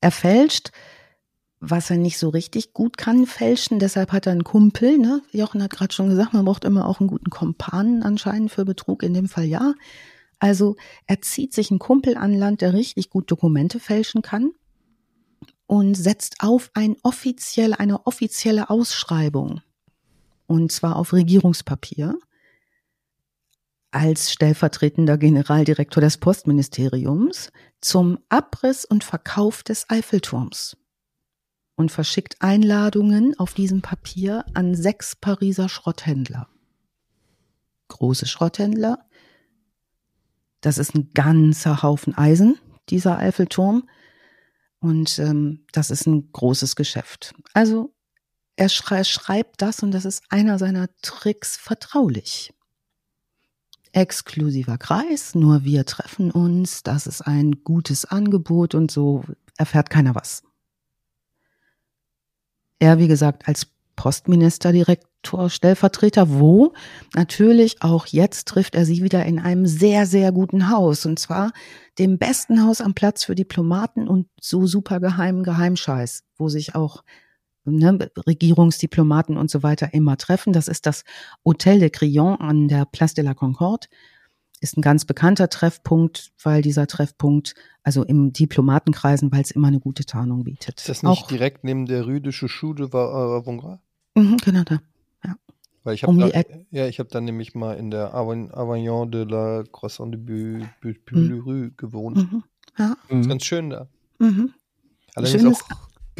Er 0.00 0.10
fälscht 0.10 0.72
was 1.60 1.90
er 1.90 1.96
nicht 1.96 2.18
so 2.18 2.28
richtig 2.28 2.72
gut 2.72 2.98
kann, 2.98 3.26
fälschen. 3.26 3.78
Deshalb 3.78 4.12
hat 4.12 4.26
er 4.26 4.32
einen 4.32 4.44
Kumpel. 4.44 4.98
Ne? 4.98 5.22
Jochen 5.32 5.62
hat 5.62 5.70
gerade 5.70 5.94
schon 5.94 6.08
gesagt, 6.08 6.34
man 6.34 6.44
braucht 6.44 6.64
immer 6.64 6.86
auch 6.86 7.00
einen 7.00 7.08
guten 7.08 7.30
Kompanen 7.30 8.02
anscheinend 8.02 8.50
für 8.50 8.64
Betrug. 8.64 9.02
In 9.02 9.14
dem 9.14 9.28
Fall 9.28 9.44
ja. 9.44 9.74
Also 10.38 10.76
er 11.06 11.22
zieht 11.22 11.54
sich 11.54 11.70
einen 11.70 11.78
Kumpel 11.78 12.16
an 12.16 12.34
Land, 12.34 12.60
der 12.60 12.74
richtig 12.74 13.10
gut 13.10 13.30
Dokumente 13.30 13.80
fälschen 13.80 14.22
kann 14.22 14.50
und 15.66 15.94
setzt 15.94 16.36
auf 16.40 16.70
ein 16.74 16.96
offiziell, 17.02 17.74
eine 17.74 18.06
offizielle 18.06 18.70
Ausschreibung. 18.70 19.60
Und 20.46 20.70
zwar 20.70 20.96
auf 20.96 21.12
Regierungspapier 21.12 22.18
als 23.90 24.30
stellvertretender 24.30 25.16
Generaldirektor 25.16 26.02
des 26.02 26.18
Postministeriums 26.18 27.50
zum 27.80 28.18
Abriss 28.28 28.84
und 28.84 29.04
Verkauf 29.04 29.62
des 29.62 29.88
Eiffelturms 29.88 30.76
und 31.76 31.90
verschickt 31.90 32.36
Einladungen 32.40 33.38
auf 33.38 33.54
diesem 33.54 33.82
Papier 33.82 34.44
an 34.54 34.74
sechs 34.74 35.16
Pariser 35.16 35.68
Schrotthändler. 35.68 36.48
Große 37.88 38.26
Schrotthändler. 38.26 39.06
Das 40.60 40.78
ist 40.78 40.94
ein 40.94 41.10
ganzer 41.14 41.82
Haufen 41.82 42.14
Eisen, 42.16 42.58
dieser 42.88 43.18
Eiffelturm. 43.18 43.88
Und 44.80 45.18
ähm, 45.18 45.66
das 45.72 45.90
ist 45.90 46.06
ein 46.06 46.30
großes 46.32 46.76
Geschäft. 46.76 47.34
Also 47.54 47.94
er 48.56 48.68
schrei 48.68 49.04
schreibt 49.04 49.62
das 49.62 49.82
und 49.82 49.92
das 49.92 50.04
ist 50.04 50.22
einer 50.30 50.58
seiner 50.58 50.88
Tricks 51.02 51.56
vertraulich. 51.56 52.52
Exklusiver 53.92 54.78
Kreis, 54.78 55.34
nur 55.34 55.64
wir 55.64 55.86
treffen 55.86 56.30
uns, 56.30 56.82
das 56.82 57.06
ist 57.06 57.22
ein 57.22 57.62
gutes 57.64 58.04
Angebot 58.04 58.74
und 58.74 58.90
so 58.90 59.24
erfährt 59.56 59.90
keiner 59.90 60.14
was. 60.14 60.42
Er, 62.78 62.98
wie 62.98 63.08
gesagt, 63.08 63.48
als 63.48 63.66
Postministerdirektor, 65.26 65.50
Stellvertreter, 65.50 66.30
wo 66.30 66.72
natürlich 67.14 67.82
auch 67.82 68.06
jetzt 68.06 68.48
trifft 68.48 68.74
er 68.74 68.84
sie 68.84 69.02
wieder 69.02 69.24
in 69.24 69.38
einem 69.38 69.66
sehr, 69.66 70.06
sehr 70.06 70.32
guten 70.32 70.70
Haus. 70.70 71.06
Und 71.06 71.18
zwar 71.18 71.52
dem 71.98 72.18
besten 72.18 72.64
Haus 72.64 72.80
am 72.80 72.94
Platz 72.94 73.24
für 73.24 73.34
Diplomaten 73.34 74.08
und 74.08 74.28
so 74.40 74.66
super 74.66 75.00
geheimen 75.00 75.42
Geheimscheiß, 75.42 76.24
wo 76.36 76.48
sich 76.48 76.74
auch 76.74 77.02
ne, 77.64 78.10
Regierungsdiplomaten 78.26 79.36
und 79.36 79.50
so 79.50 79.62
weiter 79.62 79.92
immer 79.94 80.16
treffen. 80.16 80.52
Das 80.52 80.68
ist 80.68 80.86
das 80.86 81.04
Hotel 81.44 81.80
de 81.80 81.90
Crillon 81.90 82.36
an 82.36 82.68
der 82.68 82.84
Place 82.84 83.14
de 83.14 83.24
la 83.24 83.34
Concorde 83.34 83.86
ist 84.60 84.78
ein 84.78 84.80
ganz 84.80 85.04
bekannter 85.04 85.50
Treffpunkt, 85.50 86.32
weil 86.42 86.62
dieser 86.62 86.86
Treffpunkt, 86.86 87.54
also 87.82 88.02
im 88.04 88.32
Diplomatenkreisen, 88.32 89.30
weil 89.30 89.42
es 89.42 89.50
immer 89.50 89.68
eine 89.68 89.80
gute 89.80 90.06
Tarnung 90.06 90.44
bietet. 90.44 90.80
Ist 90.80 90.88
das 90.88 91.02
nicht 91.02 91.10
Auch, 91.10 91.26
direkt 91.26 91.62
neben 91.62 91.84
der 91.84 92.04
de 92.04 92.32
Chouchou 92.32 92.72
de 92.72 92.86
Avongras? 92.86 93.78
Mhm, 94.14 94.38
genau 94.38 94.62
da. 94.64 94.80
Weil 95.86 95.94
ich 95.94 96.02
habe 96.02 96.10
um 96.10 96.18
da, 96.18 96.28
ja, 96.72 96.88
ich 96.88 96.98
habe 96.98 97.08
dann 97.10 97.26
nämlich 97.26 97.54
mal 97.54 97.74
in 97.74 97.92
der 97.92 98.12
Avignon 98.12 99.08
de 99.08 99.22
la 99.22 99.62
Croissant 99.70 100.12
de 100.12 100.18
Bullerue 100.18 101.54
mhm. 101.54 101.76
gewohnt. 101.76 102.16
Mhm, 102.16 102.42
ja. 102.76 102.96
Ist 103.08 103.28
ganz 103.28 103.44
schön 103.44 103.70
da. 103.70 103.86
Mhm. 104.18 104.52
Schönes 105.22 105.62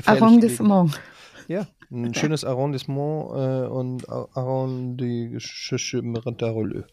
Arrondissement. 0.05 1.01
Ja, 1.49 1.67
ein 1.91 2.15
schönes 2.15 2.45
Arrondissement 2.45 3.33
äh, 3.35 3.67
und 3.67 4.09
Arrondissement 4.09 6.41
de 6.41 6.49
Roleux. 6.49 6.87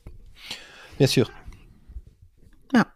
Bien 0.98 1.08
sûr. 1.08 1.28
Ja. 2.74 2.88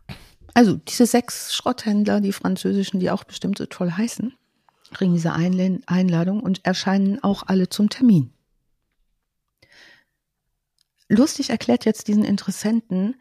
Also 0.56 0.78
diese 0.78 1.06
sechs 1.06 1.54
Schrotthändler, 1.54 2.20
die 2.20 2.34
französischen, 2.34 3.00
die 3.00 3.12
auch 3.12 3.26
bestimmt 3.26 3.60
so 3.60 3.68
toll 3.68 3.92
heißen, 3.92 4.34
kriegen 4.92 5.14
diese 5.14 5.34
Einladung 5.34 6.42
und 6.42 6.66
erscheinen 6.66 7.24
auch 7.24 7.44
alle 7.46 7.70
zum 7.70 7.92
Termin. 7.92 8.32
Lustig 11.10 11.50
erklärt 11.50 11.86
jetzt 11.86 12.08
diesen 12.08 12.24
Interessenten, 12.24 13.16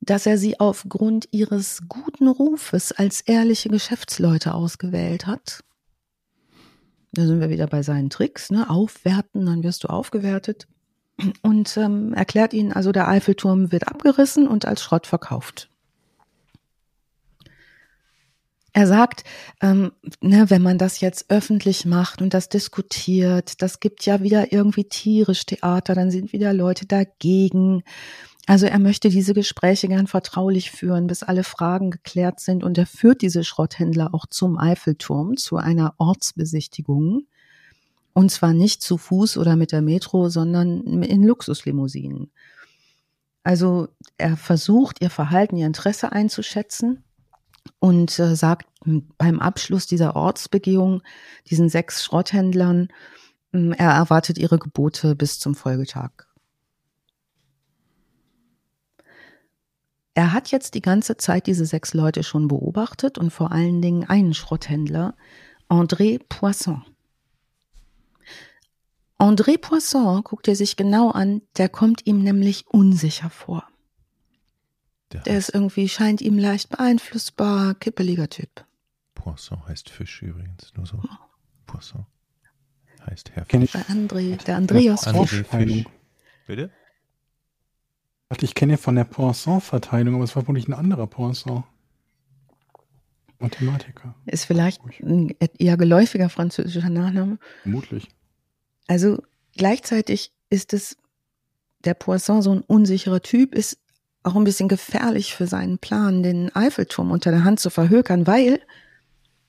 dass 0.00 0.26
er 0.26 0.38
sie 0.38 0.60
aufgrund 0.60 1.28
ihres 1.32 1.82
guten 1.88 2.28
Rufes 2.28 2.92
als 2.92 3.22
ehrliche 3.22 3.68
Geschäftsleute 3.68 4.54
ausgewählt 4.54 5.26
hat. 5.26 5.64
Da 7.12 7.24
sind 7.26 7.40
wir 7.40 7.48
wieder 7.48 7.66
bei 7.66 7.82
seinen 7.82 8.10
Tricks, 8.10 8.50
ne? 8.50 8.68
Aufwerten, 8.68 9.46
dann 9.46 9.62
wirst 9.62 9.84
du 9.84 9.88
aufgewertet 9.88 10.68
und 11.42 11.76
ähm, 11.76 12.12
erklärt 12.12 12.52
ihnen 12.52 12.72
also, 12.72 12.92
der 12.92 13.08
Eiffelturm 13.08 13.72
wird 13.72 13.88
abgerissen 13.88 14.46
und 14.46 14.66
als 14.66 14.82
Schrott 14.82 15.06
verkauft. 15.06 15.70
Er 18.76 18.86
sagt, 18.86 19.24
ähm, 19.62 19.92
ne, 20.20 20.50
wenn 20.50 20.60
man 20.60 20.76
das 20.76 21.00
jetzt 21.00 21.30
öffentlich 21.30 21.86
macht 21.86 22.20
und 22.20 22.34
das 22.34 22.50
diskutiert, 22.50 23.62
das 23.62 23.80
gibt 23.80 24.04
ja 24.04 24.20
wieder 24.20 24.52
irgendwie 24.52 24.84
tierisch 24.84 25.46
Theater, 25.46 25.94
dann 25.94 26.10
sind 26.10 26.34
wieder 26.34 26.52
Leute 26.52 26.84
dagegen. 26.84 27.84
Also 28.46 28.66
er 28.66 28.78
möchte 28.78 29.08
diese 29.08 29.32
Gespräche 29.32 29.88
gern 29.88 30.06
vertraulich 30.06 30.72
führen, 30.72 31.06
bis 31.06 31.22
alle 31.22 31.42
Fragen 31.42 31.90
geklärt 31.90 32.38
sind 32.38 32.64
und 32.64 32.76
er 32.76 32.84
führt 32.84 33.22
diese 33.22 33.44
Schrotthändler 33.44 34.12
auch 34.12 34.26
zum 34.26 34.58
Eiffelturm, 34.58 35.38
zu 35.38 35.56
einer 35.56 35.94
Ortsbesichtigung. 35.96 37.22
Und 38.12 38.30
zwar 38.30 38.52
nicht 38.52 38.82
zu 38.82 38.98
Fuß 38.98 39.38
oder 39.38 39.56
mit 39.56 39.72
der 39.72 39.80
Metro, 39.80 40.28
sondern 40.28 41.02
in 41.02 41.22
Luxuslimousinen. 41.22 42.30
Also 43.42 43.88
er 44.18 44.36
versucht, 44.36 45.00
ihr 45.00 45.08
Verhalten, 45.08 45.56
ihr 45.56 45.66
Interesse 45.66 46.12
einzuschätzen 46.12 47.05
und 47.86 48.18
äh, 48.18 48.34
sagt 48.34 48.66
beim 49.16 49.38
Abschluss 49.38 49.86
dieser 49.86 50.16
Ortsbegehung 50.16 51.02
diesen 51.48 51.68
sechs 51.68 52.02
Schrotthändlern, 52.02 52.88
äh, 53.52 53.70
er 53.76 53.92
erwartet 53.92 54.38
ihre 54.38 54.58
Gebote 54.58 55.14
bis 55.14 55.38
zum 55.38 55.54
Folgetag. 55.54 56.10
Er 60.14 60.32
hat 60.32 60.50
jetzt 60.50 60.74
die 60.74 60.82
ganze 60.82 61.16
Zeit 61.16 61.46
diese 61.46 61.64
sechs 61.64 61.94
Leute 61.94 62.24
schon 62.24 62.48
beobachtet 62.48 63.18
und 63.18 63.30
vor 63.30 63.52
allen 63.52 63.80
Dingen 63.80 64.02
einen 64.02 64.34
Schrotthändler, 64.34 65.14
André 65.68 66.20
Poisson. 66.28 66.84
André 69.16 69.58
Poisson 69.58 70.24
guckt 70.24 70.48
er 70.48 70.56
sich 70.56 70.76
genau 70.76 71.10
an, 71.10 71.42
der 71.56 71.68
kommt 71.68 72.04
ihm 72.04 72.24
nämlich 72.24 72.66
unsicher 72.66 73.30
vor. 73.30 73.68
Der, 75.16 75.22
der 75.22 75.38
ist 75.38 75.54
irgendwie, 75.54 75.88
scheint 75.88 76.20
ihm 76.20 76.38
leicht 76.38 76.68
beeinflussbar, 76.68 77.74
kippeliger 77.74 78.28
Typ. 78.28 78.64
Poisson 79.14 79.66
heißt 79.66 79.90
Fisch 79.90 80.22
übrigens, 80.22 80.72
nur 80.76 80.86
so. 80.86 80.98
Oh. 81.02 81.08
Poisson 81.66 82.06
heißt 83.06 83.30
Herr 83.32 83.44
Fisch. 83.46 83.72
Der 83.72 83.86
André, 83.86 84.42
der 84.44 84.56
Andreas 84.56 85.06
André 85.06 85.44
Fisch. 85.44 85.84
Bitte? 86.46 86.70
Ich 88.40 88.54
kenne 88.54 88.76
von 88.76 88.96
der 88.96 89.04
Poisson-Verteilung, 89.04 90.16
aber 90.16 90.24
es 90.24 90.34
war 90.34 90.44
vermutlich 90.44 90.68
ein 90.68 90.74
anderer 90.74 91.06
Poisson. 91.06 91.64
Mathematiker. 93.38 94.14
Ist 94.26 94.44
vielleicht 94.44 94.82
ein 95.00 95.34
eher 95.58 95.76
geläufiger 95.76 96.28
französischer 96.28 96.88
Nachname. 96.90 97.38
Vermutlich. 97.62 98.08
Also 98.86 99.22
gleichzeitig 99.52 100.32
ist 100.50 100.72
es 100.72 100.96
der 101.84 101.94
Poisson 101.94 102.42
so 102.42 102.52
ein 102.52 102.62
unsicherer 102.62 103.22
Typ, 103.22 103.54
ist 103.54 103.78
auch 104.26 104.34
ein 104.34 104.44
bisschen 104.44 104.68
gefährlich 104.68 105.34
für 105.34 105.46
seinen 105.46 105.78
Plan, 105.78 106.22
den 106.22 106.54
Eiffelturm 106.54 107.10
unter 107.10 107.30
der 107.30 107.44
Hand 107.44 107.60
zu 107.60 107.70
verhökern, 107.70 108.26
weil 108.26 108.60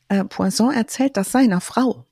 äh, 0.09 0.23
Poisson 0.23 0.73
erzählt 0.73 1.17
das 1.17 1.31
seiner 1.31 1.61
Frau. 1.61 2.05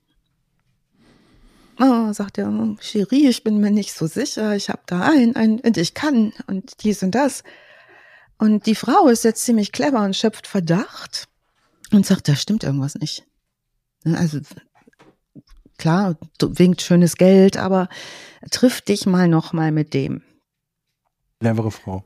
Oh, 1.78 2.12
sagt 2.12 2.38
er, 2.38 2.48
oh, 2.48 2.76
Cherie, 2.80 3.28
ich 3.28 3.44
bin 3.44 3.60
mir 3.60 3.70
nicht 3.70 3.92
so 3.92 4.06
sicher. 4.06 4.56
Ich 4.56 4.70
habe 4.70 4.80
da 4.86 5.02
ein, 5.02 5.36
ein, 5.36 5.60
und 5.60 5.76
ich 5.76 5.94
kann 5.94 6.32
und 6.46 6.82
dies 6.82 7.02
und 7.02 7.14
das. 7.14 7.42
Und 8.38 8.66
die 8.66 8.74
Frau 8.74 9.08
ist 9.08 9.24
jetzt 9.24 9.44
ziemlich 9.44 9.72
clever 9.72 10.02
und 10.02 10.16
schöpft 10.16 10.46
Verdacht 10.46 11.28
und 11.92 12.06
sagt, 12.06 12.28
da 12.28 12.34
stimmt 12.34 12.64
irgendwas 12.64 12.94
nicht. 12.96 13.24
Ne, 14.04 14.18
also 14.18 14.40
klar, 15.78 16.16
winkt 16.40 16.82
schönes 16.82 17.16
Geld, 17.16 17.56
aber 17.58 17.88
triff 18.50 18.80
dich 18.80 19.06
mal 19.06 19.28
noch 19.28 19.52
mal 19.52 19.70
mit 19.70 19.94
dem. 19.94 20.22
Clevere 21.40 21.70
Frau. 21.70 22.02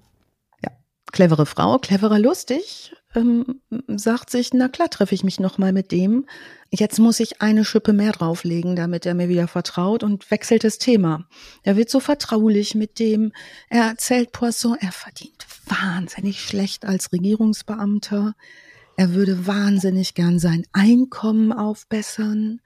Clevere 1.12 1.46
Frau, 1.46 1.78
cleverer 1.78 2.18
lustig, 2.18 2.92
ähm, 3.14 3.60
sagt 3.88 4.30
sich, 4.30 4.52
na 4.52 4.68
klar, 4.68 4.88
treffe 4.88 5.14
ich 5.14 5.24
mich 5.24 5.40
noch 5.40 5.58
mal 5.58 5.72
mit 5.72 5.90
dem. 5.90 6.26
Jetzt 6.70 6.98
muss 6.98 7.18
ich 7.18 7.42
eine 7.42 7.64
Schippe 7.64 7.92
mehr 7.92 8.12
drauflegen, 8.12 8.76
damit 8.76 9.06
er 9.06 9.14
mir 9.14 9.28
wieder 9.28 9.48
vertraut 9.48 10.04
und 10.04 10.30
wechselt 10.30 10.62
das 10.62 10.78
Thema. 10.78 11.26
Er 11.62 11.76
wird 11.76 11.90
so 11.90 11.98
vertraulich 11.98 12.74
mit 12.74 12.98
dem. 12.98 13.32
Er 13.68 13.84
erzählt 13.84 14.32
Poisson, 14.32 14.76
er 14.80 14.92
verdient 14.92 15.46
wahnsinnig 15.66 16.40
schlecht 16.40 16.84
als 16.84 17.12
Regierungsbeamter. 17.12 18.34
Er 18.96 19.14
würde 19.14 19.46
wahnsinnig 19.46 20.14
gern 20.14 20.38
sein 20.38 20.64
Einkommen 20.72 21.52
aufbessern. 21.52 22.60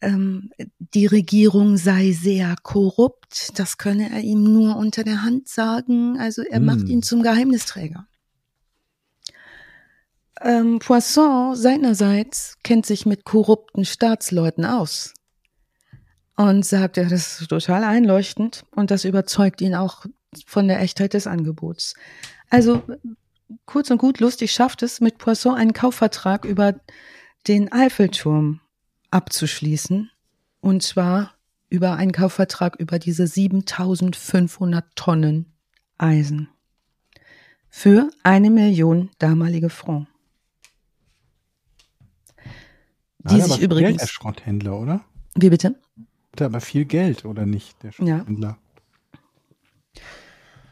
Ähm, 0.00 0.50
die 0.78 1.06
Regierung 1.06 1.76
sei 1.76 2.12
sehr 2.12 2.54
korrupt. 2.62 3.58
Das 3.58 3.78
könne 3.78 4.10
er 4.10 4.20
ihm 4.20 4.42
nur 4.42 4.76
unter 4.76 5.04
der 5.04 5.22
Hand 5.22 5.48
sagen. 5.48 6.18
Also 6.18 6.42
er 6.42 6.60
mm. 6.60 6.64
macht 6.64 6.80
hm. 6.80 6.86
ihn 6.88 7.02
zum 7.02 7.22
Geheimnisträger. 7.22 8.06
Ähm, 10.40 10.78
Poisson 10.80 11.56
seinerseits 11.56 12.56
kennt 12.62 12.84
sich 12.84 13.06
mit 13.06 13.24
korrupten 13.24 13.84
Staatsleuten 13.84 14.66
aus 14.66 15.14
und 16.36 16.64
sagt, 16.66 16.98
ja, 16.98 17.04
das 17.04 17.40
ist 17.40 17.48
total 17.48 17.84
einleuchtend 17.84 18.64
und 18.74 18.90
das 18.90 19.04
überzeugt 19.04 19.62
ihn 19.62 19.74
auch 19.74 20.04
von 20.46 20.68
der 20.68 20.80
Echtheit 20.80 21.14
des 21.14 21.26
Angebots. 21.26 21.94
Also 22.50 22.82
kurz 23.64 23.90
und 23.90 23.98
gut, 23.98 24.20
lustig 24.20 24.52
schafft 24.52 24.82
es 24.82 25.00
mit 25.00 25.16
Poisson 25.16 25.54
einen 25.54 25.72
Kaufvertrag 25.72 26.44
über 26.44 26.74
den 27.48 27.72
Eiffelturm 27.72 28.60
abzuschließen. 29.16 30.10
Und 30.60 30.82
zwar 30.82 31.32
über 31.68 31.94
einen 31.94 32.12
Kaufvertrag 32.12 32.76
über 32.76 32.98
diese 32.98 33.26
7500 33.26 34.84
Tonnen 34.94 35.46
Eisen. 35.98 36.48
Für 37.68 38.10
eine 38.22 38.50
Million 38.50 39.10
damalige 39.18 39.70
Franc. 39.70 40.06
Die 43.24 43.40
sich 43.40 43.60
übrigens. 43.60 43.88
Geld, 43.88 44.00
der 44.02 44.06
Schrotthändler, 44.06 44.78
oder? 44.78 45.04
Wie 45.34 45.50
bitte? 45.50 45.74
Hat 46.32 46.42
aber 46.42 46.60
viel 46.60 46.84
Geld, 46.84 47.24
oder 47.24 47.44
nicht, 47.46 47.82
der 47.82 47.92
Schrotthändler? 47.92 48.48
Ja. 48.48 48.65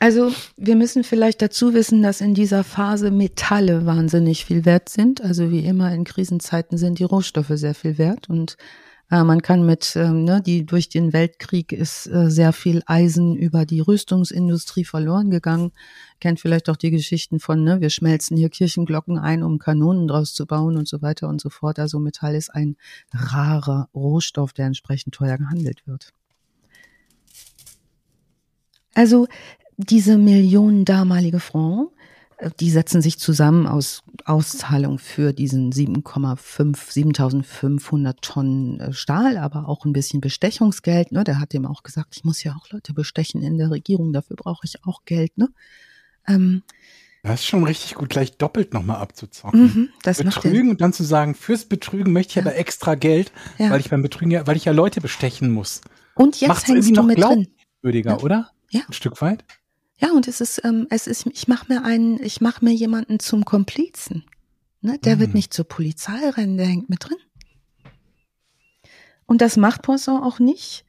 Also 0.04 0.34
wir 0.58 0.76
müssen 0.76 1.02
vielleicht 1.02 1.40
dazu 1.40 1.72
wissen, 1.72 2.02
dass 2.02 2.20
in 2.20 2.34
dieser 2.34 2.62
Phase 2.62 3.10
Metalle 3.10 3.86
wahnsinnig 3.86 4.44
viel 4.44 4.66
wert 4.66 4.90
sind. 4.90 5.22
Also 5.22 5.50
wie 5.50 5.64
immer 5.64 5.94
in 5.94 6.04
Krisenzeiten 6.04 6.76
sind 6.76 6.98
die 6.98 7.04
Rohstoffe 7.04 7.52
sehr 7.54 7.74
viel 7.74 7.96
wert 7.96 8.28
und 8.28 8.58
äh, 9.10 9.24
man 9.24 9.40
kann 9.40 9.64
mit, 9.64 9.96
ähm, 9.96 10.24
ne, 10.24 10.42
die 10.44 10.66
durch 10.66 10.90
den 10.90 11.14
Weltkrieg 11.14 11.72
ist 11.72 12.06
äh, 12.08 12.28
sehr 12.28 12.52
viel 12.52 12.82
Eisen 12.84 13.34
über 13.34 13.64
die 13.64 13.80
Rüstungsindustrie 13.80 14.84
verloren 14.84 15.30
gegangen. 15.30 15.72
Kennt 16.20 16.38
vielleicht 16.38 16.68
auch 16.68 16.76
die 16.76 16.90
Geschichten 16.90 17.40
von, 17.40 17.64
ne, 17.64 17.80
wir 17.80 17.88
schmelzen 17.88 18.36
hier 18.36 18.50
Kirchenglocken 18.50 19.16
ein, 19.16 19.42
um 19.42 19.58
Kanonen 19.58 20.06
draus 20.06 20.34
zu 20.34 20.44
bauen 20.44 20.76
und 20.76 20.86
so 20.86 21.00
weiter 21.00 21.30
und 21.30 21.40
so 21.40 21.48
fort. 21.48 21.78
Also 21.78 21.98
Metall 21.98 22.34
ist 22.34 22.50
ein 22.50 22.76
rarer 23.10 23.88
Rohstoff, 23.94 24.52
der 24.52 24.66
entsprechend 24.66 25.14
teuer 25.14 25.38
gehandelt 25.38 25.86
wird. 25.86 26.12
Also 28.94 29.26
diese 29.76 30.18
Millionen 30.18 30.84
damalige 30.84 31.40
Franc, 31.40 31.90
äh, 32.38 32.50
die 32.60 32.70
setzen 32.70 33.02
sich 33.02 33.18
zusammen 33.18 33.66
aus 33.66 34.02
Auszahlung 34.24 34.98
für 34.98 35.32
diesen 35.32 35.72
7,5, 35.72 36.92
7500 36.92 38.22
Tonnen 38.22 38.80
äh, 38.80 38.92
Stahl, 38.92 39.36
aber 39.36 39.68
auch 39.68 39.84
ein 39.84 39.92
bisschen 39.92 40.20
Bestechungsgeld. 40.20 41.12
Ne? 41.12 41.24
Der 41.24 41.40
hat 41.40 41.54
ihm 41.54 41.66
auch 41.66 41.82
gesagt, 41.82 42.14
ich 42.16 42.24
muss 42.24 42.42
ja 42.42 42.54
auch 42.54 42.70
Leute 42.70 42.92
bestechen 42.92 43.42
in 43.42 43.58
der 43.58 43.70
Regierung, 43.70 44.12
dafür 44.12 44.36
brauche 44.36 44.64
ich 44.66 44.84
auch 44.84 45.04
Geld. 45.04 45.36
Ne? 45.36 45.48
Ähm, 46.26 46.62
das 47.22 47.40
ist 47.40 47.46
schon 47.46 47.64
richtig 47.64 47.94
gut, 47.94 48.10
gleich 48.10 48.36
doppelt 48.36 48.74
nochmal 48.74 48.98
abzuzocken. 48.98 49.62
Mhm, 49.62 49.88
das 50.02 50.22
Betrügen 50.22 50.68
und 50.68 50.82
dann 50.82 50.92
zu 50.92 51.04
sagen, 51.04 51.34
fürs 51.34 51.64
Betrügen 51.64 52.12
möchte 52.12 52.32
ich 52.32 52.36
ja. 52.36 52.42
aber 52.42 52.56
extra 52.56 52.96
Geld, 52.96 53.32
ja. 53.56 53.70
weil 53.70 53.80
ich 53.80 53.88
beim 53.88 54.02
Betrügen 54.02 54.30
ja, 54.30 54.46
weil 54.46 54.58
ich 54.58 54.66
ja 54.66 54.72
Leute 54.72 55.00
bestechen 55.00 55.50
muss. 55.50 55.80
Und 56.14 56.38
jetzt 56.38 56.48
Macht's 56.48 56.68
hängst 56.68 56.90
du 56.90 56.94
noch 56.94 57.06
mit 57.06 57.18
drin. 57.18 57.48
Ja. 57.82 58.18
oder? 58.18 58.50
Ja. 58.68 58.82
Ein 58.86 58.92
Stück 58.92 59.22
weit. 59.22 59.42
Ja, 60.04 60.12
und 60.12 60.28
es 60.28 60.42
ist, 60.42 60.60
ähm, 60.64 60.86
es 60.90 61.06
ist, 61.06 61.26
ich 61.32 61.48
mache 61.48 61.72
mir 61.72 61.82
einen, 61.82 62.22
ich 62.22 62.42
mache 62.42 62.62
mir 62.62 62.72
jemanden 62.74 63.20
zum 63.20 63.46
Komplizen. 63.46 64.24
Ne? 64.82 64.98
Der 64.98 65.16
mhm. 65.16 65.20
wird 65.20 65.34
nicht 65.34 65.54
zur 65.54 65.66
Polizei 65.66 66.28
rennen, 66.28 66.58
der 66.58 66.66
hängt 66.66 66.90
mit 66.90 67.08
drin. 67.08 67.16
Und 69.24 69.40
das 69.40 69.56
macht 69.56 69.80
Poisson 69.80 70.22
auch 70.22 70.40
nicht. 70.40 70.84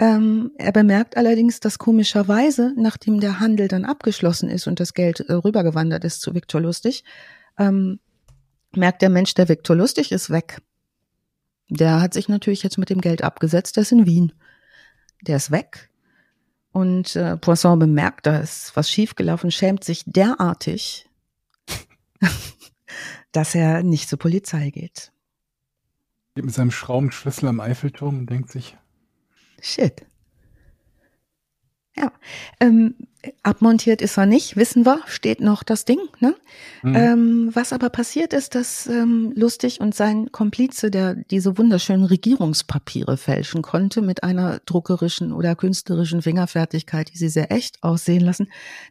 Ähm, 0.00 0.50
er 0.58 0.72
bemerkt 0.72 1.16
allerdings, 1.16 1.60
dass 1.60 1.78
komischerweise, 1.78 2.74
nachdem 2.76 3.20
der 3.20 3.38
Handel 3.38 3.68
dann 3.68 3.84
abgeschlossen 3.84 4.50
ist 4.50 4.66
und 4.66 4.80
das 4.80 4.94
Geld 4.94 5.20
äh, 5.20 5.34
rübergewandert 5.34 6.02
ist 6.04 6.20
zu 6.20 6.34
Viktor 6.34 6.60
Lustig, 6.60 7.04
ähm, 7.58 8.00
merkt 8.74 9.00
der 9.00 9.10
Mensch, 9.10 9.34
der 9.34 9.48
Viktor 9.48 9.76
Lustig 9.76 10.10
ist 10.10 10.30
weg. 10.30 10.60
Der 11.68 12.00
hat 12.00 12.14
sich 12.14 12.28
natürlich 12.28 12.64
jetzt 12.64 12.78
mit 12.78 12.90
dem 12.90 13.00
Geld 13.00 13.22
abgesetzt, 13.22 13.76
der 13.76 13.82
ist 13.82 13.92
in 13.92 14.06
Wien. 14.06 14.32
Der 15.22 15.36
ist 15.36 15.52
weg. 15.52 15.88
Und 16.76 17.16
äh, 17.16 17.38
Poisson 17.38 17.78
bemerkt, 17.78 18.26
da 18.26 18.36
ist 18.36 18.76
was 18.76 18.90
schiefgelaufen, 18.90 19.50
schämt 19.50 19.82
sich 19.82 20.04
derartig, 20.04 21.08
dass 23.32 23.54
er 23.54 23.82
nicht 23.82 24.10
zur 24.10 24.18
Polizei 24.18 24.68
geht. 24.68 25.10
Geht 26.34 26.44
mit 26.44 26.52
seinem 26.52 26.70
Schraubenschlüssel 26.70 27.48
am 27.48 27.60
Eiffelturm 27.60 28.18
und 28.18 28.26
denkt 28.28 28.50
sich, 28.50 28.76
Shit. 29.62 30.04
Ja, 31.96 32.12
ähm, 32.60 32.94
abmontiert 33.42 34.02
ist 34.02 34.16
er 34.18 34.26
nicht, 34.26 34.56
wissen 34.56 34.84
wir, 34.84 35.00
steht 35.06 35.40
noch 35.40 35.62
das 35.62 35.84
Ding. 35.84 35.98
Ne? 36.20 36.34
Mhm. 36.82 36.94
Ähm, 36.94 37.50
was 37.52 37.72
aber 37.72 37.90
passiert 37.90 38.32
ist, 38.32 38.54
dass 38.54 38.86
ähm, 38.86 39.32
Lustig 39.36 39.80
und 39.80 39.94
sein 39.94 40.32
Komplize, 40.32 40.90
der 40.90 41.14
diese 41.14 41.58
wunderschönen 41.58 42.04
Regierungspapiere 42.04 43.16
fälschen 43.16 43.62
konnte, 43.62 44.02
mit 44.02 44.22
einer 44.22 44.60
druckerischen 44.66 45.32
oder 45.32 45.54
künstlerischen 45.54 46.22
Fingerfertigkeit, 46.22 47.12
die 47.12 47.18
sie 47.18 47.28
sehr 47.28 47.52
echt 47.52 47.82
aussehen 47.82 48.22
lassen, 48.22 48.48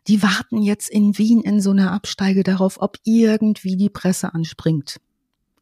die 0.07 0.21
warten 0.21 0.61
jetzt 0.61 0.89
in 0.89 1.17
Wien 1.17 1.41
in 1.41 1.61
so 1.61 1.71
einer 1.71 1.91
Absteige 1.91 2.43
darauf, 2.43 2.81
ob 2.81 2.97
irgendwie 3.03 3.77
die 3.77 3.89
Presse 3.89 4.33
anspringt, 4.33 4.97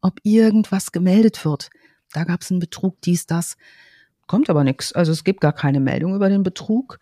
ob 0.00 0.20
irgendwas 0.22 0.92
gemeldet 0.92 1.44
wird. 1.44 1.70
Da 2.12 2.24
gab 2.24 2.42
es 2.42 2.50
einen 2.50 2.60
Betrug, 2.60 3.00
dies, 3.02 3.26
das. 3.26 3.56
Kommt 4.26 4.48
aber 4.48 4.64
nichts. 4.64 4.92
Also 4.92 5.12
es 5.12 5.24
gibt 5.24 5.40
gar 5.40 5.52
keine 5.52 5.80
Meldung 5.80 6.14
über 6.14 6.28
den 6.28 6.42
Betrug. 6.42 6.98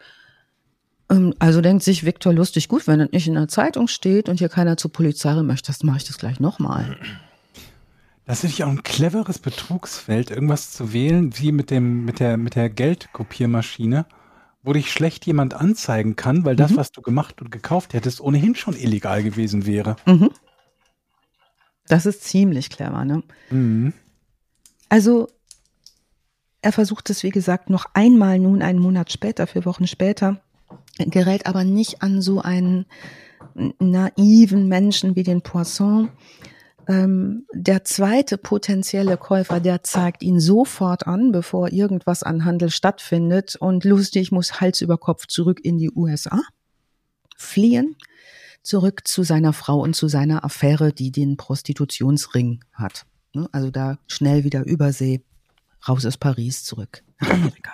Ähm, 1.13 1.35
also 1.39 1.61
denkt 1.61 1.83
sich 1.83 2.05
Viktor 2.05 2.33
lustig, 2.33 2.69
gut, 2.69 2.87
wenn 2.87 2.99
das 2.99 3.11
nicht 3.13 3.29
in 3.29 3.35
der 3.35 3.49
Zeitung 3.49 3.89
steht 3.89 4.29
und 4.29 4.39
hier 4.39 4.49
keiner 4.49 4.77
zur 4.77 4.93
Polizei 4.93 5.35
möchte, 5.43 5.69
das 5.69 5.83
mache 5.83 5.99
ich 5.99 6.05
das 6.05 6.19
gleich 6.19 6.41
nochmal. 6.41 6.97
Das 8.25 8.39
ist 8.39 8.45
natürlich 8.45 8.65
auch 8.65 8.71
ein 8.71 8.83
cleveres 8.83 9.39
Betrugsfeld, 9.39 10.31
irgendwas 10.31 10.71
zu 10.71 10.93
wählen, 10.93 11.37
wie 11.39 11.53
mit 11.53 11.71
dem, 11.71 12.05
mit 12.05 12.21
der, 12.21 12.37
mit 12.37 12.55
der 12.55 12.71
Geldkopiermaschine, 12.71 14.07
wo 14.63 14.73
dich 14.73 14.93
schlecht 14.93 15.27
jemand 15.27 15.55
anzeigen 15.55 16.17
kann, 16.17 16.45
weil 16.45 16.57
das, 16.57 16.73
mhm. 16.73 16.77
was 16.77 16.93
du 16.93 17.03
gemacht 17.03 17.43
und 17.43 17.51
gekauft 17.51 17.95
hättest, 17.95 18.21
ohnehin 18.21 18.55
schon 18.55 18.77
illegal 18.77 19.23
gewesen 19.23 19.67
wäre. 19.67 19.97
Mhm. 20.07 20.31
Das 21.89 22.07
ist 22.07 22.23
ziemlich 22.23 22.71
clever, 22.71 23.05
ne? 23.05 23.23
Mhm. 23.51 23.93
Also, 24.89 25.29
er 26.61 26.71
versucht 26.71 27.11
es, 27.11 27.25
wie 27.25 27.31
gesagt, 27.31 27.71
noch 27.71 27.87
einmal 27.93 28.39
nun 28.39 28.63
einen 28.63 28.79
Monat 28.79 29.11
später, 29.11 29.49
vier 29.49 29.65
Wochen 29.65 29.89
später 29.89 30.41
gerät 30.99 31.47
aber 31.47 31.65
nicht 31.65 32.03
an 32.03 32.23
so 32.23 32.41
einen 32.41 32.87
naiven 33.79 34.69
Menschen 34.69 35.17
wie 35.17 35.23
den 35.23 35.43
Poisson. 35.43 36.11
Ähm, 36.89 37.47
der 37.53 37.85
zweite 37.85 38.39
potenzielle 38.39 39.17
Käufer, 39.17 39.61
der 39.61 39.83
zeigt 39.85 40.23
ihn 40.23 40.41
sofort 40.41 41.07
an, 41.07 41.31
bevor 41.31 41.73
irgendwas 41.73 42.23
an 42.23 42.45
Handel 42.45 42.71
stattfindet. 42.71 43.57
Und 43.57 43.85
lustig 43.85 44.33
muss 44.33 44.61
Hals 44.61 44.81
über 44.81 44.99
Kopf 44.99 45.27
zurück 45.27 45.61
in 45.63 45.79
die 45.79 45.91
USA, 45.91 46.41
fliehen, 47.37 47.97
zurück 48.63 49.07
zu 49.07 49.23
seiner 49.23 49.53
Frau 49.53 49.81
und 49.81 49.95
zu 49.95 50.09
seiner 50.09 50.45
Affäre, 50.45 50.93
die 50.93 51.13
den 51.13 51.37
Prostitutionsring 51.37 52.65
hat. 52.73 53.07
Ne, 53.35 53.49
also 53.53 53.71
da 53.71 53.99
schnell 54.09 54.45
wieder 54.45 54.67
Übersee, 54.67 55.23
raus 55.89 56.05
aus 56.05 56.19
Paris, 56.19 56.65
zurück 56.65 57.03
nach 57.21 57.31
Amerika. 57.31 57.73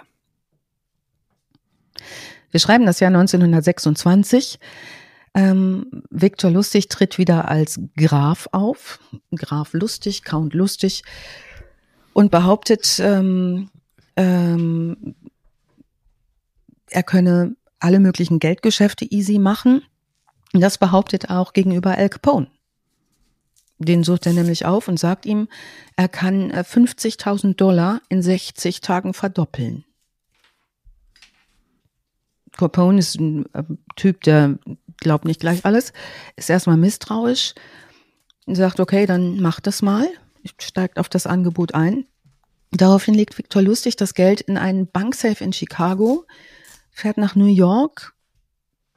Wir 2.50 2.60
schreiben 2.60 2.86
das 2.86 3.00
Jahr 3.00 3.08
1926. 3.08 4.58
Ähm, 5.34 6.02
Viktor 6.10 6.50
Lustig 6.50 6.88
tritt 6.88 7.18
wieder 7.18 7.48
als 7.48 7.80
Graf 7.96 8.48
auf, 8.52 8.98
Graf 9.34 9.72
Lustig, 9.74 10.24
Count 10.24 10.54
Lustig, 10.54 11.02
und 12.12 12.30
behauptet, 12.30 12.98
ähm, 13.00 13.70
ähm, 14.16 15.14
er 16.90 17.02
könne 17.02 17.54
alle 17.78 18.00
möglichen 18.00 18.40
Geldgeschäfte 18.40 19.04
easy 19.04 19.38
machen. 19.38 19.82
Das 20.52 20.78
behauptet 20.78 21.24
er 21.24 21.38
auch 21.38 21.52
gegenüber 21.52 21.96
Al 21.96 22.08
Capone. 22.08 22.48
Den 23.78 24.02
sucht 24.02 24.26
er 24.26 24.32
nämlich 24.32 24.66
auf 24.66 24.88
und 24.88 24.98
sagt 24.98 25.24
ihm, 25.24 25.46
er 25.94 26.08
kann 26.08 26.50
50.000 26.50 27.50
äh, 27.50 27.54
Dollar 27.54 28.00
in 28.08 28.22
60 28.22 28.80
Tagen 28.80 29.14
verdoppeln. 29.14 29.84
Capone 32.58 32.98
ist 32.98 33.18
ein 33.18 33.46
äh, 33.54 33.62
Typ, 33.96 34.22
der 34.22 34.58
glaubt 34.98 35.24
nicht 35.24 35.40
gleich 35.40 35.64
alles, 35.64 35.92
ist 36.36 36.50
erstmal 36.50 36.76
misstrauisch, 36.76 37.54
sagt, 38.46 38.80
okay, 38.80 39.06
dann 39.06 39.40
mach 39.40 39.60
das 39.60 39.80
mal, 39.80 40.06
steigt 40.58 40.98
auf 40.98 41.08
das 41.08 41.26
Angebot 41.26 41.74
ein. 41.74 42.04
Daraufhin 42.70 43.14
legt 43.14 43.38
Viktor 43.38 43.62
Lustig 43.62 43.96
das 43.96 44.12
Geld 44.12 44.42
in 44.42 44.58
einen 44.58 44.90
Banksafe 44.90 45.42
in 45.42 45.52
Chicago, 45.52 46.26
fährt 46.90 47.16
nach 47.16 47.34
New 47.34 47.46
York, 47.46 48.14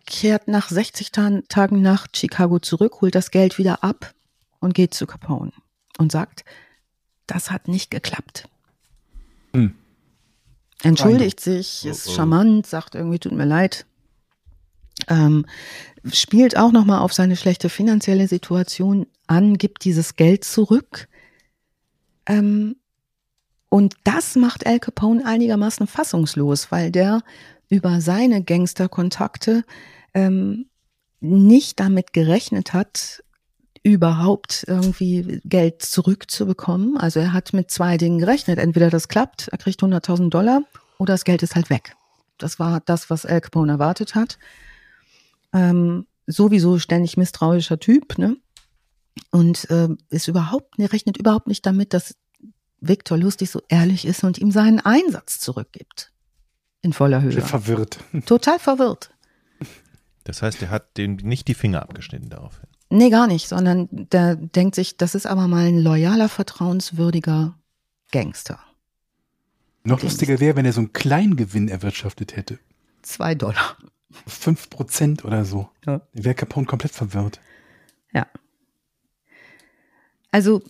kehrt 0.06 0.48
nach 0.48 0.70
60 0.70 1.12
Tagen 1.12 1.82
nach 1.82 2.08
Chicago 2.14 2.60
zurück, 2.60 3.02
holt 3.02 3.16
das 3.16 3.32
Geld 3.32 3.58
wieder 3.58 3.84
ab 3.84 4.14
und 4.60 4.74
geht 4.74 4.94
zu 4.94 5.06
Capone 5.06 5.54
und 5.98 6.12
sagt, 6.12 6.44
das 7.28 7.52
hat 7.52 7.68
nicht 7.68 7.92
geklappt. 7.92 8.50
Hm. 9.54 9.76
Entschuldigt 10.84 11.40
sich, 11.40 11.86
ist 11.86 12.08
oh, 12.08 12.12
oh. 12.12 12.16
charmant, 12.16 12.68
sagt 12.68 12.96
irgendwie, 12.96 13.20
tut 13.20 13.34
mir 13.34 13.46
leid. 13.46 13.86
Ähm, 15.08 15.46
spielt 16.12 16.58
auch 16.58 16.72
nochmal 16.72 17.00
auf 17.00 17.14
seine 17.14 17.36
schlechte 17.36 17.70
finanzielle 17.70 18.28
Situation 18.28 19.08
an, 19.28 19.58
gibt 19.58 19.86
dieses 19.86 20.16
Geld 20.16 20.44
zurück. 20.44 21.08
Ähm, 22.26 22.76
und 23.70 23.96
das 24.04 24.36
macht 24.36 24.66
Al 24.68 24.80
Capone 24.80 25.26
einigermaßen 25.26 25.88
fassungslos, 25.88 26.72
weil 26.72 26.92
der 26.92 27.22
über 27.70 28.02
seine 28.02 28.44
Gangsterkontakte 28.44 29.64
ähm, 30.14 30.66
nicht 31.22 31.80
damit 31.80 32.12
gerechnet 32.12 32.74
hat, 32.74 33.24
überhaupt 33.84 34.64
irgendwie 34.68 35.42
Geld 35.44 35.82
zurückzubekommen. 35.82 36.98
Also 36.98 37.20
er 37.20 37.34
hat 37.34 37.54
mit 37.54 37.72
zwei 37.72 37.98
Dingen 37.98 38.20
gerechnet. 38.20 38.60
Entweder 38.60 38.90
das 38.90 39.08
klappt, 39.08 39.48
er 39.48 39.58
kriegt 39.58 39.82
100.000 39.82 40.30
Dollar 40.30 40.62
oder 40.98 41.14
das 41.14 41.24
Geld 41.24 41.42
ist 41.44 41.56
halt 41.56 41.70
weg. 41.70 41.96
Das 42.38 42.60
war 42.60 42.82
das, 42.82 43.10
was 43.10 43.26
Al 43.26 43.42
Capone 43.42 43.74
erwartet 43.74 44.16
hat. 44.16 44.38
Ähm, 45.54 46.06
sowieso 46.28 46.80
ständig 46.80 47.18
misstrauischer 47.18 47.80
Typ, 47.80 48.18
ne? 48.18 48.38
Und 49.32 49.70
äh, 49.70 49.90
ist 50.10 50.28
überhaupt, 50.28 50.80
er 50.80 50.94
rechnet 50.94 51.18
überhaupt 51.18 51.48
nicht 51.48 51.66
damit, 51.66 51.94
dass 51.94 52.16
Viktor 52.80 53.18
Lustig 53.18 53.52
so 53.52 53.62
ehrlich 53.68 54.06
ist 54.06 54.24
und 54.24 54.38
ihm 54.38 54.52
seinen 54.52 54.80
Einsatz 54.80 55.40
zurückgibt. 55.40 56.12
In 56.82 56.94
voller 56.94 57.22
Höhe. 57.22 57.42
Verwirrt. 57.42 58.00
Total 58.26 58.58
verwirrt. 58.58 59.12
Das 60.24 60.42
heißt, 60.42 60.62
er 60.62 60.70
hat 60.70 60.98
dem 60.98 61.16
nicht 61.18 61.48
die 61.48 61.54
Finger 61.54 61.82
abgeschnitten 61.82 62.30
daraufhin. 62.30 62.68
Nee, 62.94 63.10
gar 63.10 63.26
nicht, 63.26 63.48
sondern 63.48 63.88
der 63.90 64.36
denkt 64.36 64.76
sich, 64.76 64.98
das 64.98 65.16
ist 65.16 65.26
aber 65.26 65.48
mal 65.48 65.68
ein 65.68 65.80
loyaler, 65.80 66.28
vertrauenswürdiger 66.28 67.58
Gangster. 68.12 68.60
Noch 69.84 70.04
lustiger 70.04 70.42
wäre, 70.42 70.58
wenn 70.58 70.66
er 70.66 70.74
so 70.74 70.82
einen 70.82 70.92
Kleingewinn 70.92 71.70
erwirtschaftet 71.70 72.36
hätte. 72.36 72.60
Zwei 73.02 73.34
Dollar. 73.34 73.78
Fünf 74.28 74.70
Prozent 74.70 75.24
oder 75.24 75.46
so. 75.46 75.70
Ja. 75.86 76.02
Wäre 76.12 76.36
Capone 76.36 76.66
komplett 76.68 76.92
verwirrt. 76.92 77.40
Ja. 78.14 78.28
Also 80.32 80.62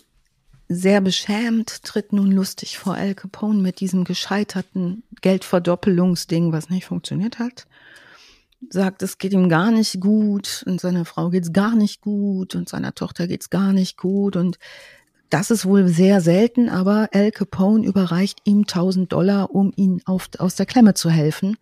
sehr 0.69 1.01
beschämt 1.01 1.83
tritt 1.83 2.13
nun 2.13 2.31
lustig 2.31 2.77
vor 2.77 2.93
Al 2.93 3.15
Capone 3.15 3.59
mit 3.59 3.79
diesem 3.79 4.03
gescheiterten 4.03 5.01
Geldverdoppelungsding, 5.21 6.51
was 6.51 6.69
nicht 6.69 6.85
funktioniert 6.85 7.39
hat. 7.39 7.65
Sagt, 8.69 9.01
es 9.01 9.17
geht 9.17 9.33
ihm 9.33 9.49
gar 9.49 9.71
nicht 9.71 9.99
gut 9.99 10.63
und 10.67 10.79
seiner 10.79 11.05
Frau 11.05 11.29
geht's 11.29 11.51
gar 11.51 11.75
nicht 11.75 12.01
gut 12.01 12.55
und 12.55 12.69
seiner 12.69 12.93
Tochter 12.93 13.27
geht's 13.27 13.49
gar 13.49 13.73
nicht 13.73 13.97
gut 13.97 14.35
und 14.35 14.59
das 15.31 15.49
ist 15.49 15.65
wohl 15.65 15.87
sehr 15.87 16.19
selten, 16.19 16.67
aber 16.67 17.07
Al 17.13 17.31
Capone 17.31 17.87
überreicht 17.87 18.39
ihm 18.43 18.59
1000 18.59 19.13
Dollar, 19.13 19.55
um 19.55 19.71
ihn 19.77 20.01
auf, 20.05 20.27
aus 20.39 20.55
der 20.55 20.65
Klemme 20.65 20.93
zu 20.93 21.09
helfen. 21.09 21.55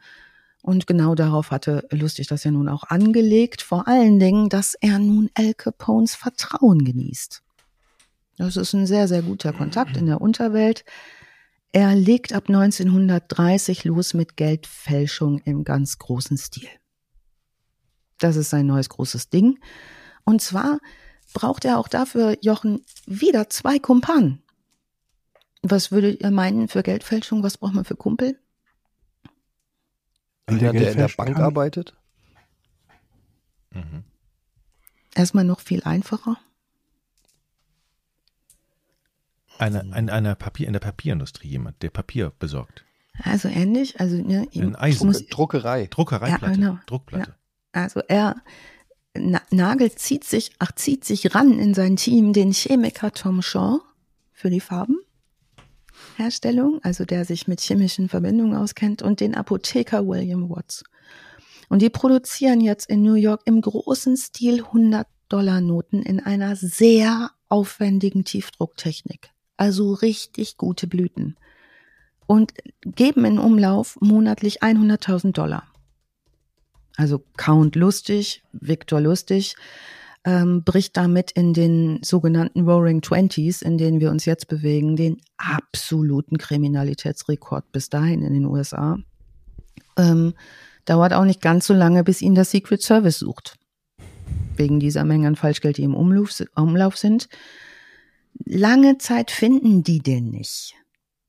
Und 0.63 0.87
genau 0.87 1.13
darauf 1.13 1.51
hatte 1.51 1.87
Lustig 1.91 2.25
das 2.25 2.43
ja 2.43 2.49
nun 2.49 2.67
auch 2.67 2.83
angelegt, 2.83 3.61
vor 3.61 3.87
allen 3.87 4.19
Dingen, 4.19 4.49
dass 4.49 4.73
er 4.73 4.97
nun 4.97 5.29
Al 5.35 5.53
Capones 5.53 6.15
Vertrauen 6.15 6.83
genießt. 6.83 7.43
Das 8.37 8.57
ist 8.57 8.73
ein 8.73 8.87
sehr, 8.87 9.07
sehr 9.07 9.21
guter 9.21 9.53
Kontakt 9.53 9.97
in 9.97 10.07
der 10.07 10.19
Unterwelt. 10.19 10.83
Er 11.71 11.95
legt 11.95 12.33
ab 12.33 12.45
1930 12.47 13.83
los 13.83 14.15
mit 14.15 14.35
Geldfälschung 14.35 15.41
im 15.45 15.63
ganz 15.63 15.99
großen 15.99 16.37
Stil. 16.37 16.69
Das 18.19 18.35
ist 18.35 18.49
sein 18.49 18.67
neues 18.67 18.89
großes 18.89 19.29
Ding. 19.29 19.59
Und 20.23 20.41
zwar 20.41 20.79
braucht 21.33 21.65
er 21.65 21.77
auch 21.77 21.87
dafür, 21.87 22.37
Jochen, 22.41 22.85
wieder 23.05 23.49
zwei 23.49 23.79
Kumpanen. 23.79 24.41
Was 25.61 25.91
würdet 25.91 26.21
ihr 26.21 26.31
meinen 26.31 26.67
für 26.67 26.83
Geldfälschung? 26.83 27.43
Was 27.43 27.57
braucht 27.57 27.73
man 27.73 27.85
für 27.85 27.95
Kumpel? 27.95 28.39
Einer, 30.45 30.71
der 30.71 30.91
in 30.91 30.97
der 30.97 31.09
Bank 31.09 31.35
kann. 31.35 31.43
arbeitet? 31.43 31.95
Mhm. 33.71 34.03
Erstmal 35.15 35.43
noch 35.43 35.59
viel 35.59 35.83
einfacher. 35.83 36.37
Eine, 39.57 39.81
ein, 39.91 40.09
einer 40.09 40.35
Papier, 40.35 40.67
in 40.67 40.73
der 40.73 40.79
Papierindustrie 40.79 41.49
jemand, 41.49 41.81
der 41.83 41.89
Papier 41.89 42.31
besorgt. 42.39 42.85
Also 43.21 43.49
ähnlich, 43.49 43.99
also 43.99 44.15
ne, 44.15 44.47
in 44.51 44.75
Eisen. 44.75 45.07
Muss, 45.07 45.27
Druckerei. 45.27 45.87
Druckereiplatte. 45.87 46.45
Ja, 46.45 46.67
genau. 46.67 46.79
Druckplatte. 46.85 47.31
Ja. 47.31 47.38
Also 47.71 48.01
er 48.07 48.35
Nagel 49.51 49.91
zieht 49.91 50.23
sich, 50.23 50.51
ach, 50.59 50.71
zieht 50.73 51.03
sich 51.03 51.33
ran 51.33 51.59
in 51.59 51.73
sein 51.73 51.95
Team 51.95 52.33
den 52.33 52.51
Chemiker 52.51 53.11
Tom 53.11 53.41
Shaw 53.41 53.79
für 54.31 54.49
die 54.49 54.61
Farbenherstellung, 54.61 56.79
also 56.83 57.05
der 57.05 57.25
sich 57.25 57.47
mit 57.47 57.59
chemischen 57.59 58.07
Verbindungen 58.07 58.55
auskennt, 58.55 59.01
und 59.01 59.19
den 59.19 59.35
Apotheker 59.35 60.07
William 60.07 60.49
Watts. 60.49 60.83
Und 61.69 61.81
die 61.81 61.89
produzieren 61.89 62.61
jetzt 62.61 62.89
in 62.89 63.01
New 63.01 63.15
York 63.15 63.41
im 63.45 63.61
großen 63.61 64.15
Stil 64.15 64.63
100 64.63 65.07
Dollar 65.27 65.61
Noten 65.61 66.03
in 66.03 66.19
einer 66.19 66.55
sehr 66.55 67.31
aufwendigen 67.49 68.25
Tiefdrucktechnik 68.25 69.31
also 69.59 69.93
richtig 69.93 70.57
gute 70.57 70.87
Blüten, 70.87 71.35
und 72.25 72.53
geben 72.81 73.25
in 73.25 73.39
Umlauf 73.39 73.97
monatlich 74.01 74.63
100.000 74.63 75.33
Dollar. 75.33 75.63
Also 76.99 77.23
Count 77.37 77.77
Lustig, 77.77 78.43
Victor 78.51 78.99
Lustig, 78.99 79.55
ähm, 80.25 80.65
bricht 80.65 80.97
damit 80.97 81.31
in 81.31 81.53
den 81.53 82.03
sogenannten 82.03 82.67
Roaring 82.67 83.01
Twenties, 83.01 83.61
in 83.61 83.77
denen 83.77 84.01
wir 84.01 84.11
uns 84.11 84.25
jetzt 84.25 84.49
bewegen, 84.49 84.97
den 84.97 85.21
absoluten 85.37 86.37
Kriminalitätsrekord 86.37 87.71
bis 87.71 87.89
dahin 87.89 88.21
in 88.21 88.33
den 88.33 88.45
USA. 88.45 88.97
Ähm, 89.97 90.33
dauert 90.83 91.13
auch 91.13 91.23
nicht 91.23 91.41
ganz 91.41 91.67
so 91.67 91.73
lange, 91.73 92.03
bis 92.03 92.21
ihn 92.21 92.35
der 92.35 92.43
Secret 92.43 92.81
Service 92.81 93.19
sucht. 93.19 93.55
Wegen 94.57 94.81
dieser 94.81 95.05
Mengen 95.05 95.27
an 95.27 95.35
Falschgeld, 95.37 95.77
die 95.77 95.83
im 95.83 95.95
Umlauf, 95.95 96.43
Umlauf 96.53 96.97
sind. 96.97 97.29
Lange 98.43 98.97
Zeit 98.97 99.31
finden 99.31 99.83
die 99.83 99.99
den 99.99 100.31
nicht. 100.31 100.73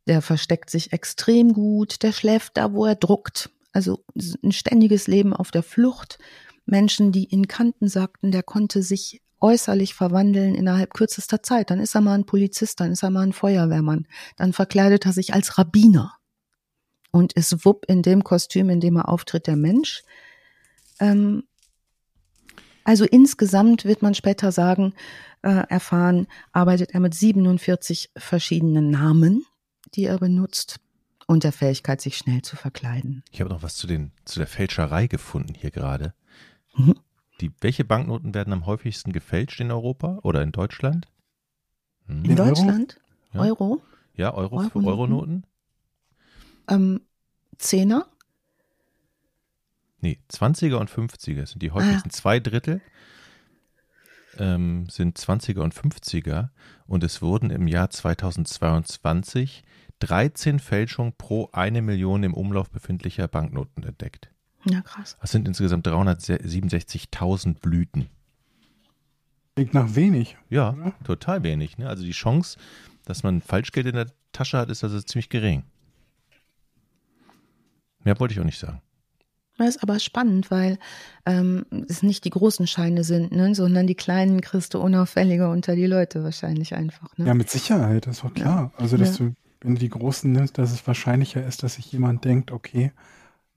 Der 0.08 0.20
versteckt 0.20 0.68
sich 0.68 0.92
extrem 0.92 1.52
gut, 1.52 2.02
der 2.02 2.10
schläft 2.10 2.56
da, 2.56 2.72
wo 2.72 2.86
er 2.86 2.96
druckt. 2.96 3.50
Also 3.72 4.04
ein 4.42 4.52
ständiges 4.52 5.06
Leben 5.06 5.32
auf 5.32 5.50
der 5.50 5.62
Flucht. 5.62 6.18
Menschen, 6.66 7.12
die 7.12 7.26
ihn 7.26 7.48
kannten, 7.48 7.88
sagten, 7.88 8.30
der 8.30 8.42
konnte 8.42 8.82
sich 8.82 9.20
äußerlich 9.40 9.94
verwandeln 9.94 10.54
innerhalb 10.54 10.94
kürzester 10.94 11.42
Zeit. 11.42 11.70
Dann 11.70 11.80
ist 11.80 11.94
er 11.94 12.00
mal 12.00 12.14
ein 12.14 12.26
Polizist, 12.26 12.80
dann 12.80 12.92
ist 12.92 13.02
er 13.02 13.10
mal 13.10 13.22
ein 13.22 13.32
Feuerwehrmann, 13.32 14.06
dann 14.36 14.52
verkleidet 14.52 15.06
er 15.06 15.12
sich 15.12 15.34
als 15.34 15.58
Rabbiner 15.58 16.14
und 17.10 17.32
ist 17.32 17.64
wupp 17.64 17.86
in 17.88 18.02
dem 18.02 18.22
Kostüm, 18.22 18.70
in 18.70 18.80
dem 18.80 18.96
er 18.96 19.08
auftritt, 19.08 19.46
der 19.46 19.56
Mensch. 19.56 20.02
Ähm, 21.00 21.44
also 22.84 23.04
insgesamt 23.04 23.84
wird 23.84 24.02
man 24.02 24.14
später 24.14 24.52
sagen, 24.52 24.94
äh, 25.42 25.66
erfahren, 25.68 26.26
arbeitet 26.52 26.92
er 26.92 27.00
mit 27.00 27.14
47 27.14 28.10
verschiedenen 28.16 28.90
Namen, 28.90 29.44
die 29.94 30.04
er 30.04 30.18
benutzt 30.18 30.80
und 31.31 31.45
der 31.45 31.53
Fähigkeit, 31.53 32.01
sich 32.01 32.16
schnell 32.16 32.43
zu 32.43 32.57
verkleiden. 32.57 33.22
Ich 33.31 33.41
habe 33.41 33.51
noch 33.51 33.62
was 33.62 33.76
zu, 33.76 33.87
den, 33.87 34.11
zu 34.24 34.41
der 34.41 34.49
Fälscherei 34.49 35.07
gefunden 35.07 35.55
hier 35.55 35.70
gerade. 35.70 36.12
Mhm. 36.74 36.97
Die, 37.41 37.53
welche 37.61 37.85
Banknoten 37.85 38.35
werden 38.35 38.53
am 38.53 38.66
häufigsten 38.66 39.12
gefälscht 39.12 39.61
in 39.61 39.70
Europa 39.70 40.18
oder 40.24 40.43
in 40.43 40.51
Deutschland? 40.51 41.07
Hm. 42.07 42.24
In 42.24 42.35
Deutschland? 42.35 43.01
Ja. 43.33 43.43
Euro? 43.43 43.81
Ja, 44.14 44.35
Euro, 44.35 44.57
Euro 44.57 44.70
für 44.70 44.85
Euronoten? 44.85 45.45
Ähm, 46.68 47.01
Zehner? 47.59 48.09
Nee, 50.01 50.18
20er 50.33 50.78
und 50.78 50.91
50er 50.91 51.47
sind 51.47 51.62
die 51.62 51.70
häufigsten. 51.70 52.09
Ah. 52.09 52.12
Zwei 52.12 52.41
Drittel 52.41 52.81
ähm, 54.37 54.89
sind 54.89 55.16
20er 55.16 55.61
und 55.61 55.76
50er 55.76 56.49
und 56.89 57.05
es 57.05 57.22
wurden 57.22 57.51
im 57.51 57.68
Jahr 57.68 57.89
2022 57.89 59.62
13 60.01 60.59
Fälschungen 60.59 61.12
pro 61.16 61.48
eine 61.53 61.80
Million 61.82 62.22
im 62.22 62.34
Umlauf 62.34 62.70
befindlicher 62.70 63.28
Banknoten 63.28 63.84
entdeckt. 63.84 64.30
Ja, 64.64 64.80
krass. 64.82 65.16
Das 65.20 65.30
sind 65.30 65.46
insgesamt 65.48 65.86
367.000 65.86 67.61
Blüten. 67.61 68.09
Klingt 69.55 69.74
nach 69.74 69.94
wenig. 69.94 70.36
Ja, 70.48 70.74
Ja. 70.78 70.92
total 71.05 71.42
wenig. 71.42 71.78
Ne? 71.78 71.88
Also 71.88 72.03
die 72.03 72.11
Chance, 72.12 72.59
dass 73.05 73.22
man 73.22 73.40
Falschgeld 73.40 73.86
in 73.86 73.94
der 73.94 74.07
Tasche 74.32 74.59
hat, 74.59 74.70
ist 74.70 74.84
also 74.84 75.01
ziemlich 75.01 75.28
gering. 75.28 75.64
Mehr 78.05 78.18
wollte 78.18 78.32
ich 78.34 78.40
auch 78.40 78.44
nicht 78.44 78.59
sagen. 78.59 78.80
Das 79.59 79.76
ist 79.76 79.82
aber 79.82 79.98
spannend, 79.98 80.51
weil 80.51 80.78
ähm, 81.26 81.66
es 81.88 82.03
nicht 82.03 82.24
die 82.24 82.30
großen 82.30 82.66
Scheine 82.66 83.05
sind, 83.05 83.32
ne, 83.32 83.55
sondern 83.55 83.86
die 83.86 83.94
kleinen 83.94 84.40
kriegst 84.40 84.72
du 84.72 84.78
unauffälliger 84.80 85.51
unter 85.51 85.74
die 85.76 85.84
Leute 85.86 86.24
wahrscheinlich 86.24 86.74
einfach. 86.74 87.16
Ne? 87.18 87.26
Ja, 87.26 87.34
mit 87.34 87.51
Sicherheit, 87.51 88.07
das 88.07 88.16
ist 88.16 88.24
doch 88.24 88.32
klar. 88.32 88.72
Also, 88.78 88.96
dass 88.96 89.18
Ja. 89.18 89.26
du, 89.26 89.34
wenn 89.61 89.74
du 89.74 89.80
die 89.80 89.88
großen 89.88 90.30
nimmst, 90.30 90.58
dass 90.58 90.72
es 90.72 90.86
wahrscheinlicher 90.86 91.44
ist, 91.46 91.62
dass 91.62 91.74
sich 91.74 91.90
jemand 91.92 92.24
denkt, 92.24 92.50
okay. 92.50 92.92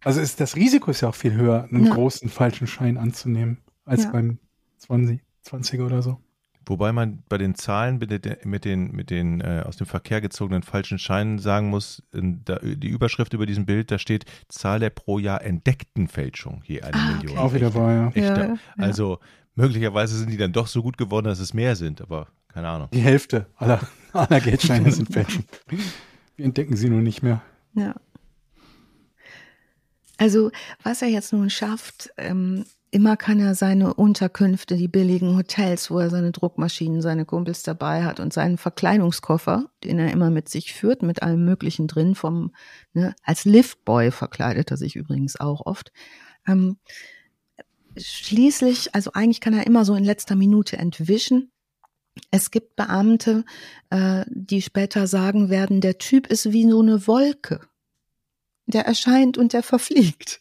Also 0.04 0.20
ist 0.20 0.39
das 0.41 0.56
Risiko 0.56 0.91
ist 0.91 1.01
ja 1.01 1.10
auch 1.10 1.16
viel 1.16 1.34
höher, 1.34 1.64
einen 1.72 1.86
Ja. 1.86 1.93
großen 1.93 2.30
falschen 2.30 2.68
Schein 2.68 2.97
anzunehmen, 2.97 3.60
als 3.86 4.04
Ja. 4.04 4.12
beim 4.12 4.38
20, 4.78 5.22
20er 5.45 5.86
oder 5.86 6.01
so. 6.01 6.20
Wobei 6.66 6.93
man 6.93 7.24
bei 7.28 7.38
den 7.38 7.56
Zahlen 7.56 7.97
mit 7.97 8.10
den, 8.10 8.36
mit 8.45 8.64
den, 8.64 8.91
mit 8.91 9.10
den 9.10 9.41
äh, 9.41 9.64
aus 9.66 9.76
dem 9.76 9.86
Verkehr 9.88 10.22
gezogenen 10.22 10.64
falschen 10.64 10.97
Scheinen 10.97 11.38
sagen 11.39 11.70
muss, 11.70 12.01
in 12.14 12.41
da, 12.45 12.58
die 12.60 12.88
Überschrift 12.88 13.34
über 13.34 13.45
diesem 13.45 13.66
Bild, 13.66 13.91
da 13.91 13.99
steht 13.99 14.24
Zahl 14.47 14.80
der 14.80 14.89
pro 14.89 15.20
Jahr 15.20 15.41
entdeckten 15.43 16.08
Fälschungen 16.08 16.62
je 16.66 16.82
eine 16.82 16.95
Ah, 16.97 17.08
Million. 17.12 17.32
okay. 17.38 17.38
Auch 17.38 17.54
wieder 17.54 17.74
wahr, 17.74 17.91
ja. 17.93 18.08
Echter. 18.10 18.47
Ja, 18.47 18.54
ja. 18.54 18.58
Also 18.78 19.20
möglicherweise 19.56 20.18
sind 20.18 20.30
die 20.32 20.38
dann 20.38 20.54
doch 20.54 20.68
so 20.68 20.82
gut 20.82 20.97
geworden, 20.97 21.26
dass 21.26 21.39
es 21.39 21.54
mehr 21.54 21.76
sind, 21.76 21.99
aber 22.01 22.28
keine 22.54 22.70
Ahnung. 22.70 22.89
Die 22.93 22.99
Hälfte 22.99 23.47
aller, 23.58 23.80
aller 24.14 24.39
Geldscheine 24.39 24.91
sind 24.91 25.10
Fälschung. 25.14 25.45
Wir 26.36 26.45
entdecken 26.45 26.76
sie 26.76 26.89
nur 26.89 27.01
nicht 27.01 27.24
mehr. 27.24 27.41
Ja. 27.74 27.95
Also, 30.18 30.51
was 30.84 31.01
er 31.01 31.10
jetzt 31.10 31.34
nun 31.34 31.49
schafft, 31.49 32.12
ähm, 32.18 32.66
immer 32.91 33.18
kann 33.18 33.39
er 33.39 33.56
seine 33.56 33.95
Unterkünfte, 33.95 34.78
die 34.78 34.88
billigen 34.88 35.36
Hotels, 35.36 35.89
wo 35.89 35.97
er 35.97 36.12
seine 36.12 36.32
Druckmaschinen, 36.32 37.01
seine 37.01 37.26
Kumpels 37.26 37.64
dabei 37.64 38.04
hat 38.04 38.20
und 38.20 38.32
seinen 38.32 38.60
Verkleidungskoffer, 38.60 39.66
den 39.84 39.97
er 39.97 40.12
immer 40.12 40.30
mit 40.30 40.47
sich 40.47 40.74
führt, 40.74 41.01
mit 41.01 41.24
allem 41.24 41.43
Möglichen 41.43 41.88
drin, 41.88 42.14
vom, 42.14 42.54
ne, 42.93 43.16
als 43.24 43.45
Liftboy 43.45 44.12
verkleidet 44.12 44.70
er 44.70 44.78
sich 44.78 44.95
übrigens 44.95 45.39
auch 45.39 45.66
oft. 45.66 45.91
Ähm, 46.47 46.78
schließlich, 47.97 48.93
also 48.93 49.12
eigentlich 49.14 49.41
kann 49.41 49.56
er 49.56 49.66
immer 49.66 49.86
so 49.86 49.95
in 49.95 50.04
letzter 50.04 50.36
Minute 50.36 50.78
entwischen. 50.78 51.51
Es 52.32 52.51
gibt 52.51 52.76
Beamte, 52.76 53.43
äh, 53.89 54.26
die 54.28 54.61
später 54.61 55.07
sagen 55.07 55.49
werden, 55.49 55.82
der 55.82 55.97
Typ 55.97 56.28
ist 56.28 56.51
wie 56.51 56.70
so 56.70 56.82
eine 56.82 57.07
Wolke. 57.07 57.61
Der 58.66 58.86
erscheint 58.86 59.38
und 59.38 59.53
der 59.53 59.64
verfliegt. 59.64 60.39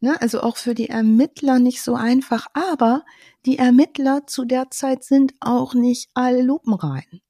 Ne? 0.00 0.20
Also 0.20 0.40
auch 0.40 0.56
für 0.56 0.74
die 0.74 0.88
Ermittler 0.88 1.58
nicht 1.58 1.82
so 1.82 1.94
einfach, 1.94 2.46
aber 2.54 3.04
die 3.46 3.58
Ermittler 3.58 4.26
zu 4.26 4.44
der 4.44 4.70
Zeit 4.70 5.04
sind 5.04 5.34
auch 5.40 5.74
nicht 5.74 6.10
alle 6.14 6.42
lupenrein. 6.42 7.20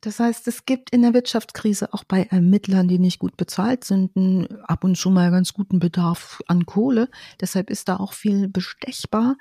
Das 0.00 0.20
heißt, 0.20 0.46
es 0.48 0.66
gibt 0.66 0.90
in 0.90 1.00
der 1.00 1.14
Wirtschaftskrise 1.14 1.94
auch 1.94 2.04
bei 2.04 2.24
Ermittlern, 2.24 2.88
die 2.88 2.98
nicht 2.98 3.18
gut 3.18 3.38
bezahlt 3.38 3.84
sind, 3.84 4.10
ab 4.64 4.84
und 4.84 4.98
zu 4.98 5.08
mal 5.08 5.30
ganz 5.30 5.54
guten 5.54 5.78
Bedarf 5.78 6.42
an 6.46 6.66
Kohle. 6.66 7.08
Deshalb 7.40 7.70
ist 7.70 7.88
da 7.88 7.96
auch 7.96 8.12
viel 8.12 8.48
bestechbar. 8.48 9.36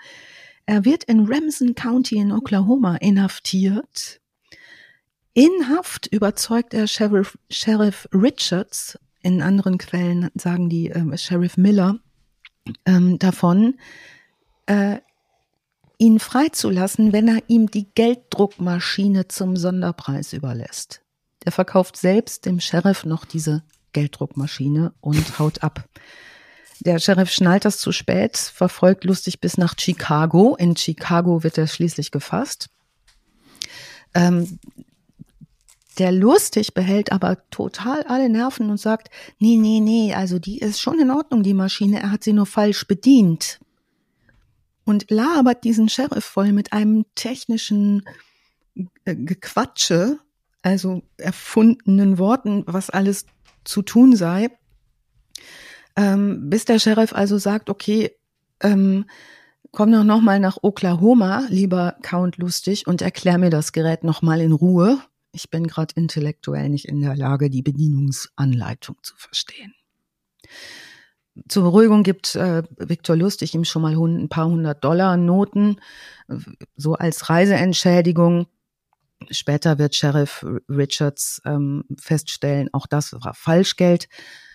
Er 0.66 0.86
wird 0.86 1.04
in 1.06 1.26
Ramsey 1.26 1.74
County 1.74 2.18
in 2.18 2.32
Oklahoma 2.32 2.96
inhaftiert. 2.98 4.22
In 5.34 5.70
Haft 5.70 6.08
überzeugt 6.08 6.74
er 6.74 6.88
Sheriff, 6.88 7.38
Sheriff 7.50 8.08
Richards, 8.14 8.98
in 9.22 9.42
anderen 9.42 9.78
Quellen 9.78 10.30
sagen 10.36 10.70
die 10.70 10.88
ähm, 10.88 11.16
Sheriff 11.18 11.58
Miller, 11.58 12.00
ähm, 12.86 13.18
davon, 13.20 13.76
äh, 14.68 15.00
ihn 15.98 16.20
freizulassen, 16.20 17.14
wenn 17.14 17.28
er 17.28 17.42
ihm 17.48 17.72
die 17.72 17.88
Gelddruckmaschine 17.96 19.28
zum 19.28 19.56
Sonderpreis 19.56 20.34
überlässt. 20.34 21.02
Der 21.46 21.52
verkauft 21.52 21.98
selbst 21.98 22.46
dem 22.46 22.60
Sheriff 22.60 23.06
noch 23.06 23.26
diese 23.26 23.64
Gelddruckmaschine 23.94 24.94
und 25.02 25.40
haut 25.40 25.64
ab. 25.64 25.88
Der 26.80 27.00
Sheriff 27.00 27.32
schnallt 27.32 27.66
das 27.66 27.78
zu 27.78 27.92
spät, 27.92 28.38
verfolgt 28.38 29.04
lustig 29.04 29.40
bis 29.40 29.58
nach 29.58 29.76
Chicago. 29.78 30.56
In 30.56 30.76
Chicago 30.76 31.44
wird 31.44 31.58
er 31.58 31.68
schließlich 31.68 32.12
gefasst. 32.12 32.70
Ähm, 34.14 34.60
der 36.00 36.12
lustig 36.12 36.74
behält 36.74 37.12
aber 37.12 37.38
total 37.50 38.04
alle 38.04 38.30
Nerven 38.30 38.70
und 38.70 38.80
sagt, 38.80 39.10
nee, 39.38 39.58
nee, 39.58 39.80
nee, 39.80 40.14
also 40.14 40.40
die 40.40 40.58
ist 40.58 40.82
schon 40.82 41.00
in 41.00 41.12
Ordnung, 41.12 41.44
die 41.44 41.54
Maschine, 41.54 42.02
er 42.02 42.12
hat 42.12 42.24
sie 42.24 42.34
nur 42.34 42.48
falsch 42.48 42.88
bedient. 42.88 43.60
Und 44.86 45.10
labert 45.12 45.64
diesen 45.64 45.88
Sheriff 45.90 46.26
voll 46.26 46.52
mit 46.52 46.74
einem 46.74 47.06
technischen 47.16 48.04
äh, 49.06 49.16
Gequatsche, 49.16 50.20
also 50.62 51.04
erfundenen 51.18 52.18
Worten, 52.18 52.64
was 52.66 52.90
alles 52.90 53.26
zu 53.64 53.82
tun 53.82 54.16
sei, 54.16 54.50
ähm, 55.96 56.50
bis 56.50 56.66
der 56.66 56.80
Sheriff 56.80 57.14
also 57.14 57.38
sagt, 57.38 57.70
okay, 57.70 58.12
ähm, 58.62 59.06
komm 59.72 59.92
doch 59.92 60.04
noch 60.04 60.22
mal 60.22 60.40
nach 60.40 60.58
Oklahoma, 60.62 61.46
lieber 61.50 61.96
Count 62.02 62.38
Lustig, 62.38 62.88
und 62.88 63.02
erklär 63.02 63.38
mir 63.38 63.50
das 63.50 63.72
Gerät 63.72 64.04
noch 64.04 64.22
mal 64.22 64.42
in 64.42 64.52
Ruhe. 64.52 65.00
Ich 65.32 65.50
bin 65.50 65.66
gerade 65.68 65.96
intellektuell 65.96 66.70
nicht 66.70 66.86
in 66.86 67.02
der 67.02 67.16
Lage, 67.16 67.50
die 67.50 67.64
Bedienungsanleitung 67.64 68.98
zu 69.02 69.16
verstehen. 69.16 69.74
Zur 71.48 71.64
Beruhigung 71.64 72.04
gibt 72.04 72.36
äh, 72.36 72.62
Viktor 72.78 73.16
Lustig 73.16 73.56
ihm 73.56 73.66
schon 73.66 73.82
mal 73.82 73.96
ein 73.96 74.30
paar 74.30 74.46
hundert 74.46 74.84
Dollar 74.84 75.18
Noten, 75.18 75.78
so 76.76 76.94
als 76.94 77.30
Reiseentschädigung. 77.30 78.46
Später 79.32 79.80
wird 79.80 79.96
Sheriff 79.96 80.46
Richards 80.70 81.42
ähm, 81.46 81.86
feststellen, 81.98 82.70
auch 82.74 82.86
das 82.86 83.14
war 83.14 83.34
Falschgeld. 83.34 84.08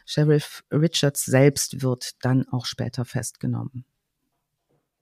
Sheriff 0.09 0.65
Richards 0.73 1.27
selbst 1.27 1.83
wird 1.83 2.13
dann 2.23 2.49
auch 2.49 2.65
später 2.65 3.05
festgenommen. 3.05 3.85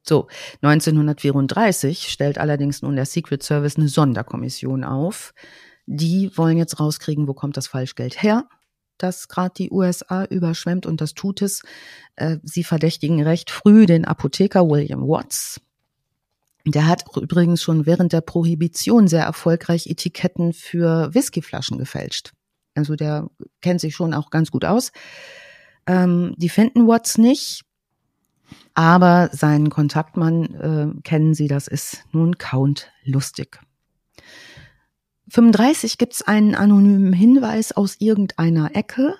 So, 0.02 0.26
1934 0.62 2.08
stellt 2.08 2.38
allerdings 2.38 2.82
nun 2.82 2.96
der 2.96 3.06
Secret 3.06 3.44
Service 3.44 3.76
eine 3.76 3.86
Sonderkommission 3.86 4.82
auf. 4.82 5.32
Die 5.86 6.36
wollen 6.36 6.58
jetzt 6.58 6.80
rauskriegen, 6.80 7.28
wo 7.28 7.34
kommt 7.34 7.56
das 7.56 7.68
Falschgeld 7.68 8.20
her, 8.20 8.48
das 8.98 9.28
gerade 9.28 9.54
die 9.56 9.70
USA 9.70 10.24
überschwemmt 10.24 10.86
und 10.86 11.00
das 11.00 11.14
tut 11.14 11.40
es. 11.40 11.62
Äh, 12.16 12.38
Sie 12.42 12.64
verdächtigen 12.64 13.22
recht 13.22 13.52
früh 13.52 13.86
den 13.86 14.04
Apotheker 14.04 14.68
William 14.68 15.02
Watts. 15.02 15.60
Der 16.64 16.88
hat 16.88 17.04
übrigens 17.16 17.62
schon 17.62 17.86
während 17.86 18.12
der 18.12 18.22
Prohibition 18.22 19.06
sehr 19.06 19.22
erfolgreich 19.22 19.86
Etiketten 19.86 20.52
für 20.52 21.14
Whiskyflaschen 21.14 21.78
gefälscht. 21.78 22.32
Also 22.76 22.96
der 22.96 23.28
kennt 23.62 23.80
sich 23.80 23.94
schon 23.94 24.14
auch 24.14 24.30
ganz 24.30 24.50
gut 24.50 24.64
aus. 24.64 24.92
Ähm, 25.86 26.34
die 26.36 26.48
finden 26.48 26.86
Watts 26.86 27.18
nicht, 27.18 27.64
aber 28.74 29.30
seinen 29.32 29.70
Kontaktmann 29.70 30.54
äh, 30.54 31.02
kennen 31.02 31.34
sie, 31.34 31.48
das 31.48 31.68
ist 31.68 32.04
nun 32.12 32.38
Count 32.38 32.90
Lustig. 33.04 33.60
35 35.28 35.98
gibt 35.98 36.14
es 36.14 36.22
einen 36.22 36.54
anonymen 36.54 37.12
Hinweis 37.12 37.72
aus 37.72 37.96
irgendeiner 37.98 38.76
Ecke, 38.76 39.14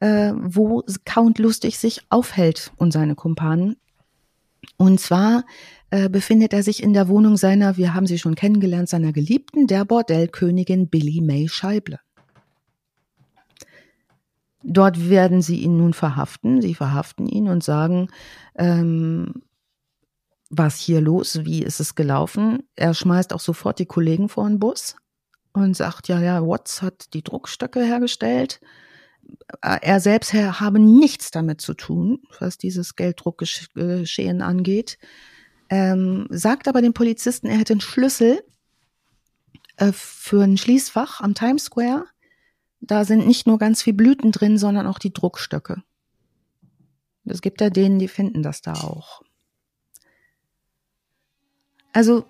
äh, 0.00 0.32
wo 0.34 0.82
Count 1.04 1.38
Lustig 1.38 1.78
sich 1.78 2.02
aufhält 2.08 2.72
und 2.76 2.92
seine 2.92 3.14
Kumpanen. 3.14 3.76
Und 4.76 5.00
zwar 5.00 5.44
äh, 5.90 6.08
befindet 6.08 6.52
er 6.52 6.62
sich 6.62 6.82
in 6.82 6.92
der 6.92 7.08
Wohnung 7.08 7.36
seiner, 7.36 7.76
wir 7.76 7.94
haben 7.94 8.06
sie 8.06 8.18
schon 8.18 8.34
kennengelernt, 8.34 8.88
seiner 8.88 9.12
Geliebten, 9.12 9.66
der 9.66 9.84
Bordellkönigin 9.84 10.88
Billy 10.88 11.20
May 11.20 11.48
Scheible. 11.48 12.00
Dort 14.62 15.08
werden 15.08 15.42
sie 15.42 15.60
ihn 15.60 15.76
nun 15.78 15.94
verhaften. 15.94 16.60
Sie 16.60 16.74
verhaften 16.74 17.26
ihn 17.26 17.48
und 17.48 17.64
sagen, 17.64 18.08
ähm, 18.56 19.42
was 20.50 20.78
hier 20.78 21.00
los, 21.00 21.44
wie 21.44 21.62
ist 21.62 21.80
es 21.80 21.94
gelaufen. 21.94 22.64
Er 22.76 22.92
schmeißt 22.92 23.32
auch 23.32 23.40
sofort 23.40 23.78
die 23.78 23.86
Kollegen 23.86 24.28
vor 24.28 24.46
den 24.48 24.58
Bus 24.58 24.96
und 25.52 25.76
sagt, 25.76 26.08
ja, 26.08 26.20
ja, 26.20 26.46
Watts 26.46 26.82
hat 26.82 27.14
die 27.14 27.22
Druckstöcke 27.22 27.82
hergestellt. 27.82 28.60
Er 29.60 30.00
selbst 30.00 30.32
habe 30.34 30.78
nichts 30.80 31.30
damit 31.30 31.60
zu 31.60 31.74
tun, 31.74 32.20
was 32.40 32.58
dieses 32.58 32.96
Gelddruckgeschehen 32.96 34.42
angeht. 34.42 34.98
Ähm, 35.68 36.26
sagt 36.30 36.66
aber 36.66 36.82
dem 36.82 36.94
Polizisten, 36.94 37.46
er 37.46 37.58
hätte 37.58 37.74
einen 37.74 37.80
Schlüssel 37.80 38.42
äh, 39.76 39.92
für 39.92 40.42
ein 40.42 40.56
Schließfach 40.56 41.20
am 41.20 41.34
Times 41.34 41.64
Square. 41.64 42.06
Da 42.80 43.04
sind 43.04 43.26
nicht 43.26 43.46
nur 43.46 43.58
ganz 43.58 43.82
viel 43.82 43.92
Blüten 43.92 44.32
drin, 44.32 44.58
sondern 44.58 44.86
auch 44.86 44.98
die 44.98 45.12
Druckstöcke. 45.12 45.82
Es 47.24 47.42
gibt 47.42 47.60
ja 47.60 47.70
denen, 47.70 47.98
die 47.98 48.08
finden 48.08 48.42
das 48.42 48.62
da 48.62 48.72
auch. 48.72 49.22
Also 51.92 52.24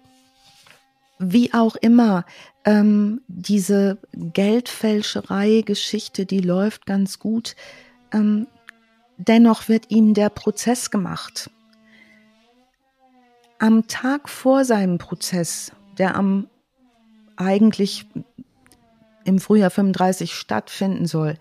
Wie 1.22 1.52
auch 1.52 1.76
immer, 1.76 2.24
ähm, 2.64 3.20
diese 3.28 3.98
Geldfälscherei-Geschichte, 4.14 6.24
die 6.24 6.40
läuft 6.40 6.86
ganz 6.86 7.18
gut. 7.18 7.56
Ähm, 8.10 8.46
dennoch 9.18 9.68
wird 9.68 9.90
ihm 9.90 10.14
der 10.14 10.30
Prozess 10.30 10.90
gemacht. 10.90 11.50
Am 13.58 13.86
Tag 13.86 14.30
vor 14.30 14.64
seinem 14.64 14.96
Prozess, 14.96 15.72
der 15.98 16.16
am 16.16 16.48
eigentlich 17.36 18.06
im 19.24 19.38
Frühjahr 19.38 19.70
35 19.70 20.34
stattfinden 20.34 21.06
soll, 21.06 21.36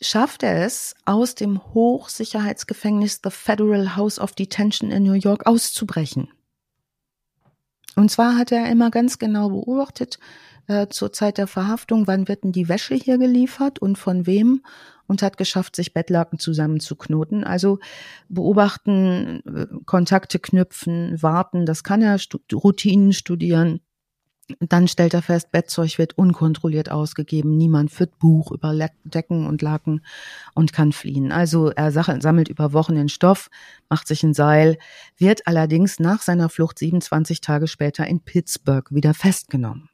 schafft 0.00 0.42
er 0.42 0.64
es, 0.64 0.94
aus 1.04 1.34
dem 1.34 1.62
Hochsicherheitsgefängnis 1.74 3.20
The 3.22 3.30
Federal 3.30 3.96
House 3.96 4.18
of 4.18 4.32
Detention 4.32 4.90
in 4.90 5.04
New 5.04 5.12
York 5.12 5.46
auszubrechen. 5.46 6.28
Und 7.96 8.10
zwar 8.10 8.36
hat 8.36 8.50
er 8.52 8.70
immer 8.70 8.90
ganz 8.90 9.18
genau 9.18 9.50
beobachtet, 9.50 10.18
äh, 10.66 10.88
zur 10.88 11.12
Zeit 11.12 11.38
der 11.38 11.46
Verhaftung, 11.46 12.06
wann 12.06 12.26
wird 12.28 12.44
denn 12.44 12.52
die 12.52 12.68
Wäsche 12.68 12.94
hier 12.94 13.18
geliefert 13.18 13.78
und 13.78 13.98
von 13.98 14.26
wem 14.26 14.62
und 15.06 15.22
hat 15.22 15.36
geschafft, 15.36 15.76
sich 15.76 15.92
Bettlaken 15.92 16.38
zusammenzuknoten. 16.38 17.44
Also 17.44 17.78
beobachten, 18.28 19.42
äh, 19.46 19.66
Kontakte 19.84 20.38
knüpfen, 20.38 21.22
warten, 21.22 21.66
das 21.66 21.84
kann 21.84 22.02
er, 22.02 22.18
Routinen 22.52 23.12
studieren. 23.12 23.80
Dann 24.60 24.88
stellt 24.88 25.14
er 25.14 25.22
fest, 25.22 25.52
Bettzeug 25.52 25.96
wird 25.98 26.18
unkontrolliert 26.18 26.90
ausgegeben, 26.90 27.56
niemand 27.56 27.90
führt 27.90 28.18
Buch 28.18 28.52
über 28.52 28.74
Decken 29.04 29.46
und 29.46 29.62
Laken 29.62 30.04
und 30.54 30.72
kann 30.72 30.92
fliehen. 30.92 31.32
Also 31.32 31.70
er 31.70 31.90
sammelt 31.92 32.48
über 32.48 32.72
Wochen 32.74 32.94
den 32.94 33.08
Stoff, 33.08 33.48
macht 33.88 34.06
sich 34.06 34.22
ein 34.22 34.34
Seil, 34.34 34.76
wird 35.16 35.46
allerdings 35.46 35.98
nach 35.98 36.20
seiner 36.20 36.50
Flucht 36.50 36.78
27 36.78 37.40
Tage 37.40 37.68
später 37.68 38.06
in 38.06 38.20
Pittsburgh 38.20 38.90
wieder 38.90 39.14
festgenommen. 39.14 39.88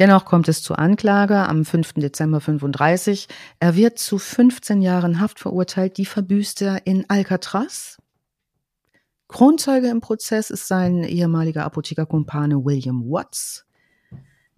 Dennoch 0.00 0.24
kommt 0.24 0.48
es 0.48 0.60
zur 0.60 0.80
Anklage 0.80 1.38
am 1.38 1.64
5. 1.64 1.94
Dezember 1.94 2.40
35. 2.40 3.28
Er 3.60 3.76
wird 3.76 4.00
zu 4.00 4.18
15 4.18 4.82
Jahren 4.82 5.20
Haft 5.20 5.38
verurteilt, 5.38 5.98
die 5.98 6.06
verbüßt 6.06 6.62
er 6.62 6.84
in 6.84 7.08
Alcatraz. 7.08 7.98
Kronzeuge 9.28 9.88
im 9.88 10.00
Prozess 10.00 10.50
ist 10.50 10.68
sein 10.68 11.02
ehemaliger 11.02 11.64
Apothekerkumpane 11.64 12.64
William 12.64 13.02
Watts. 13.10 13.64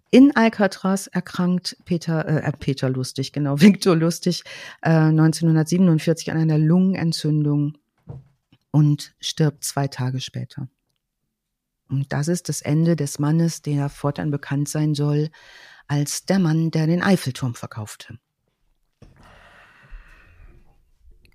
In 0.09 0.35
Alcatraz 0.35 1.07
erkrankt 1.07 1.77
Peter, 1.85 2.27
äh, 2.27 2.51
Peter 2.53 2.89
Lustig, 2.89 3.33
genau, 3.33 3.59
Victor 3.61 3.95
Lustig, 3.95 4.43
äh, 4.81 4.89
1947 4.89 6.31
an 6.31 6.37
einer 6.37 6.57
Lungenentzündung 6.57 7.77
und 8.71 9.15
stirbt 9.19 9.63
zwei 9.63 9.87
Tage 9.87 10.21
später. 10.21 10.69
Und 11.89 12.11
das 12.11 12.27
ist 12.27 12.49
das 12.49 12.61
Ende 12.61 12.95
des 12.95 13.19
Mannes, 13.19 13.61
der 13.61 13.89
fortan 13.89 14.31
bekannt 14.31 14.69
sein 14.69 14.93
soll 14.93 15.29
als 15.87 16.25
der 16.25 16.39
Mann, 16.39 16.69
der 16.71 16.85
den 16.85 17.01
Eiffelturm 17.01 17.55
verkaufte. 17.55 18.19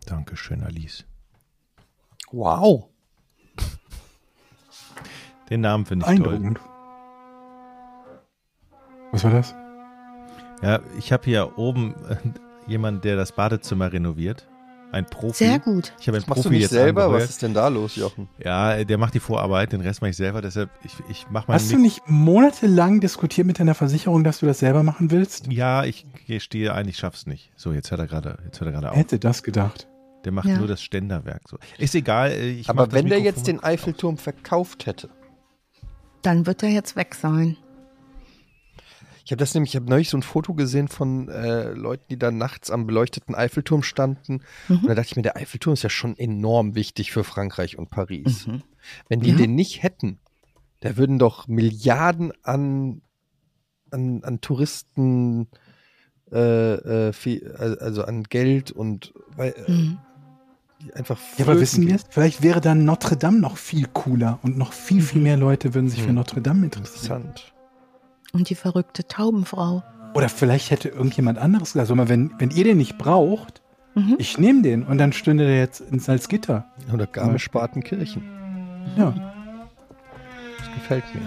Dankeschön, 0.05 0.63
Alice. 0.63 1.05
Wow. 2.31 2.92
Den 5.53 5.61
Namen 5.61 5.85
finde 5.85 6.07
ich 6.11 6.19
toll. 6.19 6.55
Was 9.13 9.23
war 9.23 9.33
das? 9.33 9.55
Ja, 10.63 10.81
ich 10.99 11.13
habe 11.13 11.25
hier 11.27 11.59
oben 11.59 11.95
äh, 12.09 12.17
jemanden, 12.67 13.03
der 13.03 13.17
das 13.17 13.33
Badezimmer 13.33 13.93
renoviert. 13.93 14.49
Ein 14.93 15.05
Profi. 15.05 15.45
Sehr 15.45 15.59
gut. 15.59 15.93
Ich 16.01 16.09
habe 16.09 16.17
einen 16.17 16.23
Das 16.23 16.29
machst 16.29 16.43
Profi 16.45 16.49
du 16.49 16.53
nicht 16.55 16.63
jetzt 16.63 16.71
selber? 16.71 17.03
angeheuert. 17.05 17.25
Was 17.25 17.31
ist 17.31 17.43
denn 17.43 17.53
da 17.53 17.69
los, 17.69 17.97
Jochen? 17.97 18.29
Ja, 18.43 18.83
der 18.83 18.97
macht 18.97 19.13
die 19.13 19.21
Vorarbeit, 19.21 19.73
den 19.73 19.83
Rest 19.83 20.01
mache 20.01 20.11
ich 20.11 20.17
selber. 20.17 20.41
Deshalb, 20.41 20.71
ich, 20.85 20.95
ich 21.11 21.29
mache 21.29 21.49
mal 21.49 21.55
Hast 21.55 21.71
du 21.71 21.77
nicht 21.77 22.01
monatelang 22.09 23.01
diskutiert 23.01 23.47
mit 23.47 23.59
deiner 23.59 23.75
Versicherung, 23.75 24.25
dass 24.25 24.39
du 24.41 24.47
das 24.47 24.59
selber 24.61 24.83
machen 24.83 25.11
willst? 25.11 25.53
Ja, 25.53 25.85
ich 25.85 26.07
gestehe 26.27 26.73
ein, 26.73 26.89
ich 26.89 26.97
schaff's 26.97 27.27
nicht. 27.27 27.53
So, 27.57 27.73
jetzt 27.75 27.91
hört 27.91 28.01
er 28.01 28.07
gerade, 28.07 28.39
jetzt 28.47 28.59
hört 28.61 28.69
er 28.69 28.73
gerade 28.73 28.91
auf. 28.93 28.97
Hätte 28.97 29.19
das 29.19 29.43
gedacht. 29.43 29.87
Der 30.25 30.33
macht 30.33 30.47
Ja. 30.49 30.57
nur 30.57 30.69
das 30.69 30.83
Ständerwerk. 30.83 31.43
So. 31.49 31.59
Ist 31.77 31.95
egal. 31.95 32.31
äh, 32.31 32.63
Aber 32.69 32.87
das 32.87 32.95
wenn 32.95 33.09
der 33.09 33.21
jetzt 33.21 33.47
den 33.47 33.63
Eiffelturm 33.63 34.17
verkauft 34.17 34.87
hätte. 34.87 35.11
Dann 36.23 36.47
wird 36.47 36.63
er 36.63 36.71
jetzt 36.71 36.97
weg 36.97 37.15
sein. 37.15 37.57
Ich 39.25 39.31
habe 39.31 39.39
das 39.39 39.55
nämlich, 39.55 39.73
ich 39.73 39.77
habe 39.77 39.89
neulich 39.89 40.09
so 40.11 40.17
ein 40.17 40.23
Foto 40.23 40.53
gesehen 40.55 40.89
von 40.89 41.29
äh, 41.29 41.71
Leuten, 41.73 42.05
die 42.11 42.19
da 42.19 42.33
nachts 42.33 42.71
am 42.71 42.87
beleuchteten 42.87 43.35
Eiffelturm 43.37 43.83
standen. 43.85 44.43
Mhm. 44.69 44.79
Und 44.79 44.89
da 44.89 44.95
dachte 44.95 45.09
ich 45.11 45.17
mir, 45.17 45.23
der 45.23 45.37
Eiffelturm 45.37 45.75
ist 45.75 45.83
ja 45.85 45.91
schon 45.91 46.17
enorm 46.19 46.75
wichtig 46.75 47.13
für 47.13 47.23
Frankreich 47.23 47.79
und 47.79 47.89
Paris. 47.91 48.47
Mhm. 48.49 48.63
Wenn 49.09 49.21
die 49.21 49.31
Ja. 49.31 49.37
den 49.37 49.55
nicht 49.55 49.83
hätten, 49.85 50.19
da 50.81 50.97
würden 50.97 51.21
doch 51.21 51.47
Milliarden 51.47 52.33
an, 52.43 53.03
an, 53.93 54.25
an 54.25 54.41
Touristen, 54.41 55.47
äh, 56.33 57.09
äh, 57.09 57.13
viel, 57.13 57.53
also 57.53 58.05
an 58.05 58.25
Geld 58.25 58.73
und 58.73 59.15
weil, 59.37 59.53
äh, 59.53 59.71
Mhm. 59.71 59.99
Einfach 60.95 61.19
Ja, 61.37 61.45
aber 61.47 61.61
wissen 61.61 61.87
wir? 61.87 61.99
Vielleicht 62.11 62.43
wäre 62.43 62.61
dann 62.61 62.85
Notre 62.85 63.17
Dame 63.17 63.39
noch 63.39 63.57
viel 63.57 63.87
cooler 63.93 64.39
und 64.43 64.57
noch 64.59 64.73
viel, 64.73 65.03
viel 65.03 65.21
mehr 65.23 65.37
Leute 65.37 65.75
würden 65.75 65.89
sich 65.89 66.01
für 66.03 66.09
Hm. 66.09 66.15
Notre 66.17 66.41
Dame 66.43 66.65
interessieren. 66.65 67.23
Interessant. 67.23 67.53
Und 68.33 68.49
die 68.51 68.55
verrückte 68.55 69.07
Taubenfrau. 69.07 69.83
Oder 70.15 70.29
vielleicht 70.29 70.71
hätte 70.71 70.89
irgendjemand 70.89 71.39
anderes 71.39 71.73
gesagt, 71.73 71.89
sag 71.89 71.97
mal, 71.97 72.09
wenn, 72.09 72.33
wenn 72.39 72.51
ihr 72.51 72.65
den 72.65 72.77
nicht 72.79 72.99
braucht, 72.99 73.61
Mhm. 73.95 74.17
ich 74.19 74.39
nehme 74.39 74.63
den 74.63 74.85
und 74.85 74.97
dann 74.97 75.13
stünde 75.13 75.47
der 75.47 75.59
jetzt 75.59 75.81
in 75.83 75.99
Salzgitter. 75.99 76.65
Oder 76.95 77.07
Garmisch-Partenkirchen. 77.07 78.23
Ja. 78.97 79.11
Das 80.59 80.73
gefällt 80.75 81.05
mir. 81.15 81.21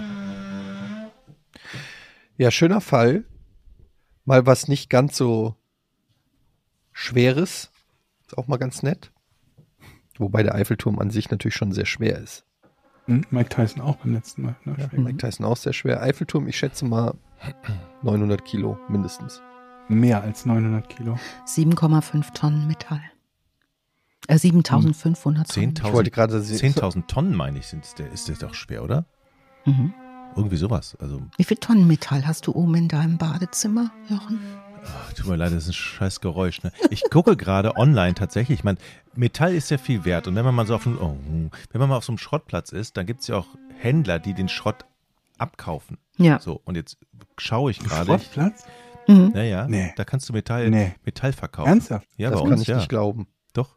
Ja, 2.36 2.50
schöner 2.50 2.80
Fall. 2.80 3.24
Mal 4.24 4.46
was 4.46 4.66
nicht 4.66 4.90
ganz 4.90 5.16
so 5.16 5.54
Schweres. 6.92 7.70
Ist 8.26 8.36
auch 8.36 8.48
mal 8.48 8.56
ganz 8.56 8.82
nett. 8.82 9.12
Wobei 10.18 10.42
der 10.42 10.54
Eiffelturm 10.54 10.98
an 10.98 11.10
sich 11.10 11.30
natürlich 11.30 11.54
schon 11.54 11.72
sehr 11.72 11.86
schwer 11.86 12.18
ist. 12.18 12.44
Hm, 13.06 13.24
Mike 13.30 13.50
Tyson 13.50 13.80
auch 13.82 13.96
beim 13.96 14.14
letzten 14.14 14.42
Mal. 14.42 14.56
Ne? 14.64 14.74
Ja, 14.78 14.88
Mike 14.98 15.18
Tyson 15.18 15.46
auch 15.46 15.56
sehr 15.56 15.72
schwer. 15.72 16.02
Eiffelturm, 16.02 16.48
ich 16.48 16.56
schätze 16.58 16.84
mal 16.84 17.14
900 18.02 18.44
Kilo 18.44 18.78
mindestens. 18.88 19.40
Mehr 19.88 20.22
als 20.22 20.44
900 20.46 20.88
Kilo. 20.88 21.16
7,5 21.46 22.32
Tonnen 22.32 22.66
Metall. 22.66 23.00
Äh, 24.26 24.38
7500 24.38 25.48
Tonnen. 25.48 25.74
10.000 25.76 25.86
Ich 25.86 25.92
wollte 25.92 26.10
gerade 26.10 26.40
se- 26.40 26.56
10.000 26.56 27.06
Tonnen, 27.06 27.36
meine 27.36 27.58
ich, 27.60 27.66
sind, 27.66 27.86
der, 27.98 28.10
ist 28.10 28.28
das 28.28 28.40
doch 28.40 28.54
schwer, 28.54 28.82
oder? 28.82 29.06
Mhm. 29.64 29.94
Irgendwie 30.34 30.56
sowas. 30.56 30.96
Also, 31.00 31.22
Wie 31.36 31.44
viel 31.44 31.56
Tonnen 31.58 31.86
Metall 31.86 32.26
hast 32.26 32.46
du 32.48 32.52
oben 32.52 32.74
in 32.74 32.88
deinem 32.88 33.16
Badezimmer, 33.18 33.92
Jochen? 34.08 34.40
Ach, 34.86 35.12
tut 35.12 35.26
mir 35.26 35.36
leid, 35.36 35.52
das 35.52 35.64
ist 35.64 35.68
ein 35.70 35.74
scheiß 35.74 36.20
Geräusch. 36.20 36.62
Ne? 36.62 36.72
Ich 36.90 37.02
gucke 37.10 37.36
gerade 37.36 37.76
online 37.76 38.14
tatsächlich. 38.14 38.58
Ich 38.60 38.64
meine, 38.64 38.78
Metall 39.14 39.54
ist 39.54 39.70
ja 39.70 39.78
viel 39.78 40.04
wert. 40.04 40.26
Und 40.28 40.34
wenn 40.34 40.44
man 40.44 40.54
mal 40.54 40.66
so 40.66 40.74
auf 40.74 40.86
einem, 40.86 40.98
oh, 41.00 41.16
wenn 41.72 41.80
man 41.80 41.88
mal 41.88 41.96
auf 41.96 42.04
so 42.04 42.12
einem 42.12 42.18
Schrottplatz 42.18 42.72
ist, 42.72 42.96
dann 42.96 43.06
gibt 43.06 43.20
es 43.20 43.28
ja 43.28 43.36
auch 43.36 43.46
Händler, 43.78 44.18
die 44.18 44.34
den 44.34 44.48
Schrott 44.48 44.84
abkaufen. 45.38 45.98
Ja. 46.16 46.38
So, 46.40 46.60
und 46.64 46.76
jetzt 46.76 46.98
schaue 47.38 47.70
ich 47.70 47.78
gerade. 47.78 48.06
Schrottplatz? 48.06 48.64
Mhm. 49.08 49.32
Naja, 49.34 49.66
Nee. 49.68 49.92
da 49.96 50.04
kannst 50.04 50.28
du 50.28 50.32
Metall, 50.32 50.68
Nee. 50.70 50.94
Metall 51.04 51.32
verkaufen. 51.32 51.68
Ernsthaft? 51.68 52.08
Ja, 52.16 52.30
das 52.30 52.40
bei 52.40 52.44
kann 52.44 52.52
uns, 52.54 52.62
ich 52.62 52.68
ja. 52.68 52.76
nicht 52.76 52.88
glauben. 52.88 53.26
Doch. 53.52 53.76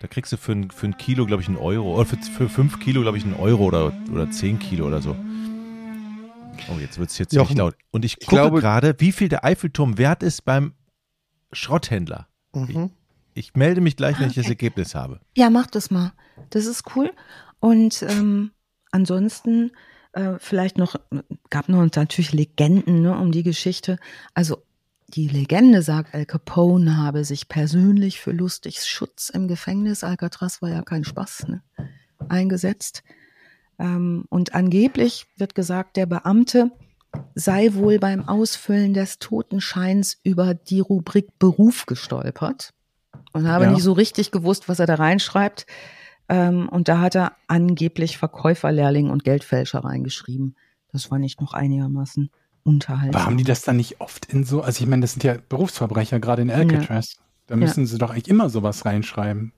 Da 0.00 0.06
kriegst 0.06 0.32
du 0.32 0.36
für 0.36 0.52
ein, 0.52 0.70
für 0.70 0.86
ein 0.86 0.96
Kilo, 0.96 1.26
glaube 1.26 1.42
ich, 1.42 1.48
einen 1.48 1.56
Euro. 1.56 1.96
Oder 1.96 2.04
für, 2.06 2.16
für 2.18 2.48
fünf 2.48 2.78
Kilo, 2.78 3.02
glaube 3.02 3.18
ich, 3.18 3.24
einen 3.24 3.34
Euro 3.34 3.64
oder, 3.64 3.92
oder 4.12 4.30
zehn 4.30 4.58
Kilo 4.58 4.86
oder 4.86 5.02
so. 5.02 5.16
Oh, 6.70 6.78
jetzt 6.78 6.98
wird 6.98 7.10
es 7.10 7.18
jetzt 7.18 7.32
nicht 7.32 7.54
laut. 7.54 7.76
Und 7.90 8.04
ich 8.04 8.16
ich 8.20 8.26
gucke 8.26 8.42
glaube- 8.42 8.60
gerade, 8.60 8.94
wie 8.98 9.12
viel 9.12 9.28
der 9.28 9.44
Eiffelturm 9.44 9.98
wert 9.98 10.22
ist 10.22 10.44
beim 10.44 10.74
Schrotthändler. 11.52 12.28
Mhm. 12.54 12.90
Ich 13.34 13.54
melde 13.54 13.80
mich 13.80 13.96
gleich, 13.96 14.18
wenn 14.18 14.28
ich 14.28 14.34
das. 14.34 14.48
Ergebnis 14.48 14.94
habe. 14.94 15.20
Ja, 15.36 15.48
mach 15.50 15.66
das 15.68 15.90
mal. 15.90 16.12
Das 16.50 16.66
ist 16.66 16.84
cool. 16.96 17.12
Und 17.60 18.02
ähm, 18.02 18.50
ansonsten 18.90 19.70
äh, 20.12 20.34
vielleicht 20.38 20.76
noch, 20.78 20.96
gab 21.50 21.68
noch 21.68 21.86
natürlich 21.94 22.32
Legenden 22.32 23.02
ne, 23.02 23.16
um 23.16 23.30
die 23.32 23.42
Geschichte. 23.44 23.98
Also 24.34 24.62
die 25.08 25.28
Legende 25.28 25.82
sagt, 25.82 26.14
Al 26.14 26.26
Capone 26.26 26.96
habe 26.96 27.24
sich 27.24 27.48
persönlich 27.48 28.20
für 28.20 28.32
Lustigs 28.32 28.86
Schutz 28.86 29.30
im 29.30 29.48
Gefängnis, 29.48 30.04
Alcatraz 30.04 30.60
war 30.60 30.68
ja 30.68 30.82
kein 30.82 31.04
Spaß, 31.04 31.48
ne, 31.48 31.62
eingesetzt. 32.28 33.02
Ähm, 33.78 34.24
und 34.28 34.54
angeblich 34.54 35.26
wird 35.36 35.54
gesagt, 35.54 35.96
der 35.96 36.06
Beamte 36.06 36.70
sei 37.34 37.74
wohl 37.74 37.98
beim 37.98 38.28
Ausfüllen 38.28 38.92
des 38.94 39.18
Totenscheins 39.18 40.18
über 40.24 40.54
die 40.54 40.80
Rubrik 40.80 41.38
Beruf 41.38 41.86
gestolpert 41.86 42.74
und 43.32 43.48
habe 43.48 43.64
Ja. 43.64 43.70
nicht 43.72 43.82
so 43.82 43.92
richtig 43.92 44.30
gewusst, 44.30 44.68
was 44.68 44.78
er 44.78 44.86
da 44.86 44.96
reinschreibt. 44.96 45.66
Ähm, 46.28 46.68
und 46.68 46.88
da 46.88 47.00
hat 47.00 47.14
er 47.14 47.32
angeblich 47.46 48.18
Verkäuferlehrling 48.18 49.08
und 49.10 49.24
Geldfälscher 49.24 49.80
reingeschrieben. 49.84 50.56
Das 50.92 51.06
fand 51.06 51.24
ich 51.24 51.40
noch 51.40 51.54
einigermaßen 51.54 52.30
unterhaltsam. 52.64 53.14
Aber 53.14 53.24
haben 53.24 53.36
die 53.38 53.44
das 53.44 53.62
dann 53.62 53.76
nicht 53.76 54.00
oft 54.00 54.26
in 54.26 54.44
so, 54.44 54.62
also 54.62 54.82
ich 54.82 54.88
meine, 54.88 55.02
das 55.02 55.12
sind 55.12 55.24
ja 55.24 55.36
Berufsverbrecher, 55.48 56.20
gerade 56.20 56.42
in 56.42 56.50
Alcatraz. 56.50 57.16
Da 57.46 57.56
müssen 57.56 57.86
sie 57.86 57.96
doch 57.96 58.10
eigentlich 58.10 58.28
immer 58.28 58.50
sowas 58.50 58.84
reinschreiben. 58.84 59.52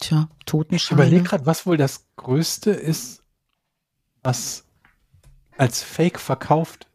Tja, 0.00 0.28
Ich 0.38 0.44
Totenscheine. 0.44 1.00
überlege 1.02 1.24
gerade, 1.24 1.46
was 1.46 1.66
wohl 1.66 1.76
das 1.76 2.06
Größte 2.16 2.70
ist, 2.70 3.22
was 4.22 4.64
als 5.56 5.82
Fake 5.82 6.18
verkauft 6.20 6.88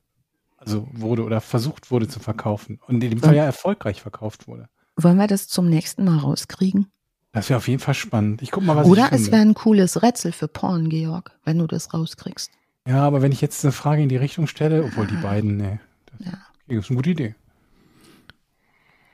also 0.57 0.87
wurde 0.91 1.23
oder 1.23 1.41
versucht 1.41 1.89
wurde 1.89 2.07
zu 2.07 2.19
verkaufen 2.19 2.79
und 2.85 3.03
in 3.03 3.09
dem 3.09 3.19
Fall 3.19 3.35
ja 3.35 3.43
erfolgreich 3.45 4.01
verkauft 4.03 4.47
wurde. 4.47 4.69
Wollen 4.95 5.17
wir 5.17 5.25
das 5.25 5.47
zum 5.47 5.67
nächsten 5.67 6.05
Mal 6.05 6.19
rauskriegen? 6.19 6.91
Das 7.31 7.49
wäre 7.49 7.57
auf 7.57 7.67
jeden 7.67 7.79
Fall 7.79 7.95
spannend. 7.95 8.43
Ich 8.43 8.51
guck 8.51 8.63
mal, 8.63 8.75
was 8.75 8.85
Oder 8.85 9.07
ich 9.07 9.13
es 9.13 9.31
wäre 9.31 9.41
ein 9.41 9.55
cooles 9.55 10.03
Rätsel 10.03 10.31
für 10.31 10.47
Porn, 10.47 10.89
Georg, 10.89 11.31
wenn 11.45 11.57
du 11.57 11.65
das 11.65 11.93
rauskriegst. 11.95 12.51
Ja, 12.87 13.01
aber 13.07 13.23
wenn 13.23 13.31
ich 13.31 13.41
jetzt 13.41 13.63
eine 13.65 13.71
Frage 13.71 14.03
in 14.03 14.09
die 14.09 14.17
Richtung 14.17 14.45
stelle, 14.45 14.83
obwohl 14.83 15.07
die 15.07 15.15
beiden, 15.15 15.57
nee. 15.57 15.79
Das, 16.05 16.27
Ja. 16.27 16.77
ist 16.77 16.89
eine 16.89 16.97
gute 16.97 17.09
Idee. 17.09 17.35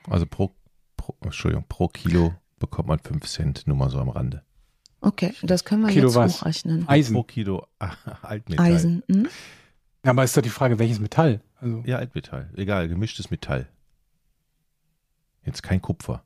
Also 0.06 0.26
pro, 0.26 0.54
pro, 0.98 1.14
Entschuldigung, 1.22 1.64
pro 1.68 1.88
Kilo 1.88 2.34
bekommt 2.58 2.88
man 2.88 2.98
5 2.98 3.26
Cent, 3.26 3.66
nur 3.66 3.76
mal 3.76 3.90
so 3.90 3.98
am 4.00 4.08
Rande. 4.08 4.42
Okay, 5.00 5.32
das 5.42 5.64
können 5.64 5.82
wir 5.82 5.90
Kilo 5.92 6.08
jetzt 6.08 6.16
was? 6.16 6.40
hochrechnen. 6.40 6.88
Eisen. 6.88 7.14
Pro 7.14 7.22
Kilo 7.22 7.66
Altmetall. 8.22 8.66
Eisen. 8.66 9.02
Hm? 9.08 9.28
Ja, 10.04 10.10
aber 10.10 10.24
ist 10.24 10.36
doch 10.36 10.42
die 10.42 10.48
Frage, 10.48 10.78
welches 10.78 10.98
Metall? 11.00 11.40
Also, 11.60 11.82
Ja, 11.86 11.98
Altmetall. 11.98 12.50
Egal, 12.56 12.88
gemischtes 12.88 13.30
Metall. 13.30 13.68
Jetzt 15.44 15.62
kein 15.62 15.80
Kupfer. 15.80 16.24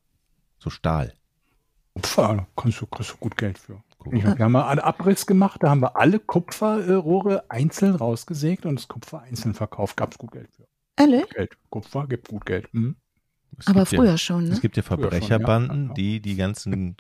So 0.59 0.71
Stahl. 0.71 1.13
Kupfer, 1.95 2.37
da 2.37 2.47
kannst 2.57 2.81
du, 2.81 2.87
kriegst 2.87 3.13
du 3.13 3.17
gut 3.19 3.37
Geld 3.37 3.59
für. 3.59 3.83
Guck. 3.99 4.15
Ich 4.15 4.25
hab, 4.25 4.39
wir 4.39 4.45
haben 4.47 4.53
mal 4.53 4.69
einen 4.69 4.81
Abriss 4.81 5.27
gemacht, 5.27 5.63
da 5.63 5.71
haben 5.71 5.81
wir 5.83 5.97
alle 5.97 6.19
Kupferrohre 6.19 7.45
einzeln 7.51 7.95
rausgesägt 7.95 8.65
und 8.67 8.77
das 8.77 8.89
Kupfer 8.89 9.21
einzeln 9.23 9.55
verkauft. 9.55 9.97
Gab 9.97 10.13
es 10.13 10.19
gut 10.19 10.33
Geld 10.33 10.51
für. 10.51 10.67
Ehrlich? 10.97 11.29
Geld. 11.31 11.57
Kupfer 11.71 12.07
gibt 12.07 12.29
gut 12.29 12.47
Geld. 12.47 12.73
Hm? 12.73 12.97
Es 13.59 13.67
Aber 13.69 13.81
gibt 13.81 13.89
früher 14.01 14.11
ja, 14.13 14.19
schon, 14.19 14.45
ne? 14.45 14.51
Es 14.53 14.61
gibt 14.61 14.77
ja 14.77 14.83
schon, 14.83 14.99
Verbrecherbanden, 14.99 15.89
ja. 15.89 15.95
die 15.95 16.21
die 16.21 16.37
ganzen 16.37 16.97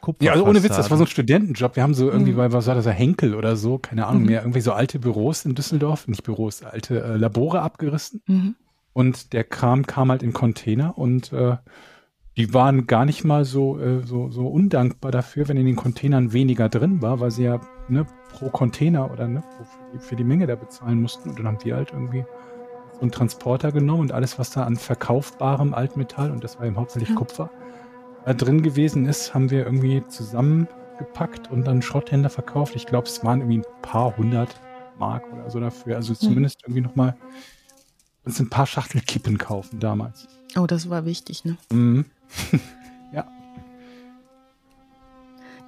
Kupfer. 0.00 0.24
Ja, 0.24 0.32
also 0.32 0.46
ohne 0.46 0.62
Witz, 0.62 0.76
das 0.76 0.90
war 0.90 0.96
so 0.98 1.04
ein 1.04 1.08
Studentenjob. 1.08 1.76
Wir 1.76 1.82
haben 1.82 1.94
so 1.94 2.10
irgendwie, 2.10 2.32
bei, 2.32 2.52
was 2.52 2.66
war 2.66 2.74
das, 2.74 2.86
Henkel 2.86 3.34
oder 3.34 3.56
so, 3.56 3.78
keine 3.78 4.06
Ahnung 4.06 4.22
Mhm. 4.22 4.28
mehr, 4.28 4.40
irgendwie 4.42 4.60
so 4.60 4.72
alte 4.72 4.98
Büros 4.98 5.44
in 5.44 5.54
Düsseldorf, 5.54 6.08
nicht 6.08 6.24
Büros, 6.24 6.62
alte 6.62 7.02
äh, 7.02 7.16
Labore 7.16 7.60
abgerissen. 7.62 8.22
Mhm. 8.26 8.54
Und 8.92 9.32
der 9.32 9.44
Kram 9.44 9.86
kam 9.86 10.10
halt 10.10 10.22
in 10.22 10.32
Container 10.32 10.96
und 10.98 11.32
äh, 11.32 11.56
die 12.36 12.52
waren 12.52 12.86
gar 12.86 13.04
nicht 13.04 13.24
mal 13.24 13.44
so, 13.44 13.78
äh, 13.78 14.02
so, 14.04 14.30
so 14.30 14.48
undankbar 14.48 15.10
dafür, 15.12 15.48
wenn 15.48 15.56
in 15.56 15.66
den 15.66 15.76
Containern 15.76 16.32
weniger 16.32 16.68
drin 16.68 17.00
war, 17.00 17.20
weil 17.20 17.30
sie 17.30 17.44
ja 17.44 17.60
ne, 17.88 18.06
pro 18.32 18.48
Container 18.50 19.10
oder 19.12 19.28
ne, 19.28 19.40
pro- 19.40 19.64
für, 19.64 19.92
die, 19.92 19.98
für 20.00 20.16
die 20.16 20.24
Menge 20.24 20.46
da 20.46 20.56
bezahlen 20.56 21.00
mussten. 21.00 21.30
Und 21.30 21.38
dann 21.38 21.46
haben 21.46 21.58
wir 21.62 21.76
halt 21.76 21.92
irgendwie 21.92 22.24
so 22.96 23.02
einen 23.02 23.12
Transporter 23.12 23.72
genommen 23.72 24.02
und 24.02 24.12
alles, 24.12 24.38
was 24.38 24.50
da 24.50 24.64
an 24.64 24.76
verkaufbarem 24.76 25.74
Altmetall, 25.74 26.30
und 26.30 26.42
das 26.42 26.58
war 26.58 26.66
eben 26.66 26.76
hauptsächlich 26.76 27.10
Ja. 27.10 27.16
Kupfer, 27.16 27.50
da 28.24 28.34
drin 28.34 28.62
gewesen 28.62 29.06
ist, 29.06 29.34
haben 29.34 29.50
wir 29.50 29.64
irgendwie 29.64 30.02
zusammengepackt 30.08 31.50
und 31.50 31.64
dann 31.66 31.82
Schrotthändler 31.82 32.30
verkauft. 32.30 32.74
Ich 32.74 32.86
glaube, 32.86 33.06
es 33.06 33.22
waren 33.22 33.40
irgendwie 33.40 33.58
ein 33.58 33.82
paar 33.82 34.16
hundert 34.16 34.54
Mark 34.98 35.30
oder 35.32 35.50
so 35.50 35.60
dafür. 35.60 35.96
Also 35.96 36.14
zumindest 36.14 36.62
irgendwie 36.64 36.80
nochmal 36.80 37.16
uns 38.24 38.40
ein 38.40 38.50
paar 38.50 38.66
Schachtel 38.66 39.00
Kippen 39.02 39.38
kaufen 39.38 39.78
damals. 39.78 40.26
Oh, 40.56 40.66
das 40.66 40.90
war 40.90 41.04
wichtig, 41.04 41.44
ne? 41.44 41.56
Mhm. 41.70 42.06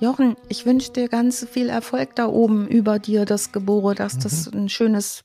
Jochen, 0.01 0.37
ich 0.49 0.65
wünsche 0.65 0.93
dir 0.93 1.09
ganz 1.09 1.45
viel 1.51 1.69
Erfolg 1.69 2.15
da 2.15 2.27
oben 2.27 2.69
über 2.69 3.01
dir, 3.01 3.25
das 3.25 3.51
Gebore, 3.51 3.97
dass 3.97 4.17
das 4.17 4.47
ein 4.47 4.69
schönes, 4.69 5.25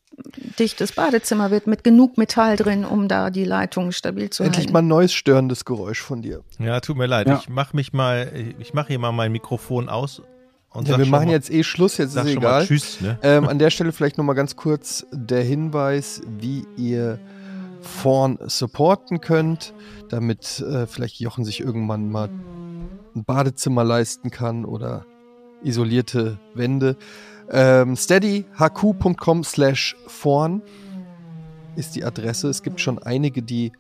dichtes 0.60 0.92
Badezimmer 0.94 1.52
wird 1.52 1.68
mit 1.68 1.84
genug 1.84 2.18
Metall 2.18 2.56
drin, 2.56 2.86
um 2.86 3.08
da 3.08 3.30
die 3.30 3.46
Leitung 3.46 3.92
stabil 3.92 4.30
zu 4.30 4.44
Endlich 4.44 4.66
halten. 4.66 4.74
mal 4.74 4.80
ein 4.80 4.88
neues 4.88 5.14
störendes 5.14 5.66
Geräusch 5.66 6.02
von 6.02 6.22
dir. 6.22 6.42
Ja, 6.60 6.80
tut 6.80 6.98
mir 6.98 7.08
leid. 7.08 7.28
Ja. 7.28 7.40
Ich 7.42 7.50
mache 7.50 7.76
mich 7.76 7.94
mal, 7.94 8.32
ich 8.60 8.74
mache 8.74 8.88
hier 8.90 9.00
mal 9.00 9.12
mein 9.12 9.32
Mikrofon 9.32 9.90
aus 9.90 10.22
und 10.70 10.88
Ja, 10.88 10.98
wir 10.98 11.06
machen 11.06 11.28
mal, 11.28 11.32
jetzt 11.32 11.52
eh 11.52 11.64
Schluss, 11.64 11.98
jetzt 11.98 12.16
ist 12.16 12.18
schon 12.18 12.26
mal 12.26 12.32
egal. 12.32 12.66
Tschüss, 12.66 13.00
ne? 13.02 13.20
Ähm, 13.22 13.48
an 13.48 13.60
der 13.60 13.70
Stelle 13.70 13.92
vielleicht 13.92 14.18
nochmal 14.18 14.36
ganz 14.36 14.56
kurz 14.56 15.06
der 15.12 15.44
Hinweis, 15.44 16.22
wie 16.40 16.66
ihr 16.78 17.20
Vorn 17.82 18.40
supporten 18.48 19.22
könnt, 19.22 19.74
damit 20.10 20.62
äh, 20.62 20.88
vielleicht 20.88 21.20
Jochen 21.20 21.46
sich 21.46 21.60
irgendwann 21.60 22.10
mal 22.10 22.30
ein 23.16 23.24
Badezimmer 23.26 23.84
leisten 23.84 24.32
kann 24.32 24.66
oder 24.66 25.06
isolierte 25.64 26.40
Wände. 26.54 26.96
Ähm, 27.52 27.96
steadyhq.com 27.96 29.44
slash 29.44 29.96
vorn 30.08 30.62
ist 31.76 31.96
die 31.96 32.04
Adresse. 32.04 32.50
Es 32.50 32.64
gibt 32.64 32.80
schon 32.80 33.00
einige, 33.00 33.42
die 33.42 33.72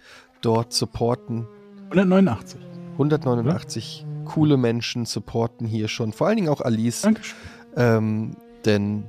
dort 0.41 0.73
supporten. 0.73 1.47
189. 1.89 2.59
189 2.93 4.05
coole 4.25 4.57
Menschen 4.57 5.05
supporten 5.05 5.67
hier 5.67 5.87
schon. 5.87 6.13
Vor 6.13 6.27
allen 6.27 6.37
Dingen 6.37 6.49
auch 6.49 6.61
Alice. 6.61 7.01
Dankeschön. 7.01 7.37
Ähm, 7.75 8.35
denn 8.65 9.05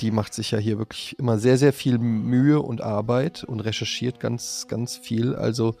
die 0.00 0.10
macht 0.10 0.34
sich 0.34 0.50
ja 0.50 0.58
hier 0.58 0.78
wirklich 0.78 1.16
immer 1.18 1.38
sehr, 1.38 1.56
sehr 1.58 1.72
viel 1.72 1.98
Mühe 1.98 2.60
und 2.60 2.80
Arbeit 2.80 3.44
und 3.44 3.60
recherchiert 3.60 4.18
ganz, 4.18 4.66
ganz 4.68 4.96
viel. 4.96 5.34
Also, 5.36 5.76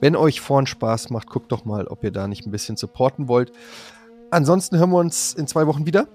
wenn 0.00 0.16
euch 0.16 0.40
vorn 0.40 0.66
Spaß 0.66 1.10
macht, 1.10 1.30
guckt 1.30 1.50
doch 1.50 1.64
mal, 1.64 1.86
ob 1.86 2.04
ihr 2.04 2.10
da 2.10 2.28
nicht 2.28 2.46
ein 2.46 2.50
bisschen 2.50 2.76
supporten 2.76 3.26
wollt. 3.28 3.52
Ansonsten 4.30 4.78
hören 4.78 4.90
wir 4.90 4.98
uns 4.98 5.32
in 5.32 5.46
zwei 5.46 5.66
Wochen 5.66 5.86
wieder. 5.86 6.08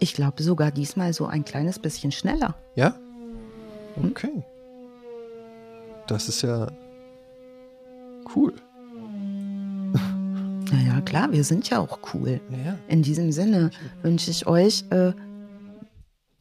Ich 0.00 0.14
glaube 0.14 0.42
sogar 0.42 0.70
diesmal 0.70 1.12
so 1.12 1.26
ein 1.26 1.44
kleines 1.44 1.78
bisschen 1.78 2.12
schneller. 2.12 2.54
Ja? 2.74 2.94
Okay. 3.96 4.42
Das 6.06 6.28
ist 6.28 6.42
ja 6.42 6.68
cool. 8.34 8.54
Naja, 10.72 11.02
klar, 11.02 11.30
wir 11.30 11.44
sind 11.44 11.68
ja 11.68 11.78
auch 11.78 11.98
cool. 12.14 12.40
Ja. 12.50 12.76
In 12.88 13.02
diesem 13.02 13.30
Sinne 13.30 13.70
wünsche 14.02 14.30
ich 14.30 14.46
euch 14.46 14.84
äh, 14.90 15.12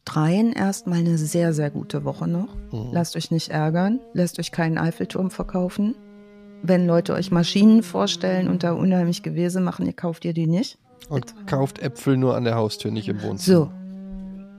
dreien 0.06 0.54
erstmal 0.54 1.00
eine 1.00 1.18
sehr, 1.18 1.54
sehr 1.54 1.70
gute 1.70 2.04
Woche 2.04 2.28
noch. 2.28 2.56
Mhm. 2.72 2.90
Lasst 2.92 3.16
euch 3.16 3.32
nicht 3.32 3.50
ärgern, 3.50 4.00
lasst 4.14 4.40
euch 4.40 4.52
keinen 4.52 4.78
Eiffelturm 4.78 5.30
verkaufen. 5.30 5.96
Wenn 6.64 6.88
Leute 6.88 7.14
euch 7.14 7.30
Maschinen 7.30 7.84
vorstellen 7.84 8.48
und 8.48 8.64
da 8.64 8.72
unheimlich 8.72 9.22
Gewese 9.22 9.60
machen, 9.60 9.86
ihr 9.86 9.94
kauft 9.94 10.24
ihr 10.26 10.34
die 10.34 10.48
nicht. 10.48 10.78
Und 11.10 11.34
kauft 11.48 11.80
Äpfel 11.80 12.18
nur 12.18 12.36
an 12.36 12.44
der 12.46 12.56
Haustür, 12.56 12.92
nicht 12.92 13.08
im 13.10 13.22
Wohnzimmer. 13.22 13.72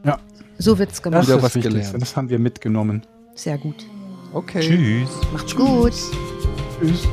So, 0.02 0.08
Ja, 0.08 0.18
so 0.58 0.78
wird's 0.78 0.92
das 0.94 1.02
gemacht. 1.02 1.26
Wieder 1.26 1.36
ist 1.36 1.42
was 1.42 1.52
das 1.52 1.54
Wichtigste. 1.56 1.80
gelernt. 1.80 2.02
Das 2.02 2.16
haben 2.16 2.28
wir 2.28 2.38
mitgenommen. 2.38 3.02
Sehr 3.34 3.58
gut. 3.58 3.86
Okay. 4.32 4.60
Tschüss. 4.60 5.08
Macht's 5.32 5.54
gut. 5.56 5.92
Tschüss. 6.80 7.08